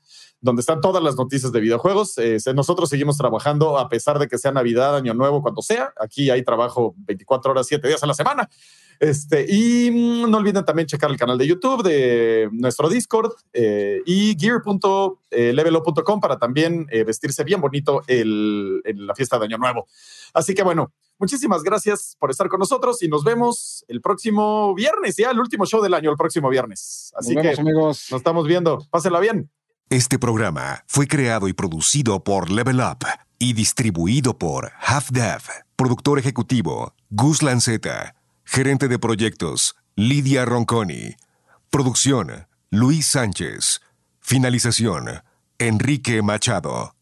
donde 0.40 0.60
están 0.60 0.80
todas 0.80 1.02
las 1.02 1.16
noticias 1.16 1.52
de 1.52 1.60
videojuegos. 1.60 2.16
Eh, 2.18 2.38
nosotros 2.54 2.88
seguimos 2.88 3.16
trabajando 3.18 3.78
a 3.78 3.88
pesar 3.88 4.18
de 4.18 4.26
que 4.28 4.38
sea 4.38 4.52
Navidad, 4.52 4.96
Año 4.96 5.14
Nuevo, 5.14 5.42
cuando 5.42 5.60
sea. 5.62 5.92
Aquí 6.00 6.30
hay 6.30 6.42
trabajo 6.44 6.94
24 6.98 7.52
horas, 7.52 7.66
7 7.66 7.86
días 7.88 8.02
a 8.02 8.06
la 8.06 8.14
semana. 8.14 8.48
Este, 8.98 9.46
y 9.48 9.90
mm, 9.90 10.30
no 10.30 10.36
olviden 10.38 10.62
también 10.64 10.86
checar 10.86 11.10
el 11.10 11.16
canal 11.16 11.38
de 11.38 11.46
YouTube 11.46 11.82
de 11.82 12.50
nuestro 12.52 12.88
Discord 12.90 13.32
eh, 13.54 14.02
y 14.04 14.36
gear.levelup.com 14.38 16.20
para 16.20 16.38
también 16.38 16.86
eh, 16.90 17.04
vestirse 17.04 17.44
bien 17.44 17.60
bonito 17.60 18.02
el- 18.06 18.82
en 18.84 19.06
la 19.06 19.14
fiesta 19.14 19.38
de 19.38 19.46
Año 19.46 19.58
Nuevo. 19.58 19.86
Así 20.34 20.54
que 20.54 20.62
bueno, 20.62 20.92
muchísimas 21.18 21.62
gracias 21.62 22.16
por 22.18 22.30
estar 22.30 22.48
con 22.48 22.60
nosotros 22.60 23.02
y 23.02 23.08
nos 23.08 23.24
vemos 23.24 23.84
el 23.88 24.00
próximo 24.00 24.74
viernes, 24.74 25.16
ya 25.16 25.30
el 25.30 25.40
último 25.40 25.64
show 25.66 25.80
del 25.82 25.94
año, 25.94 26.10
el 26.10 26.16
próximo 26.16 26.48
viernes. 26.50 27.12
Así 27.16 27.34
Nos 27.34 27.42
que 27.42 27.48
vemos, 27.48 27.58
amigos. 27.60 28.06
nos 28.10 28.18
estamos 28.20 28.46
viendo. 28.46 28.86
Pásenla 28.90 29.20
bien. 29.20 29.50
Este 29.92 30.20
programa 30.20 30.84
fue 30.86 31.08
creado 31.08 31.48
y 31.48 31.52
producido 31.52 32.22
por 32.22 32.48
Level 32.48 32.78
Up 32.78 33.04
y 33.40 33.54
distribuido 33.54 34.38
por 34.38 34.70
Half 34.80 35.10
Dev. 35.10 35.42
Productor 35.74 36.20
ejecutivo 36.20 36.94
Gus 37.10 37.42
Lanceta. 37.42 38.14
Gerente 38.44 38.86
de 38.86 39.00
proyectos 39.00 39.74
Lidia 39.96 40.44
Ronconi. 40.44 41.16
Producción 41.70 42.46
Luis 42.70 43.04
Sánchez. 43.06 43.80
Finalización 44.20 45.24
Enrique 45.58 46.22
Machado. 46.22 46.94